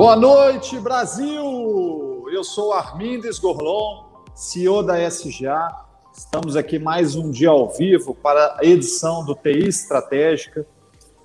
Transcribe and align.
Boa 0.00 0.16
noite, 0.16 0.80
Brasil! 0.80 2.24
Eu 2.32 2.42
sou 2.42 2.72
Armindo 2.72 3.28
Esgorlon, 3.28 4.04
CEO 4.34 4.82
da 4.82 4.98
SGA. 5.06 5.68
Estamos 6.16 6.56
aqui 6.56 6.78
mais 6.78 7.16
um 7.16 7.30
dia 7.30 7.50
ao 7.50 7.68
vivo 7.68 8.14
para 8.14 8.56
a 8.58 8.64
edição 8.64 9.22
do 9.22 9.34
TI 9.34 9.68
Estratégica. 9.68 10.66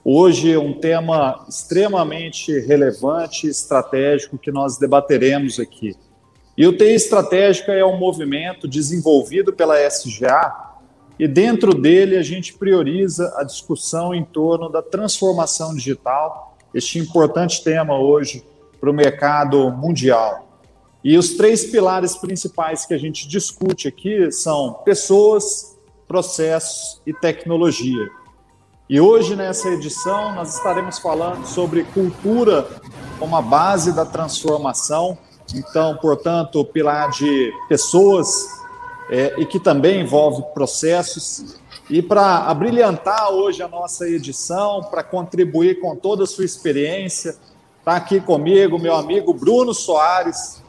Hoje 0.04 0.52
é 0.52 0.60
um 0.60 0.74
tema 0.74 1.46
extremamente 1.48 2.52
relevante 2.60 3.48
e 3.48 3.50
estratégico 3.50 4.38
que 4.38 4.52
nós 4.52 4.78
debateremos 4.78 5.57
aqui. 5.57 5.96
E 6.57 6.68
o 6.68 6.76
TI 6.76 6.96
Estratégica 6.96 7.71
é 7.71 7.86
um 7.86 7.98
movimento 7.98 8.68
desenvolvido 8.68 9.54
pela 9.54 9.80
SGA 9.88 10.54
e 11.18 11.30
dentro 11.30 11.73
dele 11.73 12.18
a 12.18 12.23
gente 12.23 12.54
prioriza 12.54 13.34
a 13.38 13.44
discussão 13.46 14.14
em 14.14 14.26
torno 14.26 14.68
da 14.68 14.82
transformação 14.82 15.73
digital, 15.73 16.58
este 16.73 17.00
importante 17.00 17.64
tema 17.64 17.98
hoje 17.98 18.44
para 18.80 18.90
o 18.90 18.94
mercado 18.94 19.72
mundial. 19.72 20.46
E 21.04 21.18
os 21.18 21.36
três 21.36 21.66
pilares 21.66 22.16
principais 22.16 22.86
que 22.86 22.94
a 22.94 22.98
gente 22.98 23.28
discute 23.28 23.88
aqui 23.88 24.32
são 24.32 24.74
pessoas, 24.86 25.78
processos 26.08 27.02
e 27.06 27.14
tecnologia. 27.14 28.10
E 28.90 29.00
hoje, 29.00 29.36
nessa 29.36 29.70
edição, 29.70 30.34
nós 30.34 30.56
estaremos 30.56 31.00
falando 31.00 31.46
sobre 31.46 31.84
cultura 31.86 32.68
como 33.18 33.36
a 33.36 33.42
base 33.42 33.92
da 33.96 34.06
transformação. 34.06 35.18
Então, 35.54 35.98
portanto, 35.98 36.60
o 36.60 36.66
pilar 36.66 37.10
de 37.12 37.52
pessoas 37.68 38.48
é, 39.10 39.34
e 39.38 39.46
que 39.46 39.60
também 39.60 40.02
envolve 40.02 40.44
processos. 40.54 41.58
E 41.90 42.02
para 42.02 42.48
abrilhantar 42.48 43.32
hoje 43.32 43.62
a 43.62 43.68
nossa 43.68 44.08
edição, 44.08 44.84
para 44.84 45.04
contribuir 45.04 45.80
com 45.80 45.96
toda 45.96 46.23
a 46.23 46.28
sua 46.28 46.45
experiência, 46.45 47.36
Está 47.86 47.97
aqui 47.97 48.19
comigo 48.19 48.80
meu 48.80 48.95
amigo 48.95 49.31
Bruno 49.31 49.72
Soares, 49.72 50.59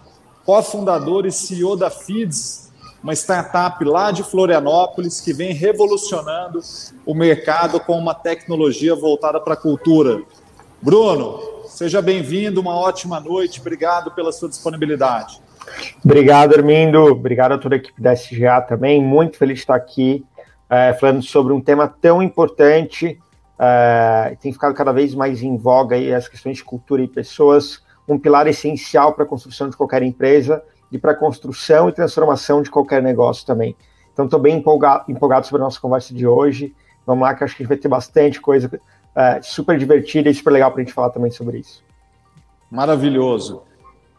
cofundador 0.45 1.25
e 1.25 1.33
CEO 1.33 1.75
da 1.75 1.89
FIDS, 1.89 2.70
uma 3.03 3.14
startup 3.14 3.83
lá 3.86 4.11
de 4.11 4.23
Florianópolis 4.23 5.19
que 5.23 5.33
vem 5.33 5.55
revolucionando 5.55 6.61
o 7.06 7.14
mercado 7.14 7.81
com 7.81 7.97
uma 7.97 8.12
tecnologia 8.12 8.95
voltada 8.95 9.41
para 9.41 9.55
a 9.55 9.56
cultura. 9.56 10.20
Bruno, 10.83 11.41
seja 11.69 12.03
bem-vindo, 12.03 12.61
uma 12.61 12.77
ótima 12.77 13.19
noite, 13.19 13.61
obrigado 13.62 14.11
pela 14.11 14.30
sua 14.30 14.51
disponibilidade. 14.51 15.41
Obrigado, 16.05 16.55
Armindo, 16.55 17.03
obrigado 17.03 17.53
a 17.53 17.58
toda 17.58 17.77
a 17.77 17.78
equipe 17.78 17.98
da 17.98 18.12
SGA 18.12 18.61
também, 18.61 19.03
muito 19.03 19.39
feliz 19.39 19.55
de 19.55 19.61
estar 19.61 19.75
aqui 19.75 20.23
é, 20.69 20.92
falando 20.92 21.23
sobre 21.23 21.55
um 21.55 21.62
tema 21.62 21.89
tão 21.89 22.23
importante 22.23 23.19
uh, 23.59 24.37
tem 24.41 24.53
ficado 24.53 24.75
cada 24.75 24.93
vez 24.93 25.15
mais 25.15 25.43
em 25.43 25.57
voga 25.57 25.97
aí 25.97 26.12
as 26.12 26.29
questões 26.29 26.59
de 26.59 26.65
cultura 26.65 27.03
e 27.03 27.09
pessoas, 27.09 27.83
um 28.09 28.19
pilar 28.19 28.47
essencial 28.47 29.13
para 29.13 29.25
a 29.25 29.27
construção 29.27 29.69
de 29.69 29.77
qualquer 29.77 30.03
empresa 30.03 30.63
e 30.91 30.98
para 30.98 31.13
a 31.13 31.15
construção 31.15 31.89
e 31.89 31.93
transformação 31.93 32.63
de 32.63 32.71
qualquer 32.71 33.03
negócio 33.03 33.47
também. 33.47 33.77
Então, 34.13 34.25
estou 34.25 34.41
bem 34.41 34.57
empolgado, 34.57 35.05
empolgado 35.11 35.47
sobre 35.47 35.63
a 35.63 35.65
nossa 35.65 35.81
conversa 35.81 36.15
de 36.15 36.27
hoje. 36.27 36.75
Vamos 37.05 37.23
lá, 37.23 37.35
que 37.35 37.45
acho 37.45 37.57
que 37.57 37.65
vai 37.65 37.77
ter 37.77 37.89
bastante 37.89 38.41
coisa 38.41 38.71
uh, 38.75 39.43
super 39.43 39.77
divertida 39.79 40.31
e 40.31 40.35
super 40.35 40.53
legal 40.53 40.70
para 40.70 40.81
a 40.81 40.85
gente 40.85 40.95
falar 40.95 41.11
também 41.11 41.31
sobre 41.31 41.59
isso. 41.59 41.85
Maravilhoso. 42.70 43.63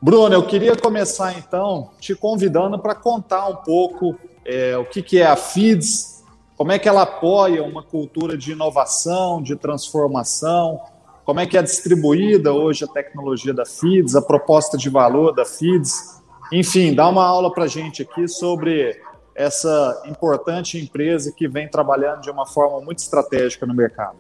Bruno, 0.02 0.34
eu 0.36 0.46
queria 0.46 0.76
começar 0.76 1.38
então 1.38 1.90
te 2.00 2.14
convidando 2.14 2.78
para 2.78 2.94
contar 2.94 3.48
um 3.48 3.56
pouco 3.56 4.16
é, 4.46 4.78
o 4.78 4.86
que, 4.86 5.02
que 5.02 5.20
é 5.20 5.26
a 5.26 5.36
FIDS, 5.36 6.17
como 6.58 6.72
é 6.72 6.80
que 6.80 6.90
ela 6.90 7.04
apoia 7.04 7.64
uma 7.64 7.84
cultura 7.84 8.36
de 8.36 8.52
inovação, 8.52 9.44
de 9.44 9.56
transformação? 9.56 10.82
Como 11.24 11.40
é 11.40 11.46
que 11.46 11.56
é 11.56 11.62
distribuída 11.62 12.52
hoje 12.52 12.84
a 12.84 12.88
tecnologia 12.88 13.54
da 13.54 13.64
FIDS, 13.64 14.16
a 14.16 14.22
proposta 14.24 14.76
de 14.76 14.90
valor 14.90 15.36
da 15.36 15.46
FIDS? 15.46 16.20
Enfim, 16.52 16.96
dá 16.96 17.08
uma 17.08 17.23
aula 17.23 17.54
para 17.54 17.66
a 17.66 17.67
gente 17.67 18.02
aqui 18.02 18.28
sobre 18.28 19.00
essa 19.36 20.02
importante 20.08 20.80
empresa 20.80 21.32
que 21.32 21.48
vem 21.48 21.67
trabalhando 21.67 22.22
de 22.22 22.32
uma 22.32 22.48
forma 22.48 22.82
muito 22.82 23.00
estratégica 23.00 23.67
no 23.67 23.76
mercado. 23.76 24.16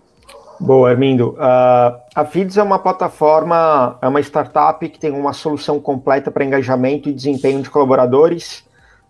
Boa, 0.59 0.91
Armindo. 0.91 1.29
Uh, 1.29 1.99
a 2.13 2.23
FIDS 2.23 2.57
é 2.57 2.61
uma 2.63 2.77
plataforma, 2.77 3.97
é 3.99 4.07
uma 4.07 4.19
startup 4.19 4.87
que 4.87 4.99
tem 4.99 5.11
uma 5.11 5.33
solução 5.33 5.79
completa 5.79 6.29
para 6.29 6.45
engajamento 6.45 7.09
e 7.09 7.13
desempenho 7.13 7.63
de 7.63 7.69
colaboradores. 7.69 8.63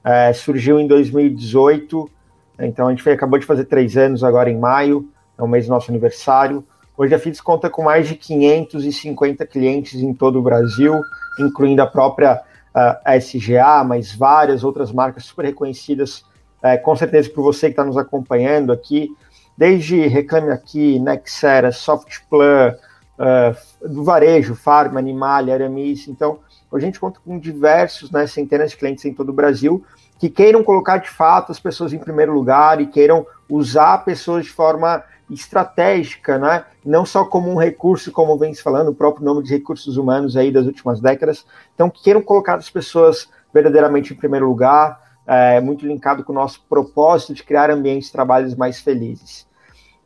Uh, 0.05 0.33
surgiu 0.33 0.79
em 0.79 0.87
2018 0.87 2.09
então 2.59 2.87
a 2.87 2.91
gente 2.91 3.07
acabou 3.09 3.37
de 3.39 3.45
fazer 3.45 3.65
três 3.65 3.95
anos 3.97 4.23
agora 4.23 4.49
em 4.49 4.57
maio, 4.57 5.09
é 5.37 5.43
o 5.43 5.47
mês 5.47 5.65
do 5.65 5.69
nosso 5.69 5.91
aniversário. 5.91 6.65
Hoje 6.97 7.13
a 7.13 7.19
FITS 7.19 7.39
conta 7.41 7.69
com 7.69 7.83
mais 7.83 8.07
de 8.07 8.15
550 8.15 9.45
clientes 9.45 10.01
em 10.01 10.13
todo 10.13 10.39
o 10.39 10.41
Brasil, 10.41 10.99
incluindo 11.39 11.81
a 11.81 11.85
própria 11.85 12.41
uh, 12.73 13.19
SGA, 13.19 13.83
mas 13.83 14.15
várias 14.15 14.63
outras 14.63 14.91
marcas 14.91 15.25
super 15.25 15.45
reconhecidas, 15.45 16.23
uh, 16.63 16.81
com 16.83 16.95
certeza 16.95 17.29
por 17.29 17.43
você 17.43 17.67
que 17.67 17.73
está 17.73 17.83
nos 17.83 17.97
acompanhando 17.97 18.71
aqui, 18.71 19.09
desde 19.55 20.07
Reclame 20.07 20.51
Aqui, 20.51 20.99
Nexera, 20.99 21.71
Softplan, 21.71 22.75
uh, 23.17 23.87
do 23.87 24.03
varejo, 24.03 24.55
Farm, 24.55 24.97
Animalia, 24.97 25.53
Aramis. 25.53 26.07
Então, 26.07 26.39
a 26.73 26.79
gente 26.79 26.99
conta 26.99 27.19
com 27.23 27.39
diversos, 27.39 28.11
né, 28.11 28.27
centenas 28.27 28.71
de 28.71 28.77
clientes 28.77 29.05
em 29.05 29.13
todo 29.13 29.29
o 29.29 29.33
Brasil, 29.33 29.83
que 30.17 30.29
queiram 30.29 30.63
colocar 30.63 30.97
de 30.97 31.09
fato 31.09 31.51
as 31.51 31.59
pessoas 31.59 31.93
em 31.93 31.99
primeiro 31.99 32.33
lugar 32.33 32.81
e 32.81 32.87
queiram 32.87 33.25
usar 33.49 33.99
pessoas 33.99 34.45
de 34.45 34.51
forma 34.51 35.03
estratégica, 35.29 36.37
né? 36.37 36.65
não 36.85 37.05
só 37.05 37.25
como 37.25 37.51
um 37.51 37.57
recurso, 37.57 38.11
como 38.11 38.37
vem 38.37 38.53
se 38.53 38.63
falando, 38.63 38.89
o 38.89 38.95
próprio 38.95 39.25
nome 39.25 39.43
de 39.43 39.51
recursos 39.51 39.97
humanos 39.97 40.37
aí 40.37 40.51
das 40.51 40.65
últimas 40.65 41.01
décadas, 41.01 41.45
então 41.75 41.89
que 41.89 42.01
queiram 42.01 42.21
colocar 42.21 42.55
as 42.55 42.69
pessoas 42.69 43.29
verdadeiramente 43.53 44.13
em 44.13 44.17
primeiro 44.17 44.47
lugar, 44.47 45.01
é, 45.25 45.59
muito 45.59 45.85
linkado 45.85 46.23
com 46.23 46.31
o 46.31 46.35
nosso 46.35 46.63
propósito 46.69 47.33
de 47.33 47.43
criar 47.43 47.69
ambientes 47.69 48.07
de 48.07 48.13
trabalhos 48.13 48.55
mais 48.55 48.79
felizes. 48.79 49.45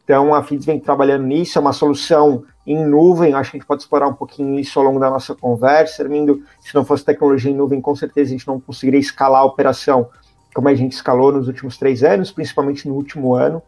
Então, 0.03 0.33
a 0.33 0.41
FIDS 0.41 0.65
vem 0.65 0.79
trabalhando 0.79 1.25
nisso, 1.25 1.59
é 1.59 1.61
uma 1.61 1.73
solução 1.73 2.43
em 2.65 2.85
nuvem, 2.85 3.33
acho 3.33 3.51
que 3.51 3.57
a 3.57 3.59
gente 3.59 3.67
pode 3.67 3.81
explorar 3.81 4.07
um 4.07 4.13
pouquinho 4.13 4.59
isso 4.59 4.79
ao 4.79 4.85
longo 4.85 4.99
da 4.99 5.09
nossa 5.09 5.33
conversa, 5.33 6.03
Armindo. 6.03 6.43
Se 6.59 6.73
não 6.75 6.85
fosse 6.85 7.03
tecnologia 7.03 7.51
em 7.51 7.55
nuvem, 7.55 7.81
com 7.81 7.95
certeza 7.95 8.29
a 8.29 8.31
gente 8.33 8.47
não 8.47 8.59
conseguiria 8.59 8.99
escalar 8.99 9.41
a 9.41 9.45
operação 9.45 10.09
como 10.53 10.67
a 10.67 10.75
gente 10.75 10.91
escalou 10.91 11.31
nos 11.31 11.47
últimos 11.47 11.77
três 11.77 12.03
anos, 12.03 12.31
principalmente 12.31 12.87
no 12.87 12.93
último 12.93 13.33
ano. 13.35 13.63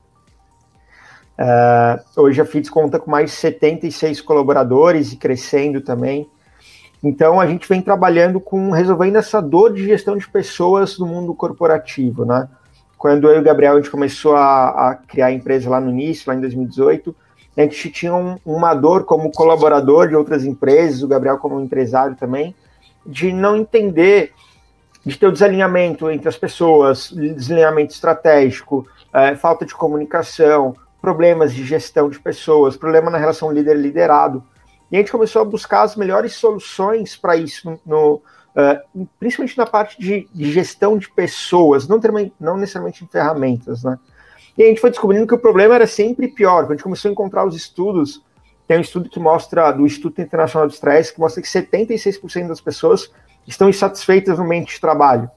Uh, 1.39 2.21
hoje 2.21 2.41
a 2.41 2.45
FIDS 2.45 2.69
conta 2.69 2.99
com 2.99 3.09
mais 3.09 3.31
de 3.31 3.37
76 3.37 4.21
colaboradores 4.21 5.11
e 5.13 5.15
crescendo 5.15 5.81
também. 5.81 6.29
Então 7.01 7.39
a 7.39 7.47
gente 7.47 7.67
vem 7.67 7.81
trabalhando 7.81 8.39
com 8.39 8.71
resolvendo 8.71 9.15
essa 9.15 9.41
dor 9.41 9.73
de 9.73 9.83
gestão 9.85 10.17
de 10.17 10.27
pessoas 10.27 10.99
no 10.99 11.07
mundo 11.07 11.33
corporativo, 11.33 12.25
né? 12.25 12.47
quando 13.03 13.29
eu 13.29 13.35
e 13.35 13.39
o 13.39 13.43
Gabriel 13.43 13.73
a 13.73 13.75
gente 13.75 13.91
começou 13.91 14.33
a, 14.33 14.91
a 14.91 14.95
criar 14.95 15.25
a 15.25 15.31
empresa 15.33 15.69
lá 15.69 15.81
no 15.81 15.89
início, 15.89 16.23
lá 16.25 16.37
em 16.37 16.39
2018, 16.39 17.13
a 17.55 17.61
gente 17.61 17.91
tinha 17.91 18.13
um, 18.13 18.37
uma 18.45 18.73
dor 18.73 19.05
como 19.05 19.31
colaborador 19.31 20.07
de 20.07 20.15
outras 20.15 20.43
empresas, 20.45 21.03
o 21.03 21.07
Gabriel 21.07 21.37
como 21.37 21.61
empresário 21.61 22.15
também, 22.15 22.55
de 23.05 23.31
não 23.31 23.55
entender, 23.55 24.33
de 25.05 25.17
ter 25.17 25.27
o 25.27 25.31
desalinhamento 25.31 26.09
entre 26.09 26.27
as 26.27 26.37
pessoas, 26.37 27.11
desalinhamento 27.11 27.93
estratégico, 27.93 28.87
é, 29.13 29.35
falta 29.35 29.65
de 29.65 29.75
comunicação, 29.75 30.75
problemas 31.01 31.53
de 31.53 31.63
gestão 31.65 32.09
de 32.09 32.19
pessoas, 32.19 32.77
problema 32.77 33.11
na 33.11 33.17
relação 33.17 33.51
líder-liderado. 33.51 34.43
E 34.91 34.95
a 34.95 34.99
gente 34.99 35.11
começou 35.11 35.41
a 35.41 35.45
buscar 35.45 35.81
as 35.81 35.95
melhores 35.95 36.33
soluções 36.33 37.15
para 37.17 37.35
isso 37.35 37.79
no, 37.85 38.21
uh, 38.55 39.07
principalmente 39.19 39.57
na 39.57 39.65
parte 39.65 39.99
de, 39.99 40.27
de, 40.33 40.51
gestão 40.51 40.97
de 40.97 41.09
pessoas, 41.11 41.87
não, 41.87 41.99
não 42.39 42.57
necessariamente 42.57 43.03
em 43.03 43.07
ferramentas, 43.07 43.83
né? 43.83 43.99
E 44.57 44.63
a 44.63 44.67
gente 44.67 44.81
foi 44.81 44.89
descobrindo 44.89 45.25
que 45.25 45.33
o 45.33 45.39
problema 45.39 45.75
era 45.75 45.87
sempre 45.87 46.27
pior. 46.27 46.63
Quando 46.63 46.71
a 46.71 46.75
gente 46.75 46.83
começou 46.83 47.09
a 47.09 47.11
encontrar 47.11 47.45
os 47.45 47.55
estudos, 47.55 48.23
tem 48.67 48.77
um 48.77 48.81
estudo 48.81 49.09
que 49.09 49.19
mostra, 49.19 49.71
do 49.71 49.85
Instituto 49.85 50.21
Internacional 50.21 50.67
de 50.67 50.75
Estresse, 50.75 51.13
que 51.13 51.19
mostra 51.19 51.41
que 51.41 51.47
76% 51.47 52.47
das 52.47 52.61
pessoas 52.61 53.11
estão 53.47 53.67
insatisfeitas 53.67 54.37
no 54.37 54.45
ambiente 54.45 54.75
de 54.75 54.81
trabalho. 54.81 55.29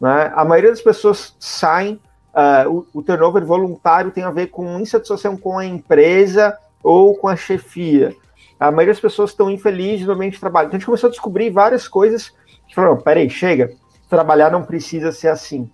Né? 0.00 0.32
A 0.34 0.44
maioria 0.44 0.70
das 0.70 0.80
pessoas 0.80 1.36
saem, 1.38 2.00
uh, 2.34 2.68
o, 2.92 2.98
o 2.98 3.02
turnover 3.02 3.44
voluntário 3.44 4.10
tem 4.10 4.24
a 4.24 4.30
ver 4.30 4.48
com 4.48 4.80
insatisfação 4.80 5.36
com 5.36 5.58
a 5.58 5.64
empresa 5.64 6.56
ou 6.82 7.14
com 7.16 7.28
a 7.28 7.36
chefia. 7.36 8.14
A 8.58 8.70
maioria 8.70 8.92
das 8.92 9.00
pessoas 9.00 9.30
estão 9.30 9.50
infelizes 9.50 10.06
no 10.06 10.12
ambiente 10.12 10.34
de 10.34 10.40
trabalho. 10.40 10.66
Então 10.66 10.76
a 10.76 10.78
gente 10.78 10.86
começou 10.86 11.08
a 11.08 11.10
descobrir 11.10 11.50
várias 11.50 11.86
coisas 11.86 12.32
que 12.66 12.74
falaram, 12.74 12.96
peraí, 12.96 13.28
chega, 13.28 13.70
trabalhar 14.08 14.50
não 14.50 14.62
precisa 14.62 15.12
ser 15.12 15.28
assim. 15.28 15.70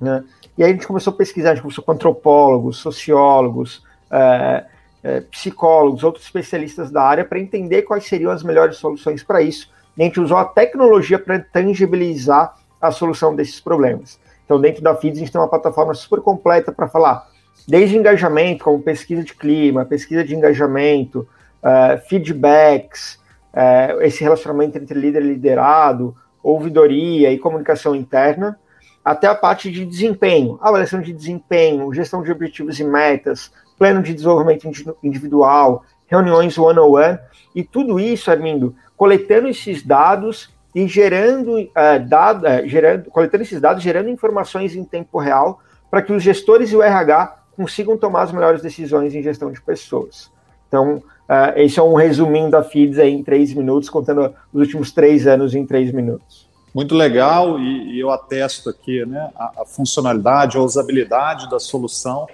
Né? 0.00 0.24
E 0.56 0.64
aí 0.64 0.70
a 0.70 0.72
gente 0.72 0.86
começou 0.86 1.12
a 1.12 1.16
pesquisar, 1.16 1.50
a 1.50 1.54
gente 1.54 1.62
começou 1.62 1.84
com 1.84 1.92
antropólogos, 1.92 2.78
sociólogos, 2.78 3.82
é, 4.10 4.64
é, 5.02 5.20
psicólogos, 5.22 6.04
outros 6.04 6.24
especialistas 6.24 6.90
da 6.90 7.02
área 7.02 7.24
para 7.24 7.38
entender 7.38 7.82
quais 7.82 8.06
seriam 8.06 8.30
as 8.30 8.42
melhores 8.42 8.76
soluções 8.76 9.22
para 9.22 9.40
isso. 9.42 9.70
E 9.96 10.02
a 10.02 10.04
gente 10.04 10.20
usou 10.20 10.36
a 10.36 10.44
tecnologia 10.44 11.18
para 11.18 11.38
tangibilizar 11.38 12.54
a 12.80 12.90
solução 12.90 13.34
desses 13.34 13.60
problemas. 13.60 14.18
Então, 14.44 14.60
dentro 14.60 14.82
da 14.82 14.94
FIDS, 14.94 15.18
a 15.18 15.20
gente 15.20 15.32
tem 15.32 15.40
uma 15.40 15.48
plataforma 15.48 15.92
super 15.94 16.20
completa 16.20 16.72
para 16.72 16.88
falar 16.88 17.28
desde 17.66 17.96
engajamento, 17.98 18.64
como 18.64 18.80
pesquisa 18.80 19.22
de 19.22 19.34
clima, 19.34 19.84
pesquisa 19.84 20.24
de 20.24 20.34
engajamento, 20.34 21.28
uh, 21.62 21.98
feedbacks, 22.08 23.18
é, 23.52 23.96
esse 24.06 24.22
relacionamento 24.22 24.78
entre 24.78 24.98
líder 24.98 25.22
e 25.22 25.28
liderado, 25.28 26.16
ouvidoria 26.42 27.30
e 27.32 27.38
comunicação 27.38 27.94
interna, 27.94 28.58
até 29.08 29.26
a 29.26 29.34
parte 29.34 29.72
de 29.72 29.86
desempenho, 29.86 30.58
avaliação 30.60 31.00
de 31.00 31.14
desempenho, 31.14 31.94
gestão 31.94 32.22
de 32.22 32.30
objetivos 32.30 32.78
e 32.78 32.84
metas, 32.84 33.50
plano 33.78 34.02
de 34.02 34.12
desenvolvimento 34.12 34.68
individual, 35.02 35.82
reuniões 36.06 36.58
one-on-one, 36.58 37.14
-on 37.14 37.14
-one, 37.14 37.18
e 37.54 37.64
tudo 37.64 37.98
isso, 37.98 38.30
Armindo, 38.30 38.76
coletando 38.98 39.48
esses 39.48 39.82
dados 39.82 40.52
e 40.74 40.86
gerando, 40.86 41.58
uh, 41.58 42.06
dado, 42.06 42.44
uh, 42.44 42.68
gerando, 42.68 43.10
coletando 43.10 43.44
esses 43.44 43.58
dados, 43.58 43.82
gerando 43.82 44.10
informações 44.10 44.76
em 44.76 44.84
tempo 44.84 45.18
real 45.18 45.58
para 45.90 46.02
que 46.02 46.12
os 46.12 46.22
gestores 46.22 46.70
e 46.70 46.76
o 46.76 46.82
RH 46.82 47.34
consigam 47.56 47.96
tomar 47.96 48.24
as 48.24 48.32
melhores 48.32 48.60
decisões 48.60 49.14
em 49.14 49.22
gestão 49.22 49.50
de 49.50 49.62
pessoas. 49.62 50.30
Então, 50.68 50.96
uh, 50.96 51.56
esse 51.56 51.78
é 51.78 51.82
um 51.82 51.94
resuminho 51.94 52.50
da 52.50 52.62
FIDS 52.62 52.98
aí 52.98 53.14
em 53.14 53.22
três 53.22 53.54
minutos, 53.54 53.88
contando 53.88 54.34
os 54.52 54.60
últimos 54.60 54.92
três 54.92 55.26
anos 55.26 55.54
em 55.54 55.64
três 55.64 55.90
minutos. 55.92 56.47
Muito 56.78 56.94
legal, 56.94 57.58
e, 57.58 57.96
e 57.96 57.98
eu 57.98 58.08
atesto 58.08 58.70
aqui 58.70 59.04
né, 59.04 59.30
a, 59.34 59.62
a, 59.62 59.64
funcionalidade, 59.64 60.56
a 60.56 60.62
usabilidade 60.62 61.50
da 61.50 61.58
solução. 61.58 62.28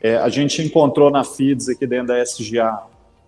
É, 0.00 0.16
a 0.18 0.28
gente 0.28 0.62
encontrou 0.62 1.10
na 1.10 1.24
FIDS 1.24 1.68
aqui 1.68 1.84
dentro 1.84 2.06
da 2.06 2.22
SGA 2.22 2.80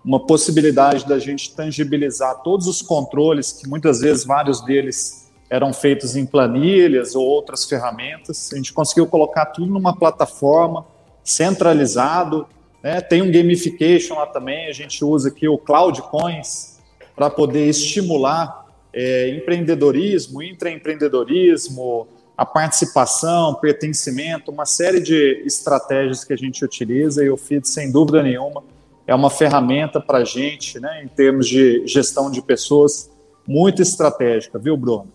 uma 0.05 0.25
possibilidade 0.25 1.08
da 1.08 1.19
gente 1.19 1.56
tangibilizar 1.56 2.40
todos 2.44 2.69
os 2.69 2.82
controles, 2.82 3.50
que 3.50 3.69
muitas 3.69 3.99
vezes 3.99 4.25
vários 4.25 4.61
deles 4.61 5.28
eram 5.50 5.72
feitos 5.72 6.14
em 6.14 6.25
planilhas 6.25 7.17
ou 7.17 7.26
outras 7.26 7.64
ferramentas. 7.64 8.50
A 8.52 8.56
gente 8.56 8.72
conseguiu 8.72 9.08
colocar 9.08 9.46
tudo 9.46 9.72
numa 9.72 9.96
plataforma 9.96 10.87
centralizado. 11.25 12.46
Né? 12.81 13.00
Tem 13.00 13.22
um 13.22 13.32
gamification 13.32 14.14
lá 14.14 14.26
também, 14.28 14.69
a 14.69 14.72
gente 14.72 15.05
usa 15.05 15.31
aqui 15.31 15.49
o 15.49 15.58
Cloud 15.58 16.00
Coins 16.02 16.78
para 17.17 17.28
poder 17.28 17.69
estimular 17.69 18.60
é, 18.93 19.29
empreendedorismo, 19.31 20.43
intraempreendedorismo, 20.43 22.09
a 22.37 22.45
participação, 22.47 23.55
pertencimento, 23.55 24.51
uma 24.51 24.65
série 24.65 25.01
de 25.01 25.43
estratégias 25.45 26.25
que 26.25 26.33
a 26.33 26.37
gente 26.37 26.65
utiliza 26.65 27.25
e 27.25 27.29
o 27.29 27.37
FIT, 27.37 27.69
sem 27.69 27.93
dúvida 27.93 28.23
nenhuma, 28.23 28.63
é 29.07 29.15
uma 29.15 29.29
ferramenta 29.29 30.01
para 30.01 30.19
a 30.19 30.25
gente, 30.25 30.81
né, 30.81 31.03
em 31.05 31.09
termos 31.09 31.47
de 31.47 31.87
gestão 31.87 32.31
de 32.31 32.41
pessoas, 32.41 33.11
muito 33.47 33.83
estratégica, 33.83 34.59
viu, 34.59 34.77
Bruno? 34.77 35.09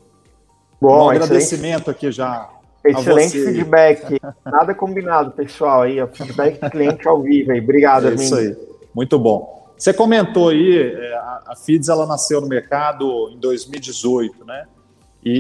Bom, 0.79 1.05
um 1.05 1.09
agradecimento 1.09 1.89
aqui 1.89 2.11
já. 2.11 2.49
Excelente 2.83 3.43
feedback. 3.43 4.19
Nada 4.45 4.75
combinado, 4.75 5.31
pessoal. 5.31 5.83
Aí, 5.83 5.97
feedback 6.13 6.59
do 6.59 6.69
cliente 6.69 7.07
ao 7.07 7.21
vivo 7.21 7.51
aí. 7.51 7.59
Obrigado, 7.59 8.07
é 8.09 8.13
Isso 8.13 8.35
aí. 8.35 8.55
Muito 8.93 9.17
bom. 9.17 9.64
Você 9.77 9.93
comentou 9.93 10.49
aí, 10.49 10.77
é, 10.77 11.13
a 11.45 11.55
FIDS 11.55 11.89
ela 11.89 12.05
nasceu 12.05 12.39
no 12.39 12.47
mercado 12.47 13.29
em 13.31 13.37
2018, 13.37 14.45
né? 14.45 14.65
E, 15.23 15.31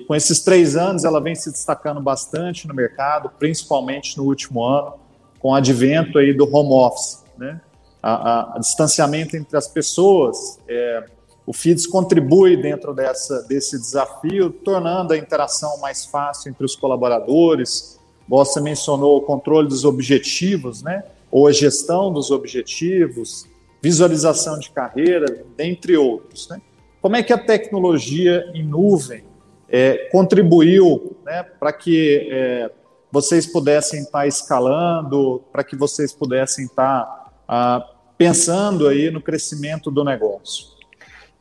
e, 0.00 0.04
com 0.04 0.14
esses 0.14 0.40
três 0.40 0.76
anos 0.76 1.04
ela 1.04 1.20
vem 1.20 1.34
se 1.34 1.50
destacando 1.50 2.00
bastante 2.00 2.68
no 2.68 2.74
mercado, 2.74 3.30
principalmente 3.38 4.16
no 4.16 4.24
último 4.24 4.62
ano, 4.62 4.94
com 5.38 5.50
o 5.50 5.54
advento 5.54 6.18
aí 6.18 6.32
do 6.32 6.44
home 6.44 6.72
office, 6.72 7.24
né? 7.36 7.60
A, 8.02 8.12
a, 8.12 8.56
a 8.56 8.58
distanciamento 8.58 9.36
entre 9.36 9.56
as 9.56 9.66
pessoas, 9.66 10.58
é, 10.68 11.04
o 11.44 11.52
FIDS 11.52 11.86
contribui 11.86 12.56
dentro 12.56 12.94
dessa, 12.94 13.42
desse 13.42 13.78
desafio, 13.78 14.50
tornando 14.50 15.14
a 15.14 15.18
interação 15.18 15.78
mais 15.78 16.04
fácil 16.04 16.50
entre 16.50 16.64
os 16.64 16.76
colaboradores. 16.76 17.98
Você 18.28 18.60
mencionou 18.60 19.18
o 19.18 19.22
controle 19.22 19.68
dos 19.68 19.84
objetivos, 19.84 20.82
né? 20.82 21.02
ou 21.30 21.46
a 21.46 21.52
gestão 21.52 22.12
dos 22.12 22.30
objetivos, 22.30 23.46
visualização 23.82 24.58
de 24.58 24.70
carreira, 24.70 25.44
dentre 25.56 25.96
outros. 25.96 26.48
Né? 26.48 26.60
Como 27.00 27.16
é 27.16 27.22
que 27.22 27.32
a 27.32 27.38
tecnologia 27.38 28.44
em 28.54 28.62
nuvem 28.62 29.24
é, 29.68 30.08
contribuiu 30.10 31.16
né, 31.24 31.42
para 31.42 31.72
que 31.72 32.28
é, 32.30 32.70
vocês 33.10 33.46
pudessem 33.46 34.02
estar 34.02 34.26
escalando, 34.26 35.42
para 35.52 35.64
que 35.64 35.76
vocês 35.76 36.12
pudessem 36.12 36.66
estar 36.66 37.32
ah, 37.48 37.84
pensando 38.16 38.86
aí 38.86 39.10
no 39.10 39.20
crescimento 39.20 39.90
do 39.90 40.04
negócio? 40.04 40.66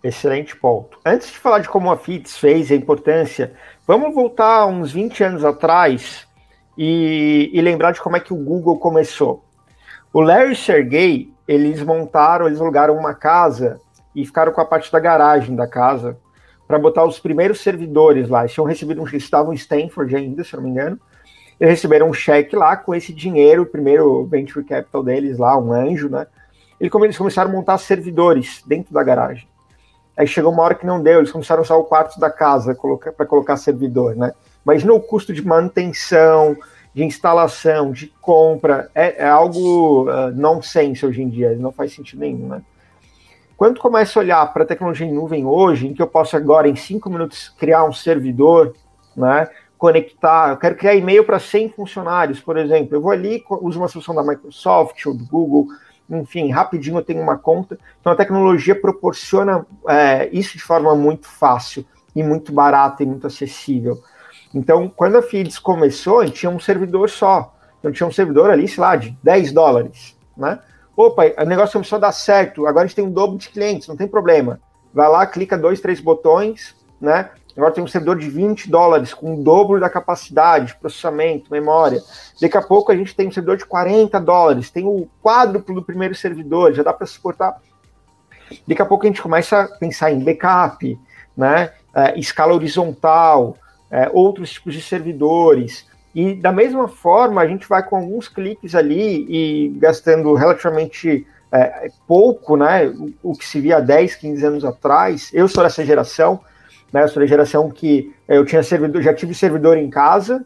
Excelente 0.04 0.56
ponto. 0.56 0.98
Antes 1.06 1.30
de 1.30 1.38
falar 1.38 1.60
de 1.60 1.68
como 1.68 1.92
a 1.92 1.98
FITS 1.98 2.38
fez 2.38 2.72
a 2.72 2.76
importância, 2.76 3.54
vamos 3.86 4.16
voltar 4.16 4.66
uns 4.66 4.92
20 4.92 5.24
anos 5.24 5.44
atrás 5.44 6.26
e, 6.78 7.52
e 7.54 7.62
lembrar 7.62 7.92
de 7.92 8.02
como 8.02 8.16
é 8.16 8.20
que 8.20 8.34
o 8.34 8.38
Google 8.38 8.80
começou. 8.80 9.44
O 10.14 10.22
Larry 10.22 10.56
Sergey, 10.56 11.34
eles 11.50 11.82
montaram, 11.82 12.46
eles 12.46 12.62
alugaram 12.62 12.96
uma 12.96 13.16
casa 13.16 13.82
e 14.16 14.24
ficaram 14.24 14.52
com 14.52 14.62
a 14.62 14.66
parte 14.66 14.92
da 14.92 15.00
garagem 15.00 15.56
da 15.56 15.66
casa 15.66 16.16
para 16.68 16.78
botar 16.78 17.04
os 17.04 17.20
primeiros 17.20 17.62
servidores 17.62 18.30
lá. 18.30 18.42
Eles 18.42 18.54
tinham 18.54 18.68
recebido 18.68 19.02
um 19.02 19.08
estavam 19.08 19.52
em 19.52 19.56
Stanford 19.56 20.16
ainda, 20.16 20.44
se 20.44 20.56
não 20.56 20.62
me 20.62 20.70
engano. 20.70 21.00
Eles 21.60 21.72
receberam 21.72 22.08
um 22.08 22.14
cheque 22.14 22.56
lá 22.56 22.78
com 22.78 22.94
esse 22.94 23.12
dinheiro, 23.12 23.64
o 23.64 23.66
primeiro 23.66 24.28
venture 24.28 24.64
capital 24.64 25.02
deles 25.02 25.40
lá, 25.40 25.58
um 25.58 25.74
anjo, 25.74 26.08
né? 26.08 26.28
Eles 26.80 27.18
começaram 27.18 27.50
a 27.50 27.54
montar 27.54 27.80
servidores 27.80 28.62
dentro 28.68 28.94
da 28.94 29.02
garagem. 29.02 29.48
Aí 30.16 30.28
chegou 30.28 30.54
uma 30.54 30.62
hora 30.62 30.76
que 30.76 30.86
não 30.86 31.02
deu, 31.02 31.18
eles 31.18 31.32
começaram 31.32 31.62
a 31.62 31.64
usar 31.64 31.78
o 31.78 31.84
quarto 31.84 32.20
da 32.20 32.30
casa 32.30 32.78
para 33.18 33.26
colocar 33.26 33.58
servidor, 33.58 34.16
né? 34.16 34.34
Mas 34.64 34.84
no 34.84 35.00
custo 35.00 35.34
de 35.34 35.44
manutenção, 35.44 36.56
de 36.94 37.04
instalação, 37.04 37.92
de 37.92 38.08
compra, 38.22 38.90
é, 38.94 39.24
é 39.24 39.30
algo 39.30 40.10
uh, 40.10 40.32
nonsense 40.36 41.06
hoje 41.06 41.22
em 41.22 41.30
dia, 41.30 41.56
não 41.56 41.72
faz 41.72 41.94
sentido 41.94 42.20
nenhum, 42.20 42.48
né? 42.48 42.62
Quando 43.56 43.80
começa 43.80 44.18
a 44.18 44.22
olhar 44.22 44.54
para 44.54 44.64
a 44.64 44.66
tecnologia 44.66 45.06
em 45.06 45.14
nuvem 45.14 45.46
hoje, 45.46 45.88
em 45.88 45.94
que 45.94 46.02
eu 46.02 46.08
posso 46.08 46.38
agora, 46.38 46.70
em 46.70 46.78
cinco 46.78 47.10
minutos, 47.10 47.50
criar 47.50 47.84
um 47.84 47.92
servidor, 47.92 48.74
né, 49.16 49.50
conectar, 49.78 50.52
eu 50.52 50.58
quero 50.58 50.76
criar 50.76 50.96
e-mail 50.96 51.26
para 51.26 51.40
100 51.40 51.70
funcionários, 51.70 52.40
por 52.40 52.58
exemplo, 52.58 52.96
eu 52.96 53.02
vou 53.02 53.12
ali, 53.12 53.44
uso 53.62 53.80
uma 53.80 53.90
solução 53.90 54.16
da 54.16 54.24
Microsoft 54.24 55.06
ou 55.06 55.14
do 55.14 55.26
Google, 55.26 55.68
enfim, 56.10 56.50
rapidinho 56.50 56.98
eu 56.98 57.04
tenho 57.04 57.22
uma 57.22 57.38
conta. 57.38 57.78
Então 58.00 58.12
a 58.12 58.16
tecnologia 58.16 58.80
proporciona 58.80 59.66
é, 59.88 60.30
isso 60.32 60.58
de 60.58 60.64
forma 60.64 60.96
muito 60.96 61.28
fácil 61.28 61.86
e 62.16 62.24
muito 62.24 62.52
barata 62.52 63.04
e 63.04 63.06
muito 63.06 63.28
acessível. 63.28 64.02
Então, 64.54 64.92
quando 64.94 65.18
a 65.18 65.22
FIDS 65.22 65.60
começou, 65.60 66.20
a 66.20 66.26
gente 66.26 66.40
tinha 66.40 66.50
um 66.50 66.60
servidor 66.60 67.10
só. 67.10 67.56
Então, 67.80 67.92
tinha 67.92 68.08
um 68.08 68.12
servidor 68.12 68.50
ali, 68.50 68.68
sei 68.68 68.82
lá, 68.82 68.96
de 68.96 69.18
10 69.24 69.52
dólares, 69.52 70.18
né? 70.36 70.60
Opa, 70.96 71.24
o 71.38 71.46
negócio 71.46 71.74
começou 71.74 71.96
a 71.96 72.00
dar 72.00 72.12
certo, 72.12 72.68
agora 72.68 72.84
a 72.84 72.88
gente 72.88 72.96
tem 72.96 73.06
um 73.06 73.12
dobro 73.12 73.38
de 73.38 73.50
clientes, 73.50 73.88
não 73.88 73.96
tem 73.96 74.08
problema. 74.08 74.60
Vai 74.94 75.08
lá, 75.08 75.26
clica 75.26 75.58
dois, 75.58 75.80
três 75.80 76.02
botões, 76.02 76.76
né? 77.00 77.30
Agora 77.56 77.74
tem 77.74 77.84
um 77.84 77.88
servidor 77.88 78.18
de 78.18 78.30
20 78.30 78.70
dólares, 78.70 79.14
com 79.14 79.36
o 79.36 79.44
dobro 79.44 79.80
da 79.80 79.90
capacidade, 79.90 80.76
processamento, 80.76 81.52
memória. 81.52 82.02
Daqui 82.42 82.58
a 82.58 82.62
pouco 82.62 82.92
a 82.92 82.96
gente 82.96 83.16
tem 83.16 83.28
um 83.28 83.32
servidor 83.32 83.58
de 83.58 83.66
40 83.66 84.20
dólares, 84.20 84.70
tem 84.70 84.86
o 84.86 85.08
quádruplo 85.22 85.76
do 85.76 85.84
primeiro 85.84 86.16
servidor, 86.16 86.74
já 86.74 86.84
dá 86.84 86.94
para 86.94 87.06
suportar. 87.06 87.58
Daqui 88.68 88.82
a 88.82 88.86
pouco 88.86 89.06
a 89.06 89.08
gente 89.08 89.22
começa 89.22 89.62
a 89.62 89.68
pensar 89.68 90.12
em 90.12 90.20
backup, 90.20 91.00
né? 91.36 91.72
É, 91.94 92.20
escala 92.20 92.54
horizontal, 92.54 93.58
é, 93.92 94.10
outros 94.14 94.52
tipos 94.52 94.74
de 94.74 94.82
servidores. 94.82 95.88
E 96.14 96.34
da 96.34 96.52
mesma 96.52 96.88
forma, 96.88 97.42
a 97.42 97.48
gente 97.48 97.68
vai 97.68 97.84
com 97.84 97.96
alguns 97.96 98.28
cliques 98.28 98.76
ali 98.76 99.26
e 99.30 99.70
gastando 99.78 100.34
relativamente 100.34 101.26
é, 101.52 101.90
pouco, 102.08 102.56
né? 102.56 102.88
O, 102.88 103.32
o, 103.32 103.34
que 103.34 103.46
se 103.46 103.60
via 103.60 103.80
10, 103.80 104.16
15 104.16 104.46
anos 104.46 104.66
atrás. 104.66 105.30
Eu 105.34 105.48
sou 105.48 105.64
dessa 105.64 105.86
geração, 105.86 106.40
né? 106.92 107.04
Eu 107.04 107.08
sou 107.08 107.22
da 107.22 107.28
geração 107.28 107.70
que 107.70 108.14
eu 108.28 108.46
tinha 108.46 108.64
servidor, 108.64 109.02
já 109.02 109.14
tive 109.14 109.34
servidor 109.34 109.78
em 109.78 109.90
casa, 109.90 110.44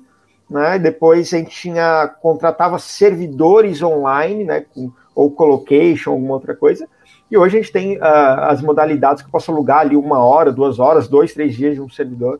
né? 0.49 0.79
Depois 0.79 1.33
a 1.33 1.37
gente 1.37 1.51
tinha 1.51 2.07
contratava 2.21 2.79
servidores 2.79 3.81
online, 3.81 4.43
né? 4.43 4.65
Com, 4.73 4.91
ou 5.15 5.31
colocation, 5.31 6.11
alguma 6.11 6.33
outra 6.33 6.55
coisa. 6.55 6.87
E 7.29 7.37
hoje 7.37 7.57
a 7.57 7.61
gente 7.61 7.71
tem 7.71 7.97
uh, 7.97 8.01
as 8.41 8.61
modalidades 8.61 9.21
que 9.21 9.27
eu 9.27 9.31
posso 9.31 9.51
alugar 9.51 9.79
ali 9.79 9.95
uma 9.95 10.19
hora, 10.19 10.51
duas 10.51 10.79
horas, 10.79 11.07
dois, 11.07 11.33
três 11.33 11.55
dias 11.55 11.75
de 11.75 11.81
um 11.81 11.89
servidor. 11.89 12.39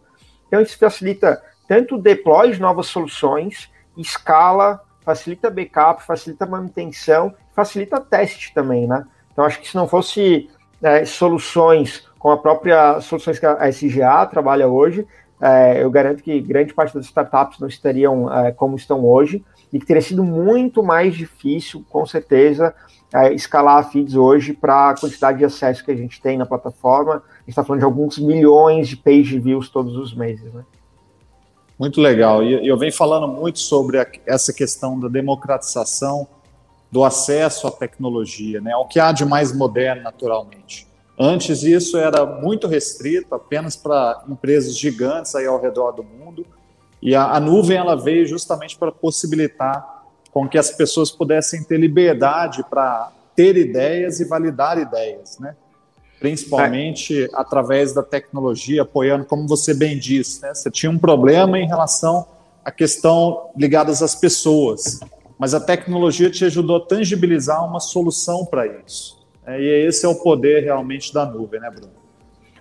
Então 0.54 0.62
isso 0.62 0.78
facilita 0.78 1.42
tanto 1.68 1.98
deploy 1.98 2.52
de 2.52 2.62
novas 2.62 2.86
soluções, 2.86 3.72
escala, 3.98 4.84
facilita 5.02 5.50
backup, 5.50 6.04
facilita 6.04 6.46
manutenção, 6.46 7.34
facilita 7.56 8.00
teste 8.00 8.54
também, 8.54 8.86
né? 8.86 9.04
Então 9.32 9.44
acho 9.44 9.60
que 9.60 9.68
se 9.68 9.76
não 9.76 9.88
fosse 9.88 10.52
é, 10.80 11.06
soluções 11.06 12.08
com 12.20 12.30
a 12.30 12.38
própria 12.38 13.02
soluções 13.02 13.40
que 13.40 13.48
a 13.48 13.68
SGA 13.68 14.28
trabalha 14.28 14.68
hoje, 14.68 15.08
é, 15.42 15.84
eu 15.84 15.90
garanto 15.90 16.22
que 16.22 16.40
grande 16.40 16.72
parte 16.72 16.94
das 16.94 17.06
startups 17.06 17.58
não 17.58 17.68
estariam 17.68 18.32
é, 18.32 18.52
como 18.52 18.76
estão 18.76 19.04
hoje 19.04 19.44
e 19.74 19.80
que 19.80 19.86
teria 19.88 20.02
sido 20.02 20.24
muito 20.24 20.84
mais 20.84 21.16
difícil, 21.16 21.84
com 21.90 22.06
certeza, 22.06 22.76
é, 23.12 23.34
escalar 23.34 23.80
a 23.80 23.84
feeds 23.84 24.14
hoje 24.14 24.54
para 24.54 24.92
a 24.92 24.96
quantidade 24.96 25.40
de 25.40 25.46
acesso 25.46 25.84
que 25.84 25.90
a 25.90 25.96
gente 25.96 26.22
tem 26.22 26.38
na 26.38 26.46
plataforma. 26.46 27.14
A 27.14 27.40
gente 27.40 27.50
está 27.50 27.64
falando 27.64 27.80
de 27.80 27.86
alguns 27.86 28.20
milhões 28.20 28.88
de 28.88 28.96
page 28.96 29.40
views 29.40 29.70
todos 29.70 29.98
os 29.98 30.14
meses, 30.14 30.54
né? 30.54 30.64
Muito 31.78 32.00
legal. 32.00 32.44
E 32.44 32.68
eu 32.68 32.78
venho 32.78 32.94
falando 32.94 33.28
muito 33.28 33.58
sobre 33.58 34.00
a, 34.00 34.08
essa 34.28 34.54
questão 34.54 35.00
da 35.00 35.08
democratização 35.08 36.28
do 36.92 37.04
acesso 37.04 37.66
à 37.66 37.72
tecnologia, 37.72 38.62
né? 38.62 38.76
O 38.76 38.86
que 38.86 39.00
há 39.00 39.12
de 39.12 39.26
mais 39.26 39.52
moderno, 39.52 40.04
naturalmente. 40.04 40.88
Antes 41.20 41.64
isso 41.64 41.98
era 41.98 42.26
muito 42.26 42.68
restrito, 42.68 43.34
apenas 43.34 43.76
para 43.76 44.24
empresas 44.30 44.78
gigantes 44.78 45.34
aí 45.34 45.48
ao 45.48 45.60
redor 45.60 45.92
do 45.94 46.04
mundo. 46.04 46.46
E 47.04 47.14
a, 47.14 47.34
a 47.34 47.40
nuvem 47.40 47.76
ela 47.76 47.98
veio 47.98 48.26
justamente 48.26 48.78
para 48.78 48.90
possibilitar 48.90 50.06
com 50.32 50.48
que 50.48 50.58
as 50.58 50.72
pessoas 50.72 51.12
pudessem 51.12 51.62
ter 51.62 51.78
liberdade 51.78 52.64
para 52.70 53.12
ter 53.36 53.58
ideias 53.58 54.22
e 54.22 54.26
validar 54.26 54.78
ideias, 54.78 55.38
né? 55.38 55.54
Principalmente 56.18 57.26
é. 57.26 57.30
através 57.34 57.94
da 57.94 58.02
tecnologia, 58.02 58.84
apoiando, 58.84 59.26
como 59.26 59.46
você 59.46 59.74
bem 59.74 60.00
disse, 60.00 60.42
né? 60.42 60.54
Você 60.54 60.72
tinha 60.72 60.90
um 60.90 60.98
problema 60.98 61.60
em 61.60 61.68
relação 61.68 62.26
à 62.64 62.72
questão 62.72 63.50
ligadas 63.58 64.02
às 64.02 64.16
pessoas, 64.16 65.02
mas 65.38 65.54
a 65.54 65.60
tecnologia 65.60 66.32
te 66.32 66.46
ajudou 66.46 66.78
a 66.78 66.86
tangibilizar 66.86 67.68
uma 67.68 67.82
solução 67.82 68.46
para 68.46 68.66
isso. 68.66 69.22
É, 69.46 69.60
e 69.60 69.88
esse 69.88 70.06
é 70.06 70.08
o 70.08 70.16
poder 70.16 70.64
realmente 70.64 71.14
da 71.14 71.26
nuvem, 71.26 71.60
né, 71.60 71.70
Bruno? 71.70 72.03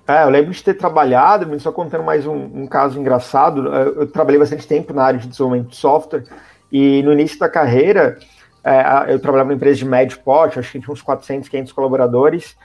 É, 0.06 0.24
eu 0.24 0.30
lembro 0.30 0.50
de 0.50 0.62
ter 0.62 0.74
trabalhado, 0.74 1.58
só 1.60 1.70
contando 1.70 2.02
mais 2.02 2.26
um, 2.26 2.34
um, 2.34 2.66
caso 2.66 2.98
engraçado, 2.98 3.68
eu 3.68 4.06
trabalhei 4.06 4.38
bastante 4.38 4.66
tempo 4.66 4.92
na 4.92 5.04
área 5.04 5.20
de 5.20 5.28
desenvolvimento 5.28 5.68
de 5.68 5.76
software, 5.76 6.24
e 6.72 7.02
no 7.02 7.12
início 7.12 7.38
da 7.38 7.48
carreira, 7.48 8.18
é, 8.64 9.12
eu 9.12 9.20
trabalhava 9.20 9.50
numa 9.50 9.56
empresa 9.56 9.78
de 9.78 9.84
médio 9.84 10.18
porte, 10.20 10.58
acho 10.58 10.72
que 10.72 10.80
tinha 10.80 10.92
uns 10.92 11.02
400, 11.02 11.48
500 11.48 11.72
colaboradores, 11.72 12.56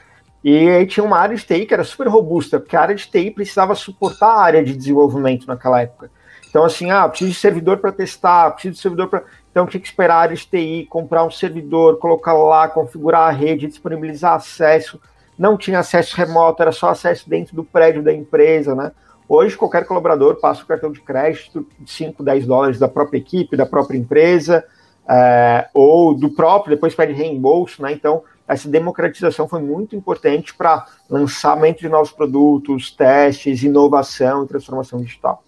e 0.43 0.69
aí 0.69 0.87
tinha 0.87 1.03
uma 1.03 1.17
área 1.17 1.35
de 1.35 1.43
TI 1.43 1.65
que 1.65 1.73
era 1.73 1.83
super 1.83 2.07
robusta, 2.07 2.59
porque 2.59 2.75
a 2.75 2.81
área 2.81 2.95
de 2.95 3.07
TI 3.07 3.31
precisava 3.31 3.75
suportar 3.75 4.29
a 4.29 4.41
área 4.41 4.63
de 4.63 4.75
desenvolvimento 4.75 5.45
naquela 5.45 5.81
época. 5.81 6.09
Então, 6.49 6.63
assim, 6.63 6.89
ah, 6.89 7.07
preciso 7.07 7.31
de 7.31 7.37
servidor 7.37 7.77
para 7.77 7.91
testar, 7.91 8.51
preciso 8.51 8.75
de 8.75 8.81
servidor 8.81 9.09
para. 9.09 9.23
Então, 9.51 9.65
tinha 9.65 9.81
que 9.81 9.87
esperar 9.87 10.15
a 10.15 10.21
área 10.21 10.35
de 10.35 10.47
TI, 10.47 10.87
comprar 10.89 11.23
um 11.23 11.31
servidor, 11.31 11.97
colocar 11.99 12.33
lá, 12.33 12.67
configurar 12.67 13.27
a 13.27 13.31
rede, 13.31 13.67
disponibilizar 13.67 14.33
acesso. 14.33 14.99
Não 15.37 15.57
tinha 15.57 15.79
acesso 15.79 16.15
remoto, 16.15 16.61
era 16.61 16.71
só 16.71 16.89
acesso 16.89 17.29
dentro 17.29 17.55
do 17.55 17.63
prédio 17.63 18.01
da 18.03 18.13
empresa, 18.13 18.73
né? 18.73 18.91
Hoje, 19.29 19.57
qualquer 19.57 19.85
colaborador 19.85 20.39
passa 20.39 20.63
o 20.63 20.65
cartão 20.65 20.91
de 20.91 21.01
crédito 21.01 21.67
de 21.79 21.91
5, 21.91 22.23
10 22.23 22.45
dólares 22.45 22.79
da 22.79 22.87
própria 22.87 23.17
equipe, 23.17 23.57
da 23.57 23.65
própria 23.65 23.97
empresa, 23.97 24.63
é, 25.07 25.67
ou 25.73 26.13
do 26.13 26.29
próprio, 26.29 26.75
depois 26.75 26.95
pede 26.95 27.13
reembolso, 27.13 27.81
né? 27.81 27.91
Então, 27.91 28.23
essa 28.47 28.69
democratização 28.69 29.47
foi 29.47 29.61
muito 29.61 29.95
importante 29.95 30.53
para 30.53 30.85
lançamento 31.09 31.79
de 31.79 31.89
novos 31.89 32.11
produtos, 32.11 32.89
testes, 32.91 33.61
inovação 33.61 34.45
e 34.45 34.47
transformação 34.47 34.99
digital. 34.99 35.43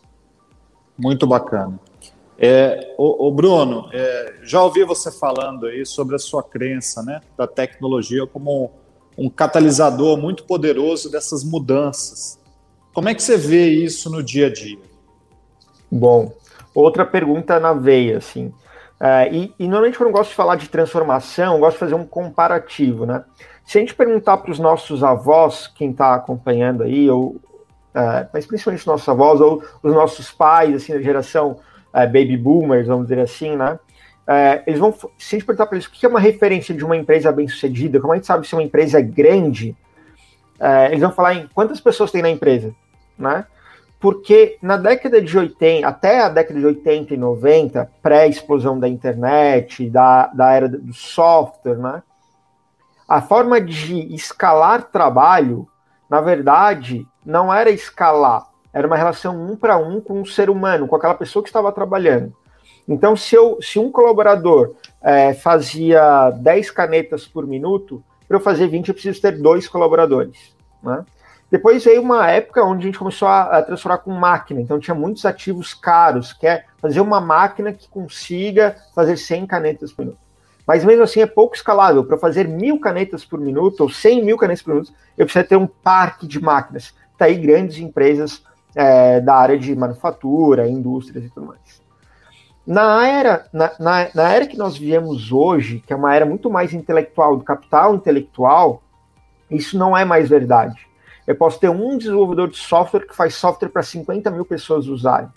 Muito 0.97 1.25
bacana. 1.25 1.79
É, 2.37 2.95
o, 2.97 3.27
o 3.27 3.31
Bruno, 3.31 3.89
é, 3.93 4.35
já 4.43 4.61
ouvi 4.61 4.83
você 4.83 5.11
falando 5.11 5.65
aí 5.65 5.85
sobre 5.85 6.15
a 6.15 6.19
sua 6.19 6.43
crença 6.43 7.01
né, 7.01 7.21
da 7.37 7.47
tecnologia 7.47 8.27
como 8.27 8.71
um, 9.19 9.29
catalisador 9.29 10.17
muito 10.17 10.43
poderoso 10.43 11.11
dessas 11.11 11.43
mudanças. 11.43 12.39
Como 12.93 13.09
é 13.09 13.13
que 13.13 13.21
você 13.21 13.37
vê 13.37 13.69
isso 13.69 14.09
no 14.09 14.23
dia 14.23 14.47
a 14.47 14.53
dia? 14.53 14.79
Bom, 15.91 16.33
outra 16.73 17.05
pergunta 17.05 17.59
na 17.59 17.73
veia, 17.73 18.17
assim. 18.17 18.53
É, 18.99 19.33
e, 19.33 19.53
e, 19.57 19.63
normalmente 19.63 19.97
quando 19.97 20.09
eu 20.09 20.13
gosto 20.13 20.31
de 20.31 20.35
falar 20.35 20.55
de 20.55 20.67
transformação, 20.67 21.53
eu 21.53 21.59
gosto 21.59 21.75
de 21.75 21.79
fazer 21.79 21.95
um 21.95 22.05
comparativo, 22.05 23.05
né? 23.05 23.23
Se 23.65 23.77
a 23.77 23.81
gente 23.81 23.95
perguntar 23.95 24.37
para 24.37 24.51
os 24.51 24.59
nossos 24.59 25.03
avós, 25.03 25.67
quem 25.67 25.91
está 25.91 26.15
acompanhando 26.15 26.83
aí, 26.83 27.09
ou, 27.09 27.37
é, 27.93 28.27
mas 28.33 28.45
principalmente 28.45 28.81
os 28.81 28.85
nossos 28.85 29.07
avós, 29.07 29.39
ou 29.39 29.63
os 29.81 29.93
nossos 29.93 30.31
pais, 30.31 30.75
assim, 30.75 30.93
da 30.93 31.01
geração 31.01 31.59
é, 31.93 32.05
baby 32.05 32.35
boomers, 32.35 32.87
vamos 32.87 33.07
dizer 33.07 33.21
assim, 33.21 33.55
né? 33.55 33.79
É, 34.31 34.61
eles 34.67 34.79
vão, 34.79 34.93
se 34.93 35.35
a 35.35 35.39
gente 35.39 35.43
perguntar 35.43 35.65
para 35.65 35.75
eles 35.75 35.87
o 35.87 35.91
que 35.91 36.05
é 36.05 36.09
uma 36.09 36.19
referência 36.19 36.75
de 36.75 36.85
uma 36.85 36.95
empresa 36.95 37.31
bem 37.31 37.47
sucedida, 37.47 37.99
como 37.99 38.13
a 38.13 38.15
gente 38.15 38.27
sabe 38.27 38.47
se 38.47 38.53
uma 38.53 38.61
empresa 38.61 38.99
é 38.99 39.01
grande, 39.01 39.75
é, 40.59 40.89
eles 40.89 40.99
vão 40.99 41.11
falar 41.11 41.33
em 41.33 41.47
quantas 41.47 41.81
pessoas 41.81 42.11
tem 42.11 42.21
na 42.21 42.29
empresa, 42.29 42.71
né? 43.17 43.45
Porque 43.99 44.59
na 44.61 44.77
década 44.77 45.19
de 45.19 45.35
80, 45.35 45.87
até 45.87 46.21
a 46.21 46.29
década 46.29 46.59
de 46.59 46.65
80 46.65 47.15
e 47.15 47.17
90, 47.17 47.91
pré-explosão 48.03 48.79
da 48.79 48.87
internet, 48.87 49.89
da, 49.89 50.27
da 50.27 50.51
era 50.51 50.69
do 50.69 50.93
software, 50.93 51.79
né? 51.79 52.03
A 53.07 53.23
forma 53.23 53.59
de 53.59 54.13
escalar 54.13 54.83
trabalho, 54.91 55.67
na 56.07 56.21
verdade, 56.21 57.03
não 57.25 57.51
era 57.51 57.71
escalar, 57.71 58.47
era 58.71 58.85
uma 58.85 58.95
relação 58.95 59.35
um 59.35 59.55
para 59.55 59.77
um 59.77 59.99
com 59.99 60.21
um 60.21 60.25
ser 60.25 60.51
humano, 60.51 60.87
com 60.87 60.95
aquela 60.95 61.15
pessoa 61.15 61.41
que 61.41 61.49
estava 61.49 61.71
trabalhando. 61.71 62.31
Então, 62.89 63.15
se, 63.15 63.35
eu, 63.35 63.59
se 63.61 63.77
um 63.77 63.91
colaborador 63.91 64.73
é, 64.99 65.31
fazia 65.35 66.31
10 66.31 66.71
canetas 66.71 67.27
por 67.27 67.45
minuto, 67.45 68.03
para 68.27 68.37
eu 68.37 68.41
fazer 68.41 68.67
20, 68.67 68.87
eu 68.87 68.93
preciso 68.95 69.21
ter 69.21 69.39
dois 69.39 69.67
colaboradores. 69.67 70.55
Né? 70.81 71.05
Depois 71.51 71.85
veio 71.85 72.01
uma 72.01 72.29
época 72.31 72.63
onde 72.63 72.83
a 72.83 72.85
gente 72.87 72.97
começou 72.97 73.27
a, 73.27 73.43
a, 73.43 73.61
transformar 73.61 73.99
com 73.99 74.11
máquina, 74.11 74.59
então 74.59 74.79
tinha 74.79 74.95
muitos 74.95 75.23
ativos 75.23 75.73
caros, 75.73 76.33
que 76.33 76.47
é 76.47 76.65
fazer 76.81 76.99
uma 76.99 77.21
máquina 77.21 77.71
que 77.71 77.87
consiga 77.87 78.75
fazer 78.95 79.17
100 79.17 79.45
canetas 79.45 79.91
por 79.91 80.05
minuto. 80.05 80.19
Mas 80.65 80.83
mesmo 80.83 81.03
assim 81.03 81.21
é 81.21 81.27
pouco 81.27 81.55
escalável. 81.55 82.03
Para 82.03 82.17
fazer 82.17 82.47
mil 82.47 82.79
canetas 82.79 83.23
por 83.25 83.39
minuto, 83.39 83.81
ou 83.81 83.89
100 83.89 84.23
mil 84.23 84.37
canetas 84.37 84.63
por 84.63 84.71
minuto, 84.71 84.93
eu 85.17 85.25
preciso 85.25 85.47
ter 85.47 85.55
um 85.57 85.65
parque 85.65 86.27
de 86.27 86.39
máquinas. 86.39 86.93
Está 87.13 87.25
aí 87.25 87.35
grandes 87.35 87.79
empresas 87.79 88.43
é, 88.75 89.19
da 89.19 89.35
área 89.35 89.57
de 89.57 89.75
manufatura, 89.75 90.67
indústrias 90.67 91.25
e 91.25 91.29
tudo 91.29 91.47
mais. 91.47 91.78
Na 92.69 93.07
era, 93.07 93.47
na, 93.51 93.71
na, 93.79 94.09
na 94.13 94.29
era 94.29 94.45
que 94.45 94.55
nós 94.55 94.77
vivemos 94.77 95.31
hoje, 95.31 95.83
que 95.87 95.91
é 95.91 95.95
uma 95.95 96.13
era 96.13 96.23
muito 96.23 96.51
mais 96.51 96.71
intelectual, 96.71 97.35
do 97.35 97.43
capital 97.43 97.95
intelectual, 97.95 98.83
isso 99.49 99.75
não 99.75 99.97
é 99.97 100.05
mais 100.05 100.29
verdade. 100.29 100.87
Eu 101.25 101.35
posso 101.35 101.59
ter 101.59 101.67
um 101.67 101.97
desenvolvedor 101.97 102.47
de 102.47 102.57
software 102.57 103.07
que 103.07 103.15
faz 103.15 103.33
software 103.33 103.69
para 103.69 103.81
50 103.81 104.29
mil 104.29 104.45
pessoas 104.45 104.85
usarem. 104.85 105.29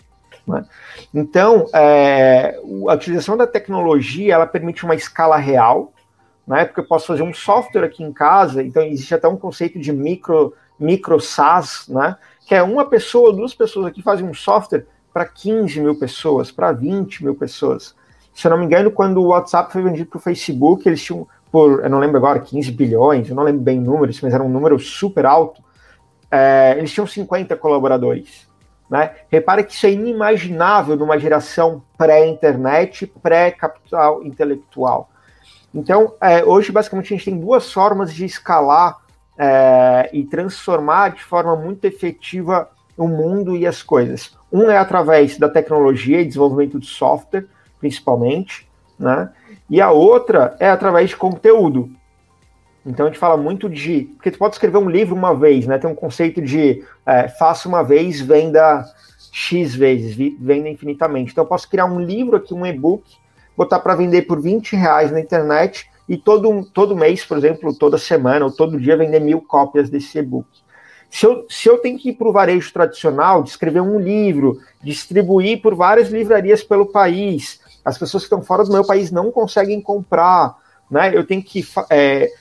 Né? 0.45 0.63
Então, 1.11 1.65
é, 1.73 2.61
a 2.87 2.93
utilização 2.93 3.35
da 3.35 3.47
tecnologia 3.47 4.35
ela 4.35 4.45
permite 4.45 4.85
uma 4.85 4.93
escala 4.93 5.37
real, 5.37 5.91
né? 6.45 6.65
porque 6.65 6.81
eu 6.81 6.87
posso 6.87 7.07
fazer 7.07 7.23
um 7.23 7.33
software 7.33 7.85
aqui 7.85 8.03
em 8.03 8.13
casa, 8.13 8.61
então 8.61 8.83
existe 8.83 9.15
até 9.15 9.27
um 9.27 9.37
conceito 9.37 9.79
de 9.79 9.91
micro, 9.91 10.53
micro 10.79 11.19
SaaS, 11.19 11.87
né? 11.87 12.15
que 12.45 12.53
é 12.53 12.61
uma 12.61 12.85
pessoa, 12.85 13.33
duas 13.33 13.55
pessoas 13.55 13.87
aqui 13.87 14.03
fazem 14.03 14.23
um 14.23 14.35
software 14.35 14.85
para 15.13 15.25
15 15.25 15.79
mil 15.79 15.95
pessoas, 15.95 16.51
para 16.51 16.71
20 16.71 17.23
mil 17.23 17.35
pessoas. 17.35 17.95
Se 18.33 18.47
eu 18.47 18.51
não 18.51 18.57
me 18.57 18.65
engano, 18.65 18.89
quando 18.89 19.17
o 19.17 19.27
WhatsApp 19.27 19.71
foi 19.71 19.83
vendido 19.83 20.09
para 20.09 20.17
o 20.17 20.21
Facebook, 20.21 20.87
eles 20.87 21.03
tinham, 21.03 21.27
por, 21.51 21.83
eu 21.83 21.89
não 21.89 21.99
lembro 21.99 22.17
agora, 22.17 22.39
15 22.39 22.71
bilhões, 22.71 23.29
eu 23.29 23.35
não 23.35 23.43
lembro 23.43 23.61
bem 23.61 23.79
números, 23.79 24.19
mas 24.21 24.33
era 24.33 24.43
um 24.43 24.49
número 24.49 24.79
super 24.79 25.25
alto, 25.25 25.61
é, 26.31 26.73
eles 26.77 26.91
tinham 26.91 27.05
50 27.05 27.55
colaboradores. 27.57 28.47
Né? 28.89 29.11
Repare 29.29 29.63
que 29.63 29.73
isso 29.73 29.85
é 29.85 29.91
inimaginável 29.91 30.95
numa 30.95 31.17
geração 31.19 31.83
pré-internet, 31.97 33.05
pré-capital 33.05 34.23
intelectual. 34.23 35.09
Então, 35.73 36.13
é, 36.21 36.43
hoje, 36.43 36.71
basicamente, 36.71 37.13
a 37.13 37.17
gente 37.17 37.25
tem 37.25 37.39
duas 37.39 37.71
formas 37.71 38.13
de 38.13 38.25
escalar 38.25 38.97
é, 39.37 40.09
e 40.13 40.23
transformar 40.23 41.09
de 41.09 41.23
forma 41.23 41.55
muito 41.55 41.85
efetiva 41.85 42.69
o 42.97 43.07
mundo 43.07 43.55
e 43.55 43.65
as 43.65 43.81
coisas. 43.81 44.35
Um 44.53 44.69
é 44.69 44.77
através 44.77 45.39
da 45.39 45.49
tecnologia 45.49 46.21
e 46.21 46.25
desenvolvimento 46.25 46.79
de 46.79 46.85
software, 46.85 47.47
principalmente, 47.79 48.69
né? 48.99 49.31
E 49.67 49.81
a 49.81 49.89
outra 49.89 50.55
é 50.59 50.69
através 50.69 51.09
de 51.09 51.17
conteúdo. 51.17 51.89
Então 52.85 53.07
a 53.07 53.09
gente 53.09 53.17
fala 53.17 53.35
muito 53.35 53.67
de. 53.67 54.09
Porque 54.15 54.29
tu 54.29 54.37
pode 54.37 54.53
escrever 54.53 54.77
um 54.77 54.89
livro 54.89 55.15
uma 55.15 55.33
vez, 55.33 55.65
né? 55.65 55.79
Tem 55.79 55.89
um 55.89 55.95
conceito 55.95 56.39
de 56.39 56.83
é, 57.03 57.27
faça 57.27 57.67
uma 57.67 57.81
vez, 57.81 58.21
venda 58.21 58.85
X 59.31 59.73
vezes, 59.73 60.15
venda 60.39 60.69
infinitamente. 60.69 61.31
Então 61.31 61.43
eu 61.43 61.47
posso 61.47 61.67
criar 61.67 61.85
um 61.85 61.99
livro 61.99 62.37
aqui, 62.37 62.53
um 62.53 62.65
e-book, 62.65 63.03
botar 63.57 63.79
para 63.79 63.95
vender 63.95 64.23
por 64.23 64.39
20 64.39 64.75
reais 64.75 65.11
na 65.11 65.19
internet 65.19 65.89
e 66.07 66.17
todo, 66.17 66.63
todo 66.65 66.95
mês, 66.95 67.25
por 67.25 67.37
exemplo, 67.37 67.73
toda 67.73 67.97
semana 67.97 68.45
ou 68.45 68.51
todo 68.51 68.79
dia 68.79 68.95
vender 68.95 69.19
mil 69.19 69.41
cópias 69.41 69.89
desse 69.89 70.19
e-book. 70.19 70.47
Se 71.13 71.27
eu, 71.27 71.45
se 71.47 71.69
eu 71.69 71.77
tenho 71.77 71.95
que 71.95 72.09
ir 72.09 72.13
para 72.13 72.27
o 72.27 72.31
varejo 72.31 72.73
tradicional, 72.73 73.43
de 73.43 73.51
escrever 73.51 73.81
um 73.81 73.99
livro, 73.99 74.59
distribuir 74.81 75.61
por 75.61 75.75
várias 75.75 76.09
livrarias 76.09 76.63
pelo 76.63 76.87
país, 76.87 77.61
as 77.85 77.99
pessoas 77.99 78.23
que 78.23 78.25
estão 78.25 78.41
fora 78.41 78.63
do 78.63 78.73
meu 78.73 78.83
país 78.83 79.11
não 79.11 79.31
conseguem 79.31 79.79
comprar, 79.79 80.57
né? 80.89 81.15
Eu 81.15 81.23
tenho 81.23 81.43
que, 81.43 81.63
é, 81.91 82.31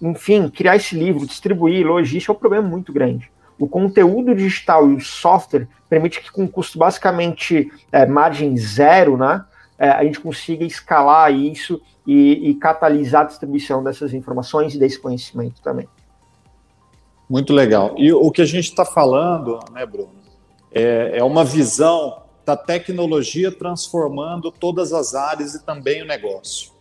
enfim, 0.00 0.48
criar 0.48 0.76
esse 0.76 0.94
livro, 0.94 1.26
distribuir, 1.26 1.84
logística, 1.84 2.30
é 2.30 2.36
um 2.36 2.38
problema 2.38 2.68
muito 2.68 2.92
grande. 2.92 3.32
O 3.58 3.66
conteúdo 3.66 4.32
digital 4.32 4.88
e 4.88 4.94
o 4.94 5.00
software 5.00 5.66
permite 5.88 6.20
que, 6.20 6.30
com 6.30 6.46
custo 6.46 6.78
basicamente 6.78 7.68
é, 7.90 8.06
margem 8.06 8.56
zero, 8.56 9.16
né? 9.16 9.44
É, 9.76 9.90
a 9.90 10.04
gente 10.04 10.20
consiga 10.20 10.64
escalar 10.64 11.32
isso 11.32 11.82
e, 12.06 12.48
e 12.48 12.54
catalisar 12.54 13.22
a 13.22 13.26
distribuição 13.26 13.82
dessas 13.82 14.14
informações 14.14 14.72
e 14.76 14.78
desse 14.78 15.00
conhecimento 15.00 15.60
também. 15.60 15.88
Muito 17.28 17.52
legal. 17.52 17.94
E 17.98 18.12
o 18.12 18.30
que 18.30 18.40
a 18.40 18.46
gente 18.46 18.64
está 18.64 18.84
falando, 18.84 19.58
né, 19.72 19.84
Bruno, 19.84 20.10
é, 20.72 21.18
é, 21.18 21.24
uma 21.24 21.44
visão 21.44 22.22
da 22.44 22.56
tecnologia 22.56 23.52
transformando 23.52 24.50
todas 24.50 24.92
as 24.92 25.14
áreas 25.14 25.54
e 25.54 25.64
também 25.64 26.02
o 26.02 26.06
negócio. 26.06 26.72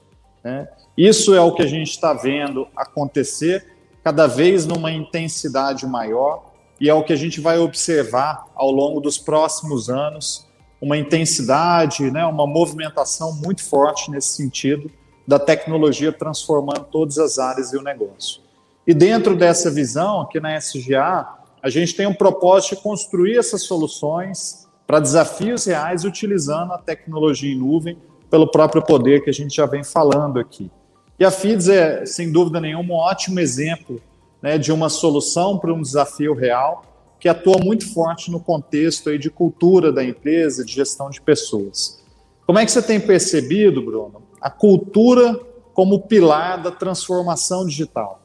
Né? 0.44 0.68
Isso 0.98 1.36
é 1.36 1.42
o 1.42 1.54
que 1.54 1.62
a 1.62 1.68
gente 1.68 1.90
está 1.90 2.14
vendo 2.14 2.68
acontecer 2.76 3.74
cada 4.04 4.26
vez 4.26 4.66
numa 4.66 4.90
intensidade 4.90 5.86
maior, 5.86 6.46
e 6.80 6.90
é 6.90 6.94
o 6.94 7.04
que 7.04 7.12
a 7.12 7.18
gente 7.18 7.42
vai 7.42 7.60
observar 7.60 8.46
ao 8.56 8.72
longo 8.72 9.02
dos 9.02 9.18
próximos 9.18 9.90
anos, 9.90 10.48
uma 10.80 10.98
intensidade, 10.98 12.10
né, 12.10 12.26
uma 12.26 12.48
movimentação 12.48 13.34
muito 13.34 13.64
forte 13.64 14.10
nesse 14.10 14.30
sentido 14.30 14.90
da 15.28 15.38
tecnologia 15.38 16.14
transformando 16.14 16.86
todas 16.86 17.18
as 17.18 17.38
áreas 17.38 17.72
do 17.72 17.82
negócio. 17.82 18.47
E 18.88 18.94
dentro 18.94 19.36
dessa 19.36 19.70
visão, 19.70 20.22
aqui 20.22 20.40
na 20.40 20.58
SGA, 20.58 21.28
a 21.62 21.70
gente 21.70 21.94
tem 21.94 22.08
um 22.08 22.14
propósito 22.14 22.78
de 22.78 22.82
construir 22.82 23.38
essas 23.38 23.64
soluções 23.64 24.66
para 24.88 25.02
desafios 25.02 25.66
reais 25.66 26.06
utilizando 26.06 26.72
a 26.72 26.78
tecnologia 26.78 27.54
em 27.54 27.58
nuvem 27.58 27.98
pelo 28.30 28.48
próprio 28.48 28.82
poder 28.82 29.26
que 29.26 29.30
a 29.30 29.34
gente 29.34 29.54
já 29.54 29.66
vem 29.66 29.84
falando 29.84 30.40
aqui. 30.40 30.72
E 31.20 31.26
a 31.26 31.32
FIDS 31.32 31.68
é, 31.68 32.06
sem 32.06 32.32
dúvida 32.32 32.62
nenhuma, 32.62 32.94
um 32.94 32.98
ótimo 32.98 33.42
exemplo 33.42 34.02
né, 34.42 34.58
de 34.58 34.72
uma 34.72 34.88
solução 34.88 35.58
para 35.58 35.74
um 35.74 35.82
desafio 35.82 36.34
real 36.34 36.86
que 37.20 37.28
atua 37.28 37.58
muito 37.62 37.92
forte 37.92 38.32
no 38.32 38.40
contexto 38.40 39.10
aí 39.10 39.18
de 39.18 39.30
cultura 39.30 39.92
da 39.92 40.02
empresa, 40.02 40.64
de 40.64 40.72
gestão 40.72 41.10
de 41.10 41.20
pessoas. 41.20 42.02
Como 42.46 42.58
é 42.58 42.64
que 42.64 42.72
você 42.72 42.82
tem 42.82 43.02
percebido, 43.02 43.82
Bruno, 43.82 44.22
a 44.40 44.50
cultura 44.50 45.38
como 45.74 46.04
pilar 46.04 46.62
da 46.62 46.72
transformação 46.72 47.66
digital? 47.66 48.22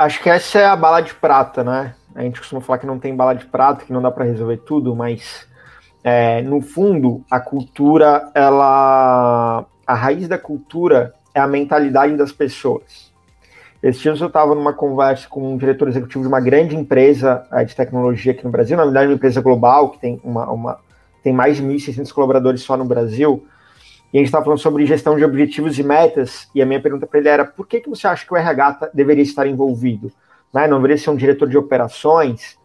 Acho 0.00 0.22
que 0.22 0.30
essa 0.30 0.58
é 0.58 0.64
a 0.64 0.74
bala 0.74 1.02
de 1.02 1.12
prata, 1.12 1.62
né? 1.62 1.94
A 2.14 2.22
gente 2.22 2.40
costuma 2.40 2.62
falar 2.62 2.78
que 2.78 2.86
não 2.86 2.98
tem 2.98 3.14
bala 3.14 3.34
de 3.34 3.44
prata, 3.44 3.84
que 3.84 3.92
não 3.92 4.00
dá 4.00 4.10
para 4.10 4.24
resolver 4.24 4.56
tudo, 4.56 4.96
mas 4.96 5.46
é, 6.02 6.40
no 6.40 6.62
fundo, 6.62 7.22
a 7.30 7.38
cultura, 7.38 8.30
ela, 8.34 9.66
a 9.86 9.94
raiz 9.94 10.26
da 10.26 10.38
cultura 10.38 11.12
é 11.34 11.40
a 11.40 11.46
mentalidade 11.46 12.16
das 12.16 12.32
pessoas. 12.32 13.12
Esses 13.82 14.00
dias 14.00 14.18
eu 14.22 14.28
estava 14.28 14.54
numa 14.54 14.72
conversa 14.72 15.28
com 15.28 15.52
um 15.52 15.58
diretor 15.58 15.86
executivo 15.88 16.22
de 16.22 16.28
uma 16.28 16.40
grande 16.40 16.74
empresa 16.74 17.46
é, 17.52 17.62
de 17.62 17.76
tecnologia 17.76 18.32
aqui 18.32 18.42
no 18.42 18.50
Brasil, 18.50 18.78
na 18.78 18.84
verdade, 18.84 19.08
uma 19.08 19.16
empresa 19.16 19.42
global 19.42 19.90
que 19.90 19.98
tem, 19.98 20.18
uma, 20.24 20.50
uma 20.50 20.78
tem 21.22 21.34
mais 21.34 21.58
de 21.58 21.62
1.600 21.62 22.10
colaboradores 22.10 22.62
só 22.62 22.74
no 22.74 22.86
Brasil. 22.86 23.46
E 24.12 24.18
a 24.18 24.20
gente 24.20 24.26
estava 24.26 24.44
falando 24.44 24.58
sobre 24.58 24.86
gestão 24.86 25.16
de 25.16 25.24
objetivos 25.24 25.78
e 25.78 25.82
metas. 25.82 26.48
E 26.54 26.60
a 26.60 26.66
minha 26.66 26.80
pergunta 26.80 27.06
para 27.06 27.20
ele 27.20 27.28
era: 27.28 27.44
por 27.44 27.66
que, 27.66 27.80
que 27.80 27.88
você 27.88 28.06
acha 28.06 28.26
que 28.26 28.32
o 28.32 28.36
RH 28.36 28.72
tá, 28.74 28.90
deveria 28.92 29.22
estar 29.22 29.46
envolvido? 29.46 30.12
Né? 30.52 30.66
Não 30.66 30.78
deveria 30.78 30.98
ser 30.98 31.10
um 31.10 31.16
diretor 31.16 31.48
de 31.48 31.56
operações? 31.56 32.58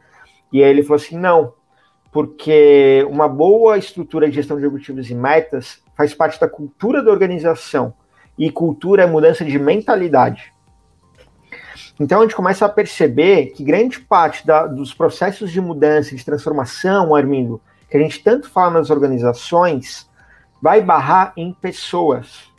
E 0.51 0.63
aí 0.63 0.69
ele 0.69 0.83
falou 0.83 0.95
assim: 0.95 1.17
não, 1.17 1.53
porque 2.11 3.05
uma 3.09 3.27
boa 3.27 3.77
estrutura 3.77 4.27
de 4.27 4.35
gestão 4.35 4.59
de 4.59 4.65
objetivos 4.65 5.09
e 5.09 5.15
metas 5.15 5.83
faz 5.95 6.13
parte 6.13 6.39
da 6.39 6.47
cultura 6.47 7.03
da 7.03 7.11
organização. 7.11 7.93
E 8.37 8.51
cultura 8.51 9.03
é 9.03 9.05
mudança 9.05 9.45
de 9.45 9.57
mentalidade. 9.59 10.51
Então 11.99 12.19
a 12.19 12.23
gente 12.23 12.35
começa 12.35 12.65
a 12.65 12.69
perceber 12.69 13.47
que 13.47 13.63
grande 13.63 13.99
parte 13.99 14.45
da, 14.45 14.67
dos 14.67 14.93
processos 14.93 15.51
de 15.51 15.61
mudança, 15.61 16.15
de 16.15 16.25
transformação, 16.25 17.15
Armindo, 17.15 17.61
que 17.89 17.95
a 17.95 17.99
gente 17.99 18.21
tanto 18.21 18.49
fala 18.49 18.71
nas 18.71 18.89
organizações, 18.89 20.09
vai 20.65 20.81
barrar 20.81 21.31
em 21.37 21.53
pessoas. 21.53 22.51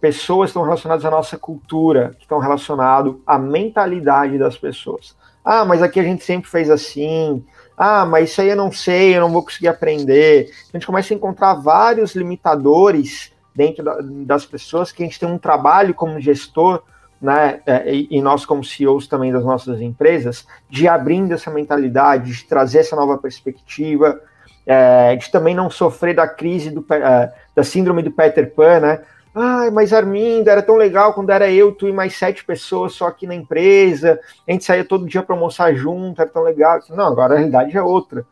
Pessoas 0.00 0.50
estão 0.50 0.62
relacionadas 0.62 1.04
à 1.04 1.10
nossa 1.10 1.36
cultura, 1.36 2.14
que 2.16 2.22
estão 2.22 2.38
relacionadas 2.38 3.12
à 3.26 3.36
mentalidade 3.36 4.38
das 4.38 4.56
pessoas. 4.56 5.16
Ah, 5.44 5.64
mas 5.64 5.82
aqui 5.82 5.98
a 5.98 6.04
gente 6.04 6.22
sempre 6.22 6.48
fez 6.48 6.70
assim. 6.70 7.44
Ah, 7.76 8.06
mas 8.06 8.30
isso 8.30 8.40
aí 8.40 8.50
eu 8.50 8.56
não 8.56 8.70
sei, 8.70 9.16
eu 9.16 9.20
não 9.20 9.32
vou 9.32 9.42
conseguir 9.42 9.66
aprender. 9.66 10.48
A 10.72 10.76
gente 10.76 10.86
começa 10.86 11.12
a 11.12 11.16
encontrar 11.16 11.54
vários 11.54 12.14
limitadores 12.14 13.32
dentro 13.52 13.82
da, 13.82 13.98
das 14.00 14.46
pessoas 14.46 14.92
que 14.92 15.02
a 15.02 15.06
gente 15.06 15.18
tem 15.18 15.28
um 15.28 15.36
trabalho 15.36 15.92
como 15.92 16.20
gestor 16.20 16.84
né, 17.20 17.62
é, 17.66 17.92
e 17.92 18.22
nós 18.22 18.46
como 18.46 18.62
CEOs 18.62 19.08
também 19.08 19.32
das 19.32 19.44
nossas 19.44 19.80
empresas, 19.80 20.46
de 20.70 20.86
abrindo 20.86 21.32
essa 21.32 21.50
mentalidade, 21.50 22.30
de 22.30 22.44
trazer 22.44 22.78
essa 22.78 22.94
nova 22.94 23.18
perspectiva, 23.18 24.20
é, 24.66 25.16
de 25.16 25.30
também 25.30 25.54
não 25.54 25.70
sofrer 25.70 26.14
da 26.14 26.26
crise 26.26 26.70
do, 26.70 26.84
é, 26.92 27.32
da 27.54 27.62
síndrome 27.62 28.02
do 28.02 28.10
Peter 28.10 28.52
Pan, 28.54 28.80
né? 28.80 29.00
Ai, 29.34 29.70
mas 29.70 29.92
Armindo, 29.92 30.48
era 30.48 30.62
tão 30.62 30.76
legal 30.76 31.12
quando 31.12 31.30
era 31.30 31.50
eu, 31.50 31.72
tu 31.72 31.88
e 31.88 31.92
mais 31.92 32.16
sete 32.16 32.44
pessoas 32.44 32.92
só 32.92 33.08
aqui 33.08 33.26
na 33.26 33.34
empresa, 33.34 34.20
a 34.46 34.52
gente 34.52 34.64
saía 34.64 34.84
todo 34.84 35.08
dia 35.08 35.22
para 35.22 35.34
almoçar 35.34 35.74
junto, 35.74 36.20
era 36.20 36.30
tão 36.30 36.42
legal. 36.42 36.78
Não, 36.90 37.06
agora 37.06 37.34
a 37.34 37.36
realidade 37.38 37.76
é 37.76 37.82
outra. 37.82 38.24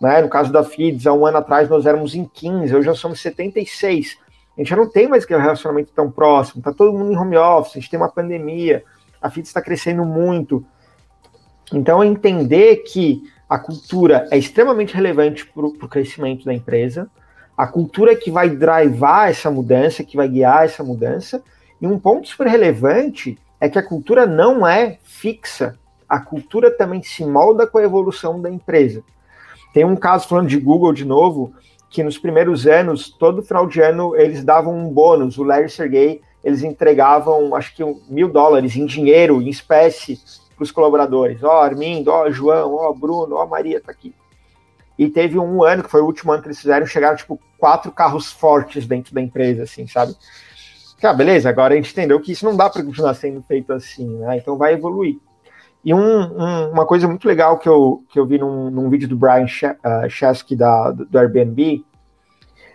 Né? 0.00 0.22
No 0.22 0.28
caso 0.28 0.52
da 0.52 0.62
FIDS, 0.62 1.06
há 1.06 1.12
um 1.12 1.26
ano 1.26 1.38
atrás 1.38 1.68
nós 1.68 1.86
éramos 1.86 2.14
em 2.14 2.24
15, 2.24 2.74
hoje 2.74 2.86
já 2.86 2.94
somos 2.94 3.20
76 3.20 4.18
a 4.56 4.60
gente 4.60 4.70
já 4.70 4.76
não 4.76 4.88
tem 4.88 5.08
mais 5.08 5.24
aquele 5.24 5.40
relacionamento 5.40 5.90
tão 5.92 6.10
próximo, 6.10 6.62
tá 6.62 6.72
todo 6.72 6.96
mundo 6.96 7.12
em 7.12 7.16
home 7.16 7.36
office, 7.36 7.76
a 7.76 7.80
gente 7.80 7.90
tem 7.90 7.98
uma 7.98 8.08
pandemia, 8.08 8.84
a 9.20 9.28
FIT 9.28 9.48
está 9.48 9.60
crescendo 9.60 10.04
muito. 10.04 10.64
Então, 11.72 12.04
entender 12.04 12.76
que 12.84 13.22
a 13.48 13.58
cultura 13.58 14.26
é 14.30 14.38
extremamente 14.38 14.94
relevante 14.94 15.46
para 15.46 15.66
o 15.66 15.88
crescimento 15.88 16.44
da 16.44 16.54
empresa, 16.54 17.10
a 17.56 17.66
cultura 17.66 18.12
é 18.12 18.16
que 18.16 18.30
vai 18.30 18.48
drivar 18.48 19.28
essa 19.28 19.50
mudança, 19.50 20.02
que 20.02 20.16
vai 20.16 20.28
guiar 20.28 20.64
essa 20.64 20.82
mudança, 20.82 21.42
e 21.80 21.86
um 21.86 21.98
ponto 21.98 22.28
super 22.28 22.46
relevante 22.46 23.38
é 23.60 23.68
que 23.68 23.78
a 23.78 23.82
cultura 23.82 24.26
não 24.26 24.66
é 24.66 24.98
fixa, 25.02 25.78
a 26.08 26.18
cultura 26.18 26.70
também 26.70 27.02
se 27.02 27.24
molda 27.24 27.66
com 27.66 27.78
a 27.78 27.82
evolução 27.82 28.40
da 28.40 28.50
empresa. 28.50 29.02
Tem 29.72 29.84
um 29.84 29.96
caso 29.96 30.28
falando 30.28 30.48
de 30.48 30.58
Google 30.58 30.92
de 30.92 31.04
novo, 31.04 31.52
que 31.90 32.02
nos 32.02 32.18
primeiros 32.18 32.66
anos, 32.66 33.08
todo 33.08 33.42
final 33.42 33.66
de 33.66 33.80
ano, 33.80 34.16
eles 34.16 34.42
davam 34.42 34.76
um 34.76 34.88
bônus. 34.88 35.38
O 35.38 35.44
Larry 35.44 35.70
Sergey, 35.70 36.20
eles 36.42 36.62
entregavam, 36.62 37.54
acho 37.54 37.74
que 37.74 37.82
mil 38.08 38.28
dólares 38.28 38.76
em 38.76 38.84
dinheiro, 38.84 39.40
em 39.40 39.48
espécie, 39.48 40.20
para 40.54 40.62
os 40.62 40.70
colaboradores. 40.70 41.42
Ó, 41.42 41.48
oh, 41.48 41.62
Armindo, 41.62 42.10
ó, 42.10 42.24
oh, 42.24 42.30
João, 42.30 42.74
ó, 42.74 42.90
oh, 42.90 42.94
Bruno, 42.94 43.36
ó, 43.36 43.46
Maria, 43.46 43.80
tá 43.80 43.92
aqui. 43.92 44.14
E 44.98 45.08
teve 45.08 45.38
um 45.38 45.62
ano, 45.62 45.82
que 45.82 45.90
foi 45.90 46.00
o 46.00 46.06
último 46.06 46.32
ano 46.32 46.42
que 46.42 46.48
eles 46.48 46.60
fizeram, 46.60 46.86
chegaram, 46.86 47.16
tipo, 47.16 47.40
quatro 47.58 47.90
carros 47.90 48.30
fortes 48.30 48.86
dentro 48.86 49.14
da 49.14 49.20
empresa, 49.20 49.64
assim, 49.64 49.86
sabe? 49.86 50.14
Ah, 51.02 51.12
beleza, 51.12 51.50
agora 51.50 51.74
a 51.74 51.76
gente 51.76 51.92
entendeu 51.92 52.18
que 52.18 52.32
isso 52.32 52.46
não 52.46 52.56
dá 52.56 52.70
para 52.70 52.82
continuar 52.82 53.12
sendo 53.12 53.42
feito 53.42 53.72
assim, 53.74 54.08
né? 54.18 54.38
Então 54.38 54.56
vai 54.56 54.72
evoluir. 54.72 55.18
E 55.84 55.92
um, 55.92 55.98
um, 56.00 56.70
uma 56.70 56.86
coisa 56.86 57.06
muito 57.06 57.28
legal 57.28 57.58
que 57.58 57.68
eu, 57.68 58.02
que 58.08 58.18
eu 58.18 58.24
vi 58.24 58.38
num, 58.38 58.70
num 58.70 58.88
vídeo 58.88 59.06
do 59.06 59.16
Brian 59.16 59.46
Chesky 60.08 60.54
uh, 60.54 60.56
da, 60.56 60.90
do 60.92 61.18
Airbnb 61.18 61.84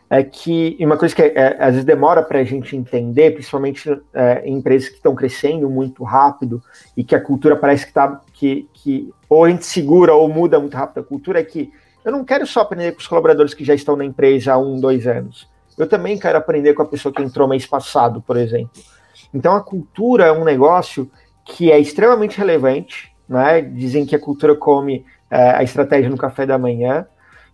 é 0.10 0.24
que 0.24 0.76
uma 0.80 0.98
coisa 0.98 1.14
que 1.14 1.22
é, 1.22 1.56
às 1.60 1.72
vezes 1.72 1.86
demora 1.86 2.24
para 2.24 2.40
a 2.40 2.44
gente 2.44 2.76
entender, 2.76 3.32
principalmente 3.32 3.90
é, 4.14 4.42
em 4.44 4.58
empresas 4.58 4.90
que 4.90 4.96
estão 4.96 5.14
crescendo 5.14 5.70
muito 5.70 6.04
rápido 6.04 6.62
e 6.98 7.04
que 7.04 7.14
a 7.14 7.22
cultura 7.22 7.56
parece 7.56 7.84
que 7.84 7.92
está 7.92 8.20
que, 8.34 8.68
que 8.74 9.14
ou 9.30 9.46
a 9.46 9.50
gente 9.50 9.66
segura 9.66 10.14
ou 10.14 10.28
muda 10.28 10.60
muito 10.60 10.76
rápido 10.76 11.02
a 11.02 11.04
cultura, 11.04 11.40
é 11.40 11.44
que 11.44 11.72
eu 12.04 12.12
não 12.12 12.26
quero 12.26 12.48
só 12.48 12.62
aprender 12.62 12.92
com 12.94 13.00
os 13.00 13.08
colaboradores 13.08 13.54
que 13.54 13.64
já 13.64 13.76
estão 13.76 13.96
na 13.96 14.04
empresa 14.04 14.54
há 14.54 14.58
um, 14.58 14.80
dois 14.80 15.06
anos. 15.06 15.48
Eu 15.78 15.88
também 15.88 16.18
quero 16.18 16.38
aprender 16.38 16.74
com 16.74 16.82
a 16.82 16.88
pessoa 16.88 17.14
que 17.14 17.22
entrou 17.22 17.48
mês 17.48 17.66
passado, 17.66 18.22
por 18.22 18.36
exemplo. 18.36 18.82
Então 19.32 19.56
a 19.56 19.62
cultura 19.62 20.26
é 20.26 20.32
um 20.32 20.44
negócio 20.44 21.10
que 21.46 21.72
é 21.72 21.80
extremamente 21.80 22.38
relevante, 22.38 23.14
né? 23.28 23.62
Dizem 23.62 24.06
que 24.06 24.16
a 24.16 24.20
cultura 24.20 24.56
come 24.56 25.06
é, 25.30 25.52
a 25.52 25.64
estratégia 25.64 26.10
no 26.10 26.18
café 26.18 26.46
da 26.46 26.58
manhã. 26.58 27.06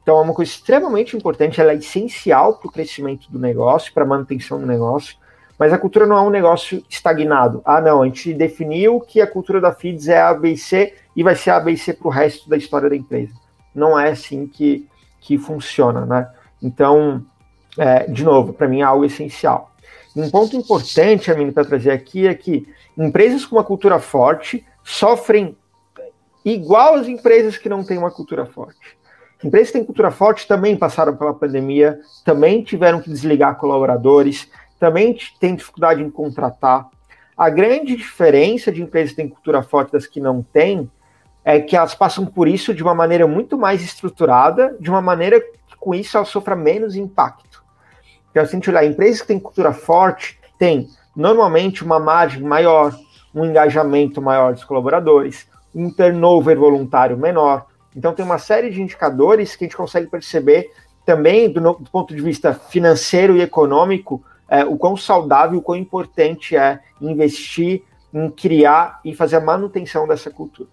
Então 0.05 0.19
é 0.19 0.21
uma 0.21 0.35
coisa 0.35 0.51
extremamente 0.51 1.17
importante, 1.17 1.59
ela 1.59 1.71
é 1.71 1.77
essencial 1.77 2.57
para 2.57 2.67
o 2.67 2.71
crescimento 2.71 3.25
do 3.31 3.39
negócio, 3.39 3.91
para 3.91 4.03
a 4.03 4.07
manutenção 4.07 4.59
do 4.59 4.65
negócio. 4.67 5.17
Mas 5.57 5.73
a 5.73 5.79
cultura 5.79 6.05
não 6.05 6.15
é 6.15 6.21
um 6.21 6.29
negócio 6.29 6.83
estagnado. 6.87 7.59
Ah, 7.65 7.81
não, 7.81 8.03
a 8.03 8.05
gente 8.05 8.31
definiu 8.31 8.99
que 8.99 9.19
a 9.19 9.25
cultura 9.25 9.59
da 9.59 9.73
FIDS 9.73 10.09
é 10.09 10.21
A, 10.21 10.31
B 10.31 10.53
e 11.15 11.23
vai 11.23 11.35
ser 11.35 11.49
A, 11.49 11.59
B 11.59 11.71
e 11.71 11.77
C 11.77 11.91
para 11.91 12.07
o 12.07 12.11
resto 12.11 12.47
da 12.47 12.55
história 12.55 12.87
da 12.87 12.95
empresa. 12.95 13.33
Não 13.73 13.99
é 13.99 14.11
assim 14.11 14.45
que, 14.45 14.87
que 15.19 15.39
funciona, 15.39 16.05
né? 16.05 16.29
Então, 16.61 17.25
é, 17.75 18.05
de 18.05 18.23
novo, 18.23 18.53
para 18.53 18.67
mim 18.67 18.81
é 18.81 18.83
algo 18.83 19.05
essencial. 19.05 19.71
Um 20.15 20.29
ponto 20.29 20.55
importante, 20.55 21.31
Amino, 21.31 21.51
para 21.51 21.65
trazer 21.65 21.89
aqui 21.89 22.27
é 22.27 22.35
que 22.35 22.71
empresas 22.95 23.43
com 23.43 23.55
uma 23.55 23.63
cultura 23.63 23.97
forte 23.97 24.63
sofrem 24.83 25.57
igual 26.43 26.93
as 26.93 27.07
empresas 27.07 27.57
que 27.57 27.67
não 27.67 27.83
têm 27.83 27.97
uma 27.97 28.11
cultura 28.11 28.45
forte. 28.45 28.95
Empresas 29.45 29.67
que 29.67 29.73
têm 29.73 29.85
cultura 29.85 30.09
forte 30.09 30.47
também 30.47 30.75
passaram 30.75 31.15
pela 31.15 31.31
pandemia, 31.31 31.99
também 32.23 32.63
tiveram 32.63 32.99
que 32.99 33.11
desligar 33.11 33.57
colaboradores, 33.57 34.49
também 34.79 35.15
têm 35.39 35.55
dificuldade 35.55 36.01
em 36.01 36.09
contratar. 36.09 36.87
A 37.37 37.47
grande 37.47 37.95
diferença 37.95 38.71
de 38.71 38.81
empresas 38.81 39.11
que 39.11 39.17
têm 39.17 39.29
cultura 39.29 39.61
forte 39.61 39.91
das 39.91 40.07
que 40.07 40.19
não 40.19 40.41
têm 40.41 40.89
é 41.43 41.59
que 41.59 41.77
elas 41.77 41.93
passam 41.93 42.25
por 42.25 42.47
isso 42.47 42.73
de 42.73 42.81
uma 42.81 42.95
maneira 42.95 43.27
muito 43.27 43.55
mais 43.55 43.83
estruturada, 43.83 44.75
de 44.79 44.89
uma 44.89 44.99
maneira 44.99 45.39
que 45.39 45.75
com 45.79 45.93
isso 45.93 46.17
elas 46.17 46.29
sofram 46.29 46.57
menos 46.57 46.95
impacto. 46.95 47.63
Então, 48.31 48.43
se 48.43 48.49
a 48.49 48.55
gente 48.55 48.67
olhar, 48.71 48.83
empresas 48.83 49.21
que 49.21 49.27
têm 49.27 49.39
cultura 49.39 49.73
forte 49.73 50.39
têm 50.57 50.89
normalmente 51.15 51.83
uma 51.83 51.99
margem 51.99 52.41
maior, 52.41 52.97
um 53.31 53.45
engajamento 53.45 54.19
maior 54.19 54.53
dos 54.53 54.63
colaboradores, 54.63 55.47
um 55.73 55.91
turnover 55.91 56.57
voluntário 56.57 57.15
menor. 57.15 57.67
Então, 57.95 58.13
tem 58.13 58.25
uma 58.25 58.37
série 58.37 58.69
de 58.69 58.81
indicadores 58.81 59.55
que 59.55 59.63
a 59.63 59.67
gente 59.67 59.77
consegue 59.77 60.07
perceber 60.07 60.71
também, 61.05 61.49
do, 61.49 61.61
do 61.61 61.89
ponto 61.89 62.13
de 62.15 62.21
vista 62.21 62.53
financeiro 62.53 63.37
e 63.37 63.41
econômico, 63.41 64.23
é, 64.49 64.65
o 64.65 64.77
quão 64.77 64.97
saudável, 64.97 65.59
o 65.59 65.61
quão 65.61 65.77
importante 65.77 66.55
é 66.57 66.79
investir 66.99 67.83
em 68.13 68.29
criar 68.29 68.99
e 69.03 69.13
fazer 69.13 69.37
a 69.37 69.41
manutenção 69.41 70.07
dessa 70.07 70.29
cultura. 70.29 70.69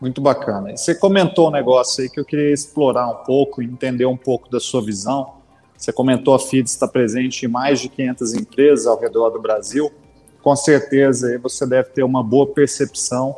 Muito 0.00 0.20
bacana. 0.20 0.76
Você 0.76 0.94
comentou 0.94 1.48
um 1.48 1.50
negócio 1.50 2.02
aí 2.02 2.08
que 2.08 2.20
eu 2.20 2.24
queria 2.24 2.52
explorar 2.52 3.08
um 3.08 3.24
pouco, 3.24 3.60
entender 3.60 4.06
um 4.06 4.16
pouco 4.16 4.48
da 4.48 4.60
sua 4.60 4.80
visão. 4.80 5.34
Você 5.76 5.92
comentou 5.92 6.34
a 6.34 6.38
FIDS 6.38 6.72
está 6.72 6.86
presente 6.86 7.44
em 7.44 7.48
mais 7.48 7.80
de 7.80 7.88
500 7.88 8.34
empresas 8.34 8.86
ao 8.86 8.98
redor 8.98 9.30
do 9.30 9.40
Brasil. 9.40 9.92
Com 10.40 10.54
certeza 10.54 11.28
aí 11.28 11.38
você 11.38 11.66
deve 11.66 11.90
ter 11.90 12.04
uma 12.04 12.22
boa 12.22 12.46
percepção 12.46 13.34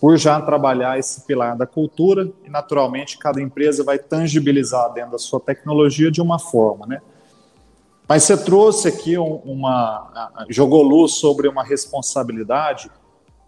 por 0.00 0.16
já 0.16 0.40
trabalhar 0.40 0.98
esse 0.98 1.22
pilar 1.22 1.56
da 1.56 1.66
cultura 1.66 2.30
e, 2.44 2.50
naturalmente, 2.50 3.18
cada 3.18 3.40
empresa 3.40 3.82
vai 3.82 3.98
tangibilizar 3.98 4.92
dentro 4.92 5.12
da 5.12 5.18
sua 5.18 5.40
tecnologia 5.40 6.10
de 6.10 6.20
uma 6.20 6.38
forma, 6.38 6.86
né? 6.86 7.00
Mas 8.08 8.22
você 8.22 8.36
trouxe 8.36 8.88
aqui 8.88 9.18
uma. 9.18 10.32
jogou 10.48 10.82
luz 10.82 11.14
sobre 11.14 11.46
uma 11.46 11.62
responsabilidade 11.62 12.90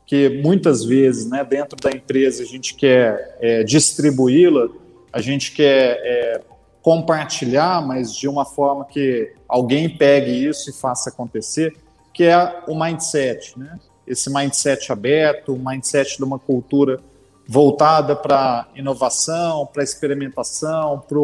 que 0.04 0.40
muitas 0.42 0.84
vezes, 0.84 1.30
né, 1.30 1.44
dentro 1.44 1.78
da 1.80 1.90
empresa, 1.90 2.42
a 2.42 2.46
gente 2.46 2.74
quer 2.74 3.38
é, 3.40 3.62
distribuí-la, 3.62 4.68
a 5.12 5.20
gente 5.20 5.52
quer 5.52 6.00
é, 6.02 6.42
compartilhar, 6.82 7.80
mas 7.86 8.12
de 8.12 8.26
uma 8.26 8.44
forma 8.44 8.84
que 8.84 9.32
alguém 9.48 9.88
pegue 9.88 10.46
isso 10.46 10.68
e 10.68 10.72
faça 10.72 11.10
acontecer, 11.10 11.76
que 12.12 12.24
é 12.24 12.64
o 12.66 12.74
mindset, 12.78 13.58
né? 13.58 13.78
Esse 14.10 14.28
mindset 14.32 14.90
aberto, 14.90 15.54
o 15.54 15.58
mindset 15.58 16.16
de 16.16 16.24
uma 16.24 16.38
cultura 16.38 17.00
voltada 17.46 18.16
para 18.16 18.66
inovação, 18.74 19.66
para 19.66 19.84
experimentação, 19.84 21.04
para 21.08 21.18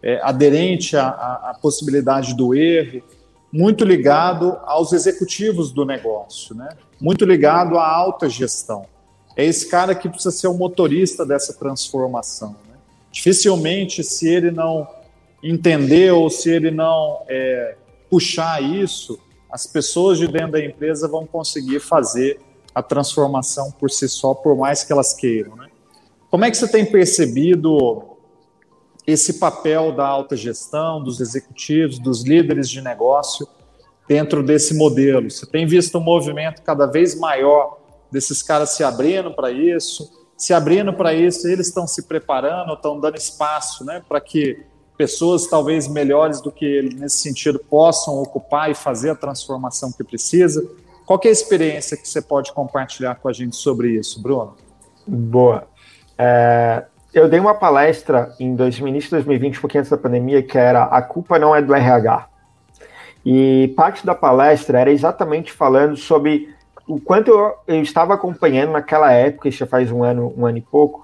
é, 0.00 0.20
aderente 0.22 0.96
à, 0.96 1.08
à, 1.08 1.58
possibilidade 1.60 2.34
do 2.34 2.54
erro, 2.54 3.02
muito 3.52 3.84
ligado 3.84 4.56
aos 4.64 4.92
executivos 4.92 5.72
do 5.72 5.84
negócio, 5.84 6.54
né? 6.54 6.68
muito 7.00 7.24
ligado 7.24 7.78
à 7.78 7.88
alta 7.88 8.28
gestão. 8.28 8.86
É 9.36 9.44
esse 9.44 9.68
cara 9.68 9.94
que 9.94 10.08
precisa 10.08 10.30
ser 10.30 10.46
o 10.46 10.54
motorista 10.54 11.26
dessa 11.26 11.52
transformação. 11.52 12.50
Né? 12.68 12.76
Dificilmente, 13.10 14.04
se 14.04 14.28
ele 14.28 14.50
não 14.52 14.86
entender 15.42 16.12
ou 16.12 16.30
se 16.30 16.50
ele 16.50 16.70
não 16.70 17.22
é, 17.28 17.76
puxar 18.08 18.62
isso, 18.62 19.18
as 19.54 19.68
pessoas 19.68 20.18
de 20.18 20.26
dentro 20.26 20.50
da 20.50 20.64
empresa 20.64 21.06
vão 21.06 21.24
conseguir 21.24 21.78
fazer 21.78 22.40
a 22.74 22.82
transformação 22.82 23.70
por 23.70 23.88
si 23.88 24.08
só, 24.08 24.34
por 24.34 24.56
mais 24.56 24.82
que 24.82 24.92
elas 24.92 25.14
queiram. 25.14 25.54
Né? 25.54 25.68
Como 26.28 26.44
é 26.44 26.50
que 26.50 26.56
você 26.56 26.66
tem 26.66 26.84
percebido 26.84 28.02
esse 29.06 29.34
papel 29.34 29.92
da 29.94 30.04
alta 30.04 30.36
gestão, 30.36 31.00
dos 31.00 31.20
executivos, 31.20 32.00
dos 32.00 32.24
líderes 32.24 32.68
de 32.68 32.80
negócio 32.80 33.46
dentro 34.08 34.42
desse 34.42 34.74
modelo? 34.74 35.30
Você 35.30 35.46
tem 35.46 35.64
visto 35.68 35.98
um 35.98 36.02
movimento 36.02 36.60
cada 36.62 36.86
vez 36.86 37.14
maior 37.14 37.78
desses 38.10 38.42
caras 38.42 38.70
se 38.70 38.82
abrindo 38.82 39.32
para 39.34 39.52
isso, 39.52 40.26
se 40.36 40.52
abrindo 40.52 40.92
para 40.92 41.14
isso, 41.14 41.46
eles 41.46 41.68
estão 41.68 41.86
se 41.86 42.08
preparando, 42.08 42.72
estão 42.72 42.98
dando 42.98 43.16
espaço 43.16 43.84
né, 43.84 44.02
para 44.08 44.20
que 44.20 44.66
pessoas 44.96 45.46
talvez 45.46 45.88
melhores 45.88 46.40
do 46.40 46.50
que 46.50 46.64
eles 46.64 46.94
nesse 46.94 47.18
sentido 47.18 47.58
possam 47.58 48.20
ocupar 48.22 48.70
e 48.70 48.74
fazer 48.74 49.10
a 49.10 49.14
transformação 49.14 49.90
que 49.92 50.04
precisa. 50.04 50.64
Qual 51.04 51.20
é 51.24 51.28
a 51.28 51.32
experiência 51.32 51.96
que 51.96 52.08
você 52.08 52.22
pode 52.22 52.52
compartilhar 52.52 53.16
com 53.16 53.28
a 53.28 53.32
gente 53.32 53.56
sobre 53.56 53.90
isso, 53.90 54.22
Bruno? 54.22 54.56
Boa. 55.06 55.66
É, 56.16 56.84
eu 57.12 57.28
dei 57.28 57.38
uma 57.38 57.54
palestra 57.54 58.34
em 58.40 58.54
dois, 58.54 58.78
início 58.78 59.10
de 59.10 59.16
2020, 59.16 59.58
um 59.58 59.60
pouquinho 59.60 59.80
antes 59.80 59.90
da 59.90 59.98
pandemia, 59.98 60.42
que 60.42 60.56
era 60.56 60.84
A 60.84 61.02
Culpa 61.02 61.38
Não 61.38 61.54
É 61.54 61.60
do 61.60 61.74
RH. 61.74 62.28
E 63.24 63.72
parte 63.76 64.04
da 64.04 64.14
palestra 64.14 64.80
era 64.80 64.90
exatamente 64.90 65.52
falando 65.52 65.96
sobre 65.96 66.54
o 66.86 67.00
quanto 67.00 67.30
eu, 67.30 67.54
eu 67.66 67.82
estava 67.82 68.14
acompanhando 68.14 68.72
naquela 68.72 69.10
época, 69.12 69.48
isso 69.48 69.58
já 69.58 69.66
faz 69.66 69.90
um 69.90 70.02
ano, 70.02 70.34
um 70.36 70.44
ano 70.44 70.58
e 70.58 70.60
pouco, 70.60 71.03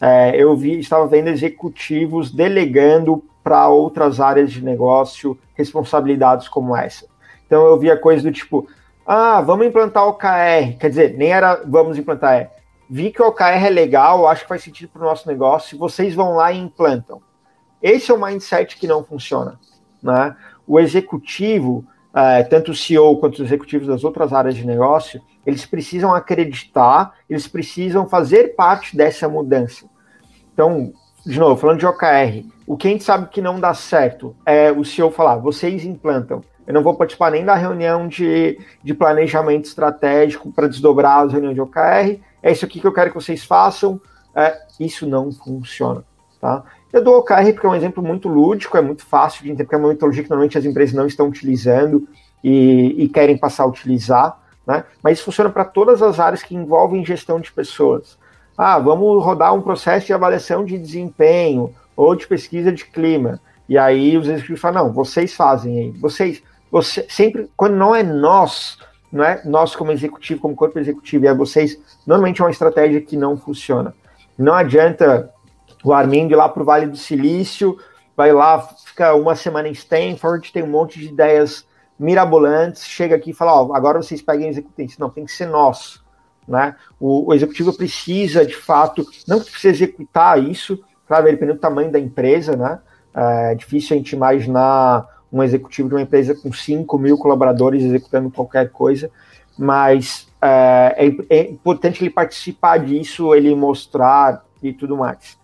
é, 0.00 0.36
eu 0.36 0.56
vi, 0.56 0.78
estava 0.78 1.06
vendo 1.06 1.28
executivos 1.28 2.30
delegando 2.30 3.22
para 3.42 3.68
outras 3.68 4.20
áreas 4.20 4.52
de 4.52 4.64
negócio 4.64 5.38
responsabilidades 5.54 6.48
como 6.48 6.76
essa. 6.76 7.06
Então 7.46 7.66
eu 7.66 7.78
via 7.78 7.96
coisas 7.96 8.22
do 8.22 8.32
tipo, 8.32 8.66
ah, 9.06 9.40
vamos 9.40 9.66
implantar 9.66 10.06
o 10.06 10.10
OKR, 10.10 10.78
quer 10.78 10.88
dizer, 10.88 11.16
nem 11.16 11.32
era 11.32 11.62
vamos 11.66 11.98
implantar, 11.98 12.34
é 12.34 12.50
vi 12.90 13.12
que 13.12 13.22
o 13.22 13.28
OKR 13.28 13.66
é 13.66 13.70
legal, 13.70 14.26
acho 14.26 14.42
que 14.42 14.48
faz 14.48 14.64
sentido 14.64 14.88
para 14.88 15.02
o 15.02 15.04
nosso 15.04 15.28
negócio, 15.28 15.78
vocês 15.78 16.12
vão 16.12 16.34
lá 16.34 16.50
e 16.50 16.58
implantam. 16.58 17.22
Esse 17.80 18.10
é 18.10 18.14
o 18.14 18.20
mindset 18.20 18.76
que 18.76 18.86
não 18.88 19.04
funciona. 19.04 19.60
Né? 20.02 20.36
O 20.66 20.80
executivo, 20.80 21.84
é, 22.14 22.42
tanto 22.42 22.72
o 22.72 22.74
CEO 22.74 23.18
quanto 23.18 23.34
os 23.34 23.40
executivos 23.40 23.86
das 23.86 24.04
outras 24.04 24.32
áreas 24.32 24.54
de 24.54 24.66
negócio, 24.66 25.20
eles 25.46 25.64
precisam 25.64 26.14
acreditar, 26.14 27.14
eles 27.28 27.46
precisam 27.46 28.08
fazer 28.08 28.54
parte 28.54 28.96
dessa 28.96 29.28
mudança. 29.28 29.86
Então, 30.52 30.92
de 31.24 31.38
novo, 31.38 31.56
falando 31.56 31.78
de 31.78 31.86
OKR, 31.86 32.44
o 32.66 32.76
que 32.76 32.88
a 32.88 32.90
gente 32.90 33.04
sabe 33.04 33.28
que 33.28 33.40
não 33.40 33.60
dá 33.60 33.74
certo 33.74 34.34
é 34.44 34.70
o 34.72 34.84
CEO 34.84 35.10
falar, 35.10 35.36
vocês 35.36 35.84
implantam. 35.84 36.42
Eu 36.66 36.74
não 36.74 36.82
vou 36.82 36.94
participar 36.94 37.30
nem 37.30 37.44
da 37.44 37.54
reunião 37.54 38.06
de, 38.06 38.58
de 38.82 38.94
planejamento 38.94 39.64
estratégico 39.64 40.52
para 40.52 40.68
desdobrar 40.68 41.24
as 41.24 41.32
reuniões 41.32 41.54
de 41.54 41.60
OKR, 41.60 42.20
é 42.42 42.52
isso 42.52 42.64
aqui 42.64 42.80
que 42.80 42.86
eu 42.86 42.92
quero 42.92 43.10
que 43.10 43.16
vocês 43.16 43.44
façam. 43.44 44.00
É, 44.34 44.56
isso 44.78 45.06
não 45.06 45.30
funciona. 45.32 46.04
Tá? 46.40 46.64
Eu 46.92 47.04
dou 47.04 47.18
OKR 47.18 47.52
porque 47.52 47.66
é 47.66 47.70
um 47.70 47.74
exemplo 47.74 48.02
muito 48.02 48.28
lúdico, 48.28 48.76
é 48.76 48.80
muito 48.80 49.04
fácil 49.04 49.44
de 49.44 49.50
entender, 49.50 49.64
porque 49.64 49.76
é 49.76 49.78
uma 49.78 49.88
metodologia 49.88 50.24
que 50.24 50.30
normalmente 50.30 50.58
as 50.58 50.64
empresas 50.64 50.94
não 50.94 51.06
estão 51.06 51.28
utilizando 51.28 52.08
e, 52.42 53.04
e 53.04 53.08
querem 53.08 53.38
passar 53.38 53.62
a 53.62 53.66
utilizar, 53.66 54.38
né? 54.66 54.84
mas 55.02 55.18
isso 55.18 55.24
funciona 55.24 55.50
para 55.50 55.64
todas 55.64 56.02
as 56.02 56.18
áreas 56.18 56.42
que 56.42 56.54
envolvem 56.54 57.04
gestão 57.04 57.38
de 57.38 57.52
pessoas. 57.52 58.18
Ah, 58.58 58.78
vamos 58.78 59.24
rodar 59.24 59.54
um 59.54 59.62
processo 59.62 60.06
de 60.06 60.12
avaliação 60.12 60.64
de 60.64 60.76
desempenho 60.76 61.72
ou 61.96 62.14
de 62.14 62.26
pesquisa 62.26 62.72
de 62.72 62.84
clima. 62.84 63.40
E 63.68 63.78
aí 63.78 64.16
os 64.16 64.26
executivos 64.26 64.60
falam, 64.60 64.84
não, 64.84 64.92
vocês 64.92 65.32
fazem 65.32 65.78
aí. 65.78 65.90
Vocês, 65.92 66.42
você, 66.70 67.06
sempre, 67.08 67.48
quando 67.56 67.76
não 67.76 67.94
é 67.94 68.02
nós, 68.02 68.78
não 69.12 69.24
é 69.24 69.40
nós 69.44 69.76
como 69.76 69.92
executivo, 69.92 70.40
como 70.40 70.56
corpo 70.56 70.78
executivo, 70.78 71.26
é 71.26 71.34
vocês, 71.34 71.78
normalmente 72.06 72.40
é 72.40 72.44
uma 72.44 72.50
estratégia 72.50 73.00
que 73.00 73.16
não 73.16 73.36
funciona. 73.36 73.94
Não 74.36 74.54
adianta 74.54 75.30
o 75.82 75.92
Armindo 75.92 76.32
ir 76.32 76.36
lá 76.36 76.48
para 76.48 76.62
o 76.62 76.66
Vale 76.66 76.86
do 76.86 76.96
Silício, 76.96 77.78
vai 78.16 78.32
lá, 78.32 78.60
fica 78.84 79.14
uma 79.14 79.34
semana 79.34 79.68
em 79.68 79.72
Stanford, 79.72 80.52
tem 80.52 80.62
um 80.62 80.68
monte 80.68 80.98
de 80.98 81.06
ideias 81.06 81.66
mirabolantes, 81.98 82.84
chega 82.84 83.14
aqui 83.16 83.30
e 83.30 83.34
fala, 83.34 83.62
ó, 83.62 83.74
agora 83.74 84.02
vocês 84.02 84.22
peguem 84.22 84.46
e 84.46 84.50
executem 84.50 84.86
isso. 84.86 85.00
Não, 85.00 85.10
tem 85.10 85.24
que 85.24 85.32
ser 85.32 85.46
nós. 85.46 86.02
Né? 86.48 86.74
O, 86.98 87.28
o 87.30 87.34
executivo 87.34 87.72
precisa, 87.72 88.44
de 88.44 88.56
fato, 88.56 89.06
não 89.28 89.40
precisa 89.40 89.68
executar 89.68 90.42
isso, 90.42 90.82
claro, 91.06 91.26
dependendo 91.26 91.58
do 91.58 91.60
tamanho 91.60 91.92
da 91.92 91.98
empresa, 91.98 92.56
né? 92.56 92.80
É 93.12 93.54
difícil 93.54 93.94
a 93.94 93.98
gente 93.98 94.14
imaginar 94.14 95.06
um 95.32 95.42
executivo 95.42 95.88
de 95.88 95.94
uma 95.94 96.02
empresa 96.02 96.34
com 96.34 96.52
5 96.52 96.98
mil 96.98 97.18
colaboradores 97.18 97.82
executando 97.82 98.30
qualquer 98.30 98.70
coisa, 98.70 99.10
mas 99.58 100.28
é, 100.40 100.94
é, 101.28 101.36
é, 101.38 101.50
importante 101.50 102.02
ele 102.02 102.10
participar 102.10 102.78
disso, 102.78 103.34
ele 103.34 103.54
mostrar 103.54 104.44
e 104.62 104.72
tudo 104.72 104.96
mais. 104.96 105.38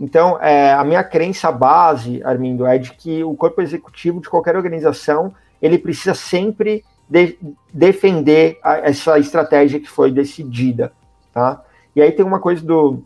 Então, 0.00 0.38
é, 0.40 0.72
a 0.72 0.84
minha 0.84 1.02
crença 1.02 1.50
base, 1.50 2.22
Armindo, 2.22 2.66
é 2.66 2.78
de 2.78 2.92
que 2.92 3.24
o 3.24 3.34
corpo 3.34 3.60
executivo 3.60 4.20
de 4.20 4.28
qualquer 4.28 4.56
organização 4.56 5.34
ele 5.60 5.76
precisa 5.76 6.14
sempre 6.14 6.84
de, 7.08 7.36
defender 7.72 8.58
a, 8.62 8.78
essa 8.78 9.18
estratégia 9.18 9.80
que 9.80 9.88
foi 9.88 10.12
decidida, 10.12 10.92
tá? 11.32 11.62
E 11.96 12.02
aí 12.02 12.12
tem 12.12 12.24
uma 12.24 12.38
coisa 12.38 12.64
do 12.64 13.02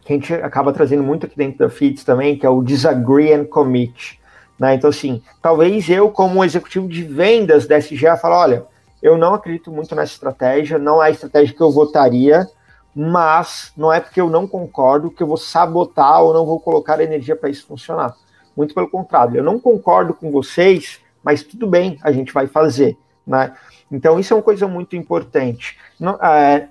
que 0.00 0.14
a 0.14 0.16
gente 0.16 0.32
acaba 0.32 0.72
trazendo 0.72 1.02
muito 1.02 1.26
aqui 1.26 1.36
dentro 1.36 1.58
da 1.58 1.68
FITS 1.68 2.04
também, 2.04 2.38
que 2.38 2.46
é 2.46 2.48
o 2.48 2.62
disagree 2.62 3.34
and 3.34 3.44
commit. 3.44 4.18
Né? 4.58 4.74
Então, 4.74 4.88
assim, 4.88 5.22
talvez 5.42 5.88
eu, 5.90 6.10
como 6.10 6.42
executivo 6.42 6.88
de 6.88 7.02
vendas 7.02 7.66
da 7.66 7.78
SGA, 7.78 8.16
fale, 8.16 8.34
olha, 8.34 8.66
eu 9.02 9.18
não 9.18 9.34
acredito 9.34 9.70
muito 9.70 9.94
nessa 9.94 10.12
estratégia, 10.12 10.78
não 10.78 11.02
é 11.02 11.08
a 11.08 11.10
estratégia 11.10 11.54
que 11.54 11.62
eu 11.62 11.70
votaria, 11.70 12.46
mas 12.94 13.72
não 13.76 13.92
é 13.92 14.00
porque 14.00 14.20
eu 14.20 14.28
não 14.28 14.46
concordo 14.46 15.10
que 15.10 15.22
eu 15.22 15.26
vou 15.26 15.36
sabotar 15.36 16.22
ou 16.22 16.34
não 16.34 16.44
vou 16.44 16.60
colocar 16.60 17.00
energia 17.00 17.36
para 17.36 17.48
isso 17.48 17.66
funcionar. 17.66 18.14
Muito 18.56 18.74
pelo 18.74 18.88
contrário, 18.88 19.36
eu 19.36 19.44
não 19.44 19.58
concordo 19.58 20.12
com 20.12 20.30
vocês, 20.30 21.00
mas 21.22 21.42
tudo 21.42 21.66
bem, 21.66 21.98
a 22.02 22.10
gente 22.10 22.32
vai 22.32 22.46
fazer. 22.46 22.98
Né? 23.26 23.54
Então, 23.90 24.18
isso 24.18 24.32
é 24.32 24.36
uma 24.36 24.42
coisa 24.42 24.66
muito 24.66 24.96
importante. 24.96 25.78
Não, 25.98 26.14
é, 26.14 26.68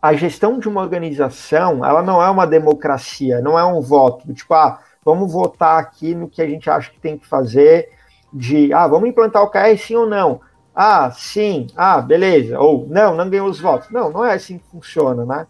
a 0.00 0.12
gestão 0.12 0.58
de 0.58 0.68
uma 0.68 0.82
organização, 0.82 1.84
ela 1.84 2.02
não 2.02 2.22
é 2.22 2.28
uma 2.28 2.46
democracia, 2.46 3.40
não 3.40 3.58
é 3.58 3.64
um 3.64 3.80
voto, 3.80 4.32
tipo, 4.34 4.52
ah, 4.52 4.78
vamos 5.02 5.32
votar 5.32 5.78
aqui 5.78 6.14
no 6.14 6.28
que 6.28 6.42
a 6.42 6.46
gente 6.46 6.68
acha 6.68 6.90
que 6.90 7.00
tem 7.00 7.16
que 7.16 7.26
fazer, 7.26 7.88
de, 8.30 8.72
ah, 8.72 8.86
vamos 8.86 9.08
implantar 9.08 9.42
o 9.42 9.50
KR 9.50 9.78
sim 9.78 9.94
ou 9.94 10.06
não? 10.06 10.40
Ah, 10.74 11.10
sim, 11.12 11.68
ah, 11.76 12.00
beleza, 12.00 12.58
ou 12.58 12.86
não, 12.88 13.14
não 13.14 13.30
ganhou 13.30 13.48
os 13.48 13.60
votos. 13.60 13.90
Não, 13.90 14.10
não 14.10 14.24
é 14.24 14.34
assim 14.34 14.58
que 14.58 14.64
funciona, 14.70 15.24
né? 15.24 15.46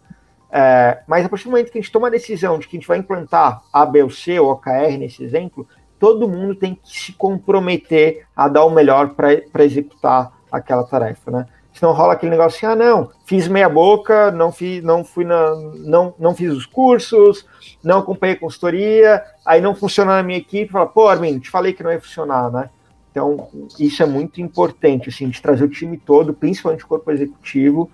É, 0.51 0.99
mas 1.07 1.25
a 1.25 1.29
partir 1.29 1.45
do 1.45 1.51
momento 1.51 1.71
que 1.71 1.77
a 1.77 1.81
gente 1.81 1.91
toma 1.91 2.07
a 2.07 2.11
decisão 2.11 2.59
de 2.59 2.67
que 2.67 2.77
a 2.77 2.79
gente 2.79 2.87
vai 2.87 2.97
implantar 2.97 3.63
A, 3.73 3.85
B 3.85 4.03
ou 4.03 4.09
C, 4.09 4.39
ou 4.39 4.51
OKR 4.51 4.97
nesse 4.97 5.23
exemplo, 5.23 5.67
todo 5.99 6.29
mundo 6.29 6.55
tem 6.55 6.75
que 6.75 6.81
se 6.87 7.13
comprometer 7.13 8.25
a 8.35 8.47
dar 8.47 8.65
o 8.65 8.69
melhor 8.69 9.15
para 9.15 9.65
executar 9.65 10.31
aquela 10.51 10.83
tarefa, 10.83 11.31
né? 11.31 11.45
Senão 11.73 11.91
rola 11.91 12.13
aquele 12.13 12.31
negócio 12.31 12.55
assim, 12.55 12.65
ah, 12.67 12.85
não, 12.85 13.11
fiz 13.25 13.49
meia 13.49 13.67
boca, 13.67 14.31
não, 14.31 14.49
fiz, 14.49 14.81
não 14.81 15.03
fui 15.03 15.25
na. 15.25 15.53
Não, 15.79 16.13
não 16.17 16.33
fiz 16.33 16.49
os 16.53 16.65
cursos, 16.65 17.45
não 17.83 17.99
acompanhei 17.99 18.37
a 18.37 18.39
consultoria, 18.39 19.21
aí 19.45 19.59
não 19.59 19.75
funciona 19.75 20.15
na 20.15 20.23
minha 20.23 20.37
equipe, 20.37 20.71
fala, 20.71 20.85
pô, 20.85 21.09
Armin, 21.09 21.37
te 21.37 21.49
falei 21.49 21.73
que 21.73 21.83
não 21.83 21.91
ia 21.91 21.99
funcionar, 21.99 22.49
né? 22.49 22.69
Então, 23.15 23.47
isso 23.79 24.03
é 24.03 24.05
muito 24.05 24.41
importante, 24.41 25.07
assim, 25.07 25.29
de 25.29 25.41
trazer 25.41 25.63
o 25.63 25.69
time 25.69 25.97
todo, 25.97 26.33
principalmente 26.33 26.83
o 26.83 26.87
corpo 26.87 27.09
executivo. 27.09 27.89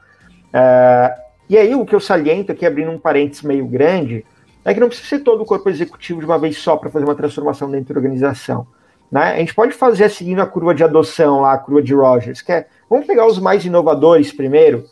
É, 0.51 1.15
e 1.47 1.55
aí, 1.59 1.75
o 1.75 1.85
que 1.85 1.93
eu 1.93 1.99
saliento 1.99 2.51
aqui, 2.51 2.65
abrindo 2.65 2.89
um 2.89 2.97
parênteses 2.97 3.43
meio 3.43 3.67
grande, 3.67 4.25
é 4.65 4.73
que 4.73 4.79
não 4.79 4.87
precisa 4.87 5.07
ser 5.07 5.19
todo 5.19 5.43
o 5.43 5.45
corpo 5.45 5.69
executivo 5.69 6.21
de 6.21 6.25
uma 6.25 6.39
vez 6.39 6.57
só 6.57 6.75
para 6.75 6.89
fazer 6.89 7.05
uma 7.05 7.13
transformação 7.13 7.69
dentro 7.69 7.93
da 7.93 7.99
organização. 7.99 8.65
Né? 9.11 9.33
A 9.33 9.37
gente 9.37 9.53
pode 9.53 9.73
fazer 9.73 10.09
seguindo 10.09 10.41
a 10.41 10.47
curva 10.47 10.73
de 10.73 10.83
adoção 10.83 11.41
lá, 11.41 11.53
a 11.53 11.57
curva 11.59 11.83
de 11.83 11.93
Rogers, 11.93 12.41
que 12.41 12.51
é, 12.51 12.65
vamos 12.89 13.05
pegar 13.05 13.27
os 13.27 13.37
mais 13.37 13.63
inovadores 13.63 14.33
primeiro. 14.33 14.85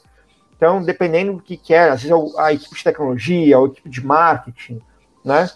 Então, 0.55 0.83
dependendo 0.83 1.33
do 1.33 1.41
que 1.41 1.57
quer, 1.57 1.89
às 1.89 2.03
vezes 2.03 2.35
é 2.35 2.39
a 2.39 2.53
equipe 2.53 2.75
de 2.75 2.83
tecnologia, 2.83 3.57
a 3.57 3.63
equipe 3.63 3.89
de 3.89 4.05
marketing, 4.05 4.79
né? 5.25 5.49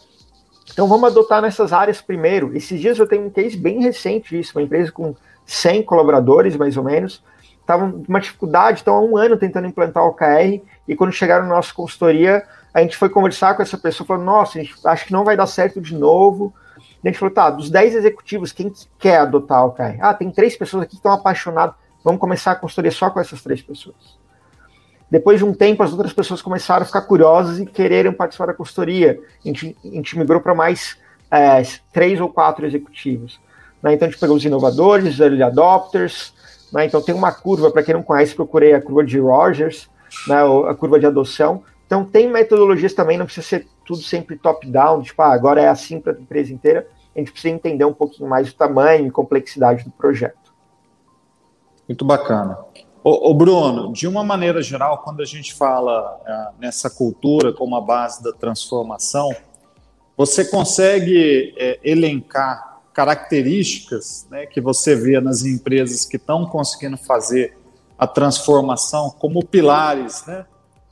Então, 0.71 0.87
vamos 0.87 1.09
adotar 1.09 1.41
nessas 1.41 1.73
áreas 1.73 2.01
primeiro. 2.01 2.55
Esses 2.55 2.79
dias 2.79 2.97
eu 2.97 3.07
tenho 3.07 3.25
um 3.25 3.29
case 3.29 3.57
bem 3.57 3.81
recente 3.81 4.35
disso, 4.35 4.57
uma 4.57 4.63
empresa 4.63 4.91
com 4.91 5.15
100 5.45 5.83
colaboradores, 5.83 6.55
mais 6.55 6.77
ou 6.77 6.83
menos, 6.83 7.23
estavam 7.59 7.91
com 7.91 8.05
uma 8.07 8.19
dificuldade, 8.19 8.79
estão 8.79 8.95
há 8.95 9.01
um 9.01 9.17
ano 9.17 9.37
tentando 9.37 9.67
implantar 9.67 10.03
o 10.03 10.07
OKR, 10.07 10.61
e 10.87 10.95
quando 10.95 11.11
chegaram 11.11 11.45
na 11.45 11.55
nossa 11.55 11.73
consultoria, 11.73 12.43
a 12.73 12.81
gente 12.81 12.97
foi 12.97 13.09
conversar 13.09 13.55
com 13.55 13.61
essa 13.61 13.77
pessoa, 13.77 14.07
falou, 14.07 14.23
nossa, 14.23 14.59
acho 14.85 15.05
que 15.05 15.13
não 15.13 15.23
vai 15.23 15.37
dar 15.37 15.47
certo 15.47 15.79
de 15.79 15.93
novo, 15.95 16.53
a 17.03 17.07
gente 17.07 17.19
falou, 17.19 17.33
tá, 17.33 17.49
dos 17.49 17.69
10 17.69 17.95
executivos, 17.95 18.51
quem 18.53 18.71
quer 18.97 19.17
adotar 19.17 19.63
o 19.63 19.67
OKR? 19.67 19.97
Ah, 19.99 20.13
tem 20.13 20.31
três 20.31 20.55
pessoas 20.55 20.83
aqui 20.83 20.91
que 20.91 20.95
estão 20.97 21.11
apaixonadas. 21.11 21.75
Vamos 22.03 22.19
começar 22.19 22.53
a 22.53 22.55
consultoria 22.55 22.91
só 22.91 23.09
com 23.09 23.19
essas 23.19 23.41
três 23.41 23.61
pessoas. 23.61 24.17
Depois 25.13 25.37
de 25.37 25.45
um 25.45 25.53
tempo, 25.53 25.83
as 25.83 25.91
outras 25.91 26.11
pessoas 26.11 26.41
começaram 26.41 26.81
a 26.81 26.85
ficar 26.87 27.01
curiosas 27.01 27.59
e 27.59 27.67
quererem 27.67 28.11
participar 28.11 28.47
da 28.47 28.53
consultoria. 28.55 29.19
A 29.45 29.47
gente, 29.47 29.77
a 29.85 29.87
gente 29.87 30.17
migrou 30.17 30.41
para 30.41 30.55
mais 30.55 30.97
é, 31.29 31.61
três 31.91 32.19
ou 32.19 32.29
quatro 32.29 32.65
executivos. 32.65 33.39
Né? 33.79 33.93
Então, 33.93 34.07
a 34.07 34.09
gente 34.09 34.19
pegou 34.19 34.35
os 34.35 34.43
inovadores, 34.43 35.13
os 35.13 35.19
early 35.19 35.43
adopters. 35.43 36.33
Né? 36.73 36.87
Então, 36.87 36.99
tem 36.99 37.13
uma 37.13 37.31
curva, 37.31 37.69
para 37.69 37.83
quem 37.83 37.93
não 37.93 38.01
conhece, 38.01 38.33
procurei 38.33 38.73
a 38.73 38.81
curva 38.81 39.03
de 39.03 39.19
Rogers, 39.19 39.87
né? 40.27 40.37
a 40.67 40.73
curva 40.73 40.99
de 40.99 41.05
adoção. 41.05 41.61
Então, 41.85 42.03
tem 42.03 42.27
metodologias 42.27 42.95
também, 42.95 43.15
não 43.15 43.27
precisa 43.27 43.45
ser 43.45 43.67
tudo 43.85 44.01
sempre 44.01 44.35
top-down, 44.35 45.03
tipo, 45.03 45.21
ah, 45.21 45.31
agora 45.31 45.61
é 45.61 45.67
assim 45.67 46.01
para 46.01 46.13
a 46.13 46.19
empresa 46.19 46.51
inteira. 46.51 46.87
A 47.15 47.19
gente 47.19 47.31
precisa 47.31 47.53
entender 47.53 47.85
um 47.85 47.93
pouquinho 47.93 48.27
mais 48.27 48.49
o 48.49 48.55
tamanho 48.55 49.05
e 49.05 49.11
complexidade 49.11 49.83
do 49.83 49.91
projeto. 49.91 50.51
Muito 51.87 52.03
bacana. 52.03 52.57
Ô, 53.03 53.33
Bruno, 53.33 53.91
de 53.91 54.07
uma 54.07 54.23
maneira 54.23 54.61
geral, 54.61 54.99
quando 54.99 55.21
a 55.21 55.25
gente 55.25 55.53
fala 55.53 56.21
é, 56.25 56.47
nessa 56.61 56.89
cultura 56.89 57.51
como 57.51 57.75
a 57.75 57.81
base 57.81 58.23
da 58.23 58.31
transformação, 58.31 59.29
você 60.15 60.45
consegue 60.45 61.53
é, 61.57 61.79
elencar 61.83 62.81
características 62.93 64.25
né, 64.31 64.45
que 64.45 64.61
você 64.61 64.95
vê 64.95 65.19
nas 65.19 65.43
empresas 65.43 66.05
que 66.05 66.15
estão 66.15 66.45
conseguindo 66.45 66.95
fazer 66.95 67.57
a 67.97 68.07
transformação 68.07 69.09
como 69.09 69.43
pilares 69.43 70.25
né, 70.25 70.45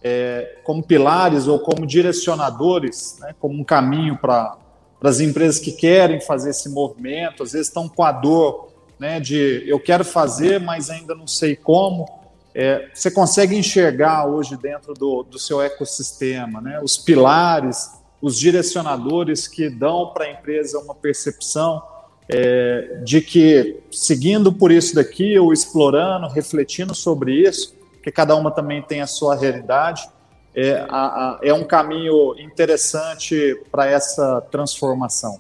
é, 0.04 0.60
como 0.64 0.84
pilares 0.84 1.48
ou 1.48 1.60
como 1.60 1.86
direcionadores, 1.86 3.18
né, 3.20 3.36
como 3.40 3.60
um 3.60 3.64
caminho 3.64 4.18
para 4.18 4.58
as 5.02 5.20
empresas 5.20 5.60
que 5.60 5.72
querem 5.72 6.20
fazer 6.20 6.50
esse 6.50 6.70
movimento, 6.70 7.44
às 7.44 7.54
vezes 7.54 7.68
estão 7.68 7.88
com 7.88 8.04
a 8.04 8.12
dor 8.12 8.71
né, 9.02 9.20
de 9.20 9.64
eu 9.66 9.80
quero 9.80 10.06
fazer, 10.06 10.60
mas 10.60 10.92
ainda 10.92 11.16
não 11.16 11.26
sei 11.26 11.56
como. 11.56 12.08
É, 12.54 12.88
você 12.94 13.10
consegue 13.10 13.58
enxergar 13.58 14.28
hoje 14.28 14.56
dentro 14.56 14.94
do, 14.94 15.24
do 15.24 15.40
seu 15.40 15.60
ecossistema 15.60 16.62
né, 16.62 16.80
os 16.84 16.98
pilares, 17.00 17.90
os 18.22 18.38
direcionadores 18.38 19.48
que 19.48 19.72
dão 19.72 20.12
para 20.14 20.26
a 20.26 20.32
empresa 20.32 20.78
uma 20.78 20.94
percepção 20.94 21.82
é, 22.30 23.00
de 23.04 23.22
que, 23.22 23.80
seguindo 23.92 24.54
por 24.54 24.72
isso 24.72 24.94
daqui, 24.94 25.40
ou 25.40 25.52
explorando, 25.52 26.28
refletindo 26.28 26.94
sobre 26.94 27.34
isso, 27.34 27.74
porque 27.94 28.12
cada 28.12 28.36
uma 28.36 28.52
também 28.52 28.84
tem 28.84 29.02
a 29.02 29.08
sua 29.08 29.36
realidade. 29.36 30.08
É, 30.54 30.86
a, 30.88 31.06
a, 31.06 31.40
é 31.42 31.52
um 31.52 31.64
caminho 31.64 32.40
interessante 32.40 33.60
para 33.72 33.88
essa 33.88 34.42
transformação. 34.52 35.40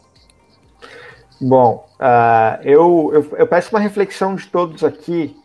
Bom, 1.41 1.87
uh, 1.99 2.61
eu, 2.61 3.09
eu, 3.13 3.37
eu, 3.37 3.47
peço 3.47 3.71
uma 3.71 3.79
reflexão 3.79 4.35
de 4.35 4.45
todos 4.45 4.83
aqui 4.83 5.35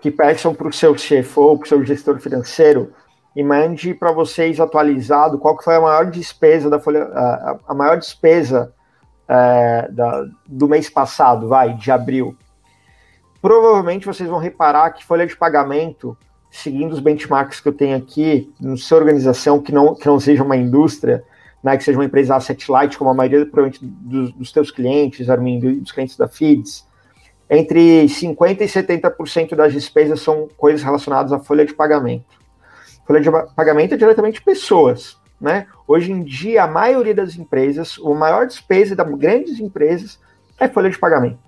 que 0.00 0.10
peçam 0.10 0.54
para 0.54 0.66
o 0.66 0.72
seu 0.72 0.94
CFO, 0.94 1.58
para 1.58 1.66
o 1.66 1.68
seu 1.68 1.84
gestor 1.84 2.18
financeiro, 2.18 2.94
e 3.36 3.42
mande 3.42 3.92
para 3.92 4.12
vocês 4.12 4.58
atualizado 4.58 5.38
qual 5.38 5.56
que 5.56 5.64
foi 5.64 5.76
a 5.76 5.80
maior 5.80 6.10
despesa 6.10 6.70
da 6.70 6.80
folha, 6.80 7.04
a, 7.04 7.58
a 7.68 7.74
maior 7.74 7.98
despesa 7.98 8.72
uh, 9.28 9.92
da, 9.92 10.24
do 10.46 10.66
mês 10.66 10.88
passado, 10.88 11.48
vai, 11.48 11.74
de 11.74 11.90
abril. 11.90 12.34
Provavelmente 13.42 14.06
vocês 14.06 14.30
vão 14.30 14.38
reparar 14.38 14.90
que 14.92 15.04
folha 15.04 15.26
de 15.26 15.36
pagamento 15.36 16.16
seguindo 16.50 16.92
os 16.92 17.00
benchmarks 17.00 17.60
que 17.60 17.68
eu 17.68 17.72
tenho 17.74 17.96
aqui, 17.96 18.50
na 18.58 18.76
sua 18.76 18.98
organização, 18.98 19.60
que 19.60 19.72
não, 19.72 19.94
que 19.94 20.06
não 20.06 20.18
seja 20.18 20.42
uma 20.42 20.56
indústria, 20.56 21.24
né, 21.62 21.76
que 21.76 21.84
seja 21.84 21.98
uma 21.98 22.04
empresa 22.04 22.36
asset 22.36 22.70
light, 22.70 22.98
como 22.98 23.10
a 23.10 23.14
maioria 23.14 23.46
provavelmente 23.46 23.80
dos, 23.84 24.32
dos 24.32 24.52
teus 24.52 24.70
clientes, 24.70 25.30
Armin, 25.30 25.60
dos 25.80 25.92
clientes 25.92 26.16
da 26.16 26.26
Feeds, 26.26 26.86
entre 27.48 28.06
50% 28.06 28.60
e 28.60 28.64
70% 28.64 29.54
das 29.54 29.72
despesas 29.72 30.20
são 30.20 30.48
coisas 30.56 30.82
relacionadas 30.82 31.32
à 31.32 31.38
folha 31.38 31.66
de 31.66 31.74
pagamento. 31.74 32.24
Folha 33.06 33.20
de 33.20 33.30
pagamento 33.54 33.94
é 33.94 33.96
diretamente 33.96 34.40
pessoas. 34.42 35.18
Né? 35.40 35.66
Hoje 35.86 36.12
em 36.12 36.22
dia, 36.22 36.64
a 36.64 36.66
maioria 36.66 37.14
das 37.14 37.36
empresas, 37.36 37.98
a 38.02 38.14
maior 38.14 38.46
despesa 38.46 38.96
das 38.96 39.08
grandes 39.16 39.60
empresas 39.60 40.18
é 40.58 40.68
folha 40.68 40.88
de 40.88 40.98
pagamento. 40.98 41.40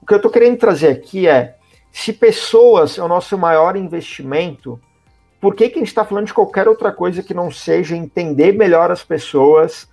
O 0.00 0.06
que 0.06 0.14
eu 0.14 0.18
estou 0.18 0.30
querendo 0.30 0.58
trazer 0.58 0.88
aqui 0.88 1.26
é 1.26 1.56
se 1.90 2.12
pessoas 2.12 2.98
é 2.98 3.02
o 3.02 3.08
nosso 3.08 3.36
maior 3.36 3.76
investimento, 3.76 4.80
por 5.42 5.56
que, 5.56 5.68
que 5.68 5.74
a 5.74 5.78
gente 5.80 5.88
está 5.88 6.04
falando 6.04 6.26
de 6.26 6.34
qualquer 6.34 6.68
outra 6.68 6.92
coisa 6.92 7.20
que 7.20 7.34
não 7.34 7.50
seja 7.50 7.96
entender 7.96 8.52
melhor 8.52 8.92
as 8.92 9.02
pessoas, 9.02 9.88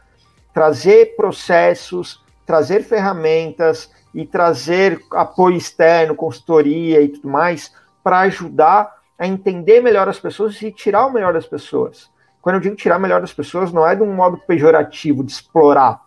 trazer 0.54 1.16
processos, 1.16 2.24
trazer 2.46 2.84
ferramentas 2.84 3.90
e 4.14 4.28
trazer 4.28 5.02
apoio 5.12 5.58
externo, 5.58 6.14
consultoria 6.14 7.02
e 7.02 7.10
tudo 7.10 7.28
mais, 7.28 7.74
para 8.04 8.20
ajudar 8.20 8.96
a 9.18 9.26
entender 9.26 9.82
melhor 9.82 10.08
as 10.08 10.20
pessoas 10.20 10.62
e 10.62 10.72
tirar 10.72 11.08
o 11.08 11.12
melhor 11.12 11.34
das 11.34 11.48
pessoas. 11.48 12.12
Quando 12.44 12.58
eu 12.58 12.62
digo 12.62 12.76
tirar 12.76 13.00
o 13.00 13.02
melhor 13.02 13.20
das 13.20 13.34
pessoas, 13.34 13.74
não 13.74 13.88
é 13.88 13.96
de 13.96 14.04
um 14.04 14.14
modo 14.14 14.38
pejorativo, 14.38 15.24
de 15.24 15.32
explorar. 15.32 16.00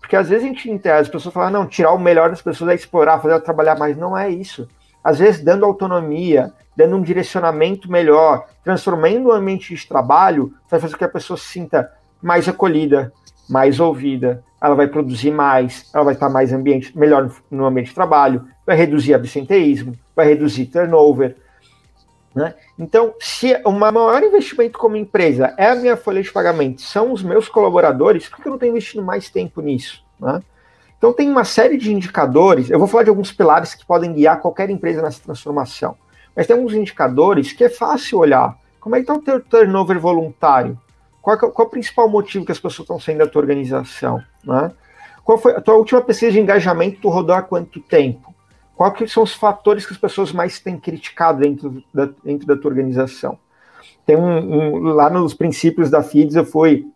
Porque 0.00 0.16
às 0.16 0.28
vezes 0.28 0.44
a 0.44 0.48
gente 0.48 0.68
entende, 0.68 0.96
as 0.96 1.08
pessoas 1.08 1.32
falam, 1.32 1.50
não, 1.50 1.68
tirar 1.68 1.92
o 1.92 2.00
melhor 2.00 2.30
das 2.30 2.42
pessoas 2.42 2.72
é 2.72 2.74
explorar, 2.74 3.18
fazer 3.18 3.34
ela 3.34 3.40
trabalhar 3.40 3.78
mais. 3.78 3.96
Não 3.96 4.18
é 4.18 4.28
isso 4.28 4.68
às 5.02 5.18
vezes 5.18 5.42
dando 5.42 5.64
autonomia, 5.64 6.52
dando 6.76 6.96
um 6.96 7.02
direcionamento 7.02 7.90
melhor, 7.90 8.46
transformando 8.64 9.28
o 9.28 9.32
ambiente 9.32 9.74
de 9.74 9.86
trabalho, 9.86 10.54
vai 10.70 10.80
fazer 10.80 10.94
com 10.94 10.98
que 10.98 11.04
a 11.04 11.08
pessoa 11.08 11.36
se 11.36 11.46
sinta 11.46 11.90
mais 12.22 12.48
acolhida, 12.48 13.12
mais 13.48 13.80
ouvida, 13.80 14.42
ela 14.60 14.74
vai 14.74 14.86
produzir 14.86 15.30
mais, 15.30 15.90
ela 15.92 16.04
vai 16.04 16.14
estar 16.14 16.28
mais 16.28 16.52
ambiente, 16.52 16.96
melhor 16.96 17.30
no 17.50 17.66
ambiente 17.66 17.88
de 17.88 17.94
trabalho, 17.94 18.46
vai 18.66 18.76
reduzir 18.76 19.12
absenteísmo, 19.12 19.94
vai 20.14 20.26
reduzir 20.26 20.66
turnover. 20.66 21.36
Né? 22.34 22.54
Então, 22.78 23.14
se 23.20 23.60
o 23.64 23.72
maior 23.72 24.22
investimento 24.22 24.78
como 24.78 24.96
empresa 24.96 25.52
é 25.58 25.66
a 25.66 25.74
minha 25.74 25.96
folha 25.96 26.22
de 26.22 26.32
pagamento, 26.32 26.80
são 26.80 27.12
os 27.12 27.22
meus 27.22 27.48
colaboradores, 27.48 28.28
por 28.28 28.40
que 28.40 28.48
eu 28.48 28.50
não 28.50 28.56
estou 28.56 28.68
investindo 28.68 29.02
mais 29.02 29.28
tempo 29.28 29.60
nisso? 29.60 30.02
Né? 30.18 30.40
Então 30.96 31.12
tem 31.12 31.28
uma 31.28 31.42
série 31.42 31.76
de 31.76 31.92
indicadores, 31.92 32.70
eu 32.70 32.78
vou 32.78 32.86
falar 32.86 33.02
de 33.02 33.10
alguns 33.10 33.32
pilares 33.32 33.74
que 33.74 33.84
podem 33.84 34.12
guiar 34.12 34.40
qualquer 34.40 34.70
empresa 34.70 35.02
nessa 35.02 35.20
transformação, 35.20 35.96
mas 36.34 36.46
tem 36.46 36.56
alguns 36.56 36.74
indicadores 36.74 37.52
que 37.52 37.64
é 37.64 37.68
fácil 37.68 38.18
olhar. 38.18 38.56
Como 38.80 38.96
é 38.96 38.98
que 38.98 39.02
está 39.04 39.14
o 39.14 39.22
teu 39.22 39.40
turnover 39.40 39.98
voluntário? 39.98 40.78
Qual, 41.20 41.36
é, 41.36 41.38
qual 41.38 41.52
é 41.58 41.62
o 41.62 41.70
principal 41.70 42.08
motivo 42.08 42.44
que 42.44 42.52
as 42.52 42.58
pessoas 42.58 42.84
estão 42.84 42.98
saindo 42.98 43.18
da 43.18 43.26
tua 43.26 43.42
organização? 43.42 44.22
Né? 44.44 44.72
Qual 45.24 45.38
foi 45.38 45.52
a 45.52 45.60
tua 45.60 45.74
última 45.74 46.00
pesquisa 46.00 46.32
de 46.32 46.40
engajamento 46.40 47.00
tu 47.00 47.08
rodou 47.08 47.34
há 47.34 47.42
quanto 47.42 47.80
tempo? 47.80 48.34
Quais 48.76 49.12
são 49.12 49.22
os 49.22 49.34
fatores 49.34 49.86
que 49.86 49.92
as 49.92 49.98
pessoas 49.98 50.32
mais 50.32 50.58
têm 50.58 50.78
criticado 50.78 51.40
dentro 51.40 51.82
da, 51.94 52.08
dentro 52.24 52.46
da 52.46 52.56
tua 52.56 52.70
organização? 52.70 53.38
Tem 54.04 54.16
um, 54.16 54.24
um, 54.26 54.78
lá 54.94 55.08
nos 55.08 55.34
princípios 55.34 55.88
da 55.88 56.02
FIDS, 56.02 56.34
eu 56.34 56.44
fui, 56.44 56.86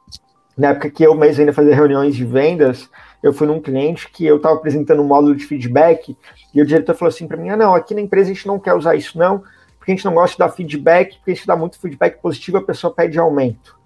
na 0.58 0.68
época 0.68 0.90
que 0.90 1.04
eu 1.04 1.14
mesmo 1.14 1.40
ainda 1.40 1.52
fazia 1.52 1.74
reuniões 1.74 2.16
de 2.16 2.24
vendas, 2.24 2.90
eu 3.26 3.32
fui 3.32 3.46
num 3.46 3.60
cliente 3.60 4.08
que 4.10 4.24
eu 4.24 4.36
estava 4.36 4.54
apresentando 4.54 5.02
um 5.02 5.06
módulo 5.06 5.34
de 5.34 5.44
feedback 5.44 6.16
e 6.54 6.62
o 6.62 6.66
diretor 6.66 6.94
falou 6.94 7.08
assim 7.08 7.26
para 7.26 7.36
mim: 7.36 7.48
ah, 7.48 7.56
não, 7.56 7.74
aqui 7.74 7.94
na 7.94 8.00
empresa 8.00 8.30
a 8.30 8.34
gente 8.34 8.46
não 8.46 8.58
quer 8.58 8.74
usar 8.74 8.94
isso, 8.94 9.18
não, 9.18 9.42
porque 9.78 9.92
a 9.92 9.94
gente 9.94 10.04
não 10.04 10.14
gosta 10.14 10.34
de 10.34 10.38
dar 10.38 10.48
feedback, 10.50 11.16
porque 11.16 11.34
se 11.34 11.46
dá 11.46 11.56
muito 11.56 11.78
feedback 11.78 12.20
positivo, 12.20 12.58
a 12.58 12.62
pessoa 12.62 12.92
pede 12.92 13.18
aumento. 13.18 13.76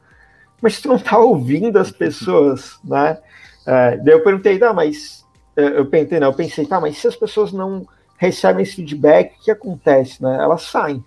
Mas 0.60 0.80
tu 0.80 0.88
não 0.88 0.96
está 0.96 1.18
ouvindo 1.18 1.78
as 1.78 1.90
pessoas, 1.90 2.78
né? 2.84 3.18
É, 3.66 3.96
daí 3.96 4.14
eu 4.14 4.22
perguntei, 4.22 4.58
não, 4.58 4.74
mas 4.74 5.26
eu 5.56 5.86
pensei, 5.86 6.20
não, 6.20 6.28
eu 6.28 6.34
pensei, 6.34 6.66
tá, 6.66 6.80
mas 6.80 6.98
se 6.98 7.08
as 7.08 7.16
pessoas 7.16 7.52
não 7.52 7.86
recebem 8.16 8.62
esse 8.62 8.76
feedback, 8.76 9.36
o 9.36 9.44
que 9.44 9.50
acontece, 9.50 10.22
né? 10.22 10.36
Elas 10.40 10.62
saem. 10.62 11.02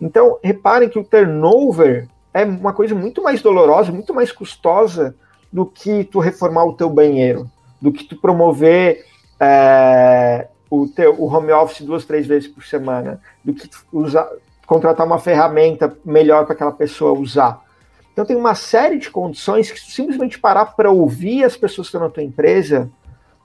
Então, 0.00 0.38
reparem 0.42 0.88
que 0.88 0.98
o 0.98 1.04
turnover 1.04 2.08
é 2.32 2.44
uma 2.44 2.72
coisa 2.72 2.94
muito 2.94 3.22
mais 3.22 3.42
dolorosa, 3.42 3.90
muito 3.90 4.14
mais 4.14 4.30
custosa 4.30 5.16
do 5.52 5.66
que 5.66 6.04
tu 6.04 6.18
reformar 6.18 6.64
o 6.64 6.74
teu 6.74 6.88
banheiro, 6.88 7.50
do 7.80 7.92
que 7.92 8.04
tu 8.04 8.16
promover 8.16 9.04
é, 9.38 10.48
o, 10.68 10.86
teu, 10.86 11.20
o 11.20 11.26
home 11.26 11.52
office 11.52 11.82
duas, 11.82 12.04
três 12.04 12.26
vezes 12.26 12.48
por 12.48 12.64
semana, 12.64 13.20
do 13.44 13.52
que 13.52 13.68
usar, 13.92 14.28
contratar 14.66 15.06
uma 15.06 15.18
ferramenta 15.18 15.96
melhor 16.04 16.44
para 16.44 16.54
aquela 16.54 16.72
pessoa 16.72 17.18
usar. 17.18 17.64
Então 18.12 18.24
tem 18.24 18.36
uma 18.36 18.54
série 18.54 18.98
de 18.98 19.10
condições 19.10 19.70
que 19.70 19.80
simplesmente 19.80 20.38
parar 20.38 20.66
para 20.66 20.90
ouvir 20.90 21.44
as 21.44 21.56
pessoas 21.56 21.88
que 21.88 21.96
estão 21.96 22.06
na 22.06 22.12
tua 22.12 22.22
empresa, 22.22 22.90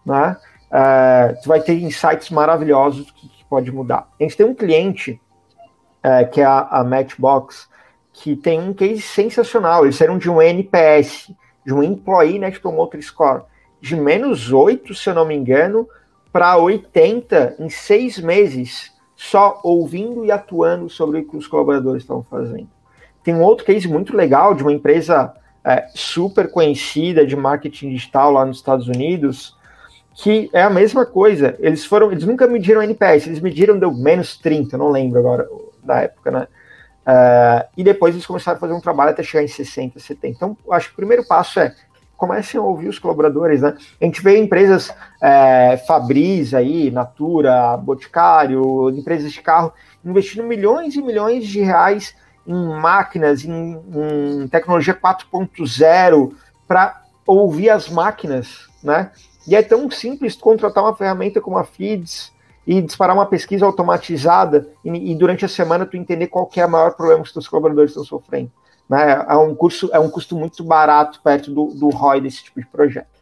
né, 0.06 0.38
é, 0.72 1.34
tu 1.41 1.48
vai 1.48 1.62
ter 1.62 1.74
insights 1.82 2.30
maravilhosos 2.30 3.10
que, 3.12 3.30
que 3.30 3.46
pode 3.46 3.72
mudar. 3.72 4.10
A 4.20 4.24
gente 4.24 4.38
tem 4.38 4.46
um 4.46 4.54
cliente 4.54 5.20
é, 6.04 6.26
que 6.26 6.41
é 6.41 6.46
a, 6.46 6.60
a 6.70 6.84
Matchbox, 6.84 7.68
que 8.13 8.36
tem 8.36 8.60
um 8.60 8.74
case 8.74 9.02
sensacional. 9.02 9.86
Eles 9.86 10.00
eram 10.00 10.18
de 10.18 10.30
um 10.30 10.41
NPS, 10.41 11.32
de 11.65 11.73
um 11.73 11.82
Employee 11.82 12.39
Net 12.39 12.60
Promoter 12.60 13.01
Score, 13.01 13.43
de 13.82 13.95
menos 13.95 14.51
8, 14.51 14.93
se 14.93 15.10
eu 15.10 15.15
não 15.15 15.25
me 15.25 15.36
engano, 15.36 15.88
para 16.32 16.58
80 16.58 17.56
em 17.60 17.69
seis 17.69 18.19
meses, 18.19 18.91
só 19.15 19.60
ouvindo 19.63 20.25
e 20.25 20.32
atuando 20.32 20.89
sobre 20.89 21.19
o 21.19 21.28
que 21.28 21.38
os 21.38 21.47
colaboradores 21.47 22.04
estão 22.04 22.21
fazendo. 22.23 22.69
Tem 23.23 23.34
um 23.34 23.41
outro 23.41 23.65
case 23.65 23.88
muito 23.88 24.15
legal 24.15 24.54
de 24.54 24.62
uma 24.62 24.73
empresa 24.73 25.34
é, 25.63 25.88
super 25.95 26.51
conhecida 26.51 27.25
de 27.25 27.36
marketing 27.36 27.89
digital 27.89 28.32
lá 28.32 28.45
nos 28.45 28.58
Estados 28.58 28.88
Unidos, 28.88 29.58
que 30.13 30.49
é 30.54 30.62
a 30.62 30.69
mesma 30.69 31.06
coisa. 31.06 31.56
Eles 31.60 31.84
foram, 31.86 32.12
eles 32.12 32.25
nunca 32.25 32.45
mediram 32.47 32.84
NPS, 32.84 33.28
eles 33.28 33.39
mediram 33.39 33.80
deu 33.80 33.91
menos 33.91 34.38
30, 34.38 34.78
não 34.78 34.91
lembro 34.91 35.19
agora 35.19 35.47
da 35.84 36.01
época, 36.01 36.32
né? 36.32 36.47
Uh, 37.06 37.68
e 37.78 37.84
depois 37.84 38.15
eles 38.15 38.26
começaram 38.26 38.58
a 38.58 38.60
fazer 38.60 38.74
um 38.74 38.82
trabalho 38.82 39.12
até 39.12 39.22
chegar 39.22 39.44
em 39.44 39.48
60, 39.48 40.00
70. 40.00 40.28
Então, 40.28 40.58
acho 40.72 40.88
que 40.88 40.94
o 40.94 40.98
primeiro 40.98 41.26
passo 41.26 41.60
é 41.60 41.76
comecem 42.18 42.60
a 42.60 42.63
ouvir 42.63 42.88
os 42.88 42.98
colaboradores, 42.98 43.62
né? 43.62 43.76
A 44.02 44.06
gente 44.06 44.22
vê 44.22 44.38
empresas 44.39 44.91
é, 45.22 45.78
Fabris 45.86 46.54
aí, 46.54 46.89
Natura, 46.89 47.78
Boticário, 47.78 48.89
empresas 48.89 49.32
de 49.32 49.41
carro, 49.41 49.74
investindo 50.04 50.44
milhões 50.44 50.96
e 50.96 51.02
milhões 51.02 51.46
de 51.46 51.60
reais 51.60 52.15
em 52.48 52.80
máquinas, 52.80 53.44
em, 53.44 53.82
em 54.41 54.48
tecnologia 54.48 54.94
4.0 54.94 56.34
para 56.68 57.02
ouvir 57.28 57.70
as 57.70 57.89
máquinas, 57.89 58.70
né? 58.84 59.12
E 59.48 59.56
é 59.56 59.62
tão 59.62 59.89
simples 59.91 60.36
contratar 60.36 60.84
uma 60.84 60.96
ferramenta 60.96 61.41
como 61.41 61.58
a 61.58 61.63
Feeds 61.63 62.32
e 62.65 62.82
disparar 62.82 63.15
uma 63.15 63.25
pesquisa 63.25 63.65
automatizada 63.65 64.67
e, 64.84 65.12
e 65.12 65.15
durante 65.15 65.45
a 65.45 65.47
semana 65.47 65.86
tu 65.86 65.97
entender 65.97 66.28
qual 66.28 66.49
é 66.56 66.65
o 66.65 66.69
maior 66.69 66.95
problema 66.95 67.21
que 67.21 67.28
os 67.28 67.34
teus 67.34 67.47
colaboradores 67.47 67.91
estão 67.91 68.04
sofrendo. 68.04 68.51
Né? 68.89 69.25
É, 69.28 69.36
um 69.36 69.56
curso, 69.56 69.89
é 69.93 69.99
um 69.99 70.10
custo 70.10 70.36
muito 70.36 70.63
barato 70.63 71.21
perto 71.23 71.51
do, 71.51 71.67
do 71.67 71.89
ROI 71.89 72.21
desse 72.21 72.43
tipo 72.43 72.60
de 72.60 72.67
projeto. 72.67 73.15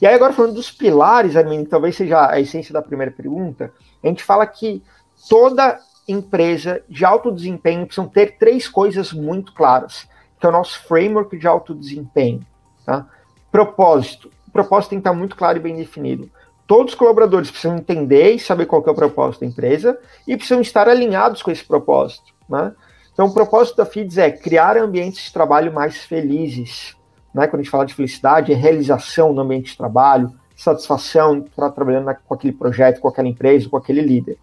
E 0.00 0.06
aí, 0.06 0.14
agora 0.14 0.32
falando 0.32 0.54
dos 0.54 0.70
pilares, 0.70 1.36
Armin, 1.36 1.64
talvez 1.64 1.96
seja 1.96 2.28
a 2.28 2.40
essência 2.40 2.72
da 2.72 2.82
primeira 2.82 3.12
pergunta, 3.12 3.72
a 4.02 4.06
gente 4.06 4.24
fala 4.24 4.46
que 4.46 4.82
toda 5.28 5.78
empresa 6.06 6.82
de 6.88 7.04
alto 7.04 7.32
desempenho 7.32 7.86
precisa 7.86 8.06
ter 8.08 8.36
três 8.36 8.68
coisas 8.68 9.12
muito 9.12 9.54
claras, 9.54 10.06
que 10.38 10.44
é 10.44 10.48
o 10.48 10.52
nosso 10.52 10.82
framework 10.86 11.36
de 11.38 11.46
alto 11.46 11.74
desempenho. 11.74 12.44
Tá? 12.84 13.06
Propósito. 13.50 14.30
O 14.46 14.50
propósito 14.50 14.90
tem 14.90 14.98
que 14.98 15.08
estar 15.08 15.14
muito 15.14 15.36
claro 15.36 15.58
e 15.58 15.60
bem 15.60 15.76
definido. 15.76 16.30
Todos 16.66 16.94
os 16.94 16.98
colaboradores 16.98 17.50
precisam 17.50 17.76
entender 17.76 18.32
e 18.32 18.38
saber 18.38 18.66
qual 18.66 18.82
é 18.86 18.90
o 18.90 18.94
propósito 18.94 19.40
da 19.40 19.46
empresa 19.46 19.98
e 20.26 20.36
precisam 20.36 20.60
estar 20.60 20.88
alinhados 20.88 21.42
com 21.42 21.50
esse 21.50 21.64
propósito. 21.64 22.32
Né? 22.48 22.72
Então, 23.12 23.26
o 23.26 23.34
propósito 23.34 23.76
da 23.76 23.86
FIDS 23.86 24.18
é 24.18 24.30
criar 24.30 24.76
ambientes 24.78 25.24
de 25.24 25.32
trabalho 25.32 25.72
mais 25.72 25.98
felizes. 25.98 26.96
Né? 27.34 27.46
Quando 27.46 27.60
a 27.60 27.62
gente 27.62 27.70
fala 27.70 27.84
de 27.84 27.94
felicidade, 27.94 28.52
é 28.52 28.56
realização 28.56 29.32
no 29.32 29.42
ambiente 29.42 29.72
de 29.72 29.76
trabalho, 29.76 30.32
satisfação 30.56 31.38
estar 31.38 31.70
trabalhando 31.70 32.14
com 32.26 32.34
aquele 32.34 32.52
projeto, 32.52 33.00
com 33.00 33.08
aquela 33.08 33.28
empresa, 33.28 33.68
com 33.68 33.76
aquele 33.76 34.00
líder. 34.00 34.38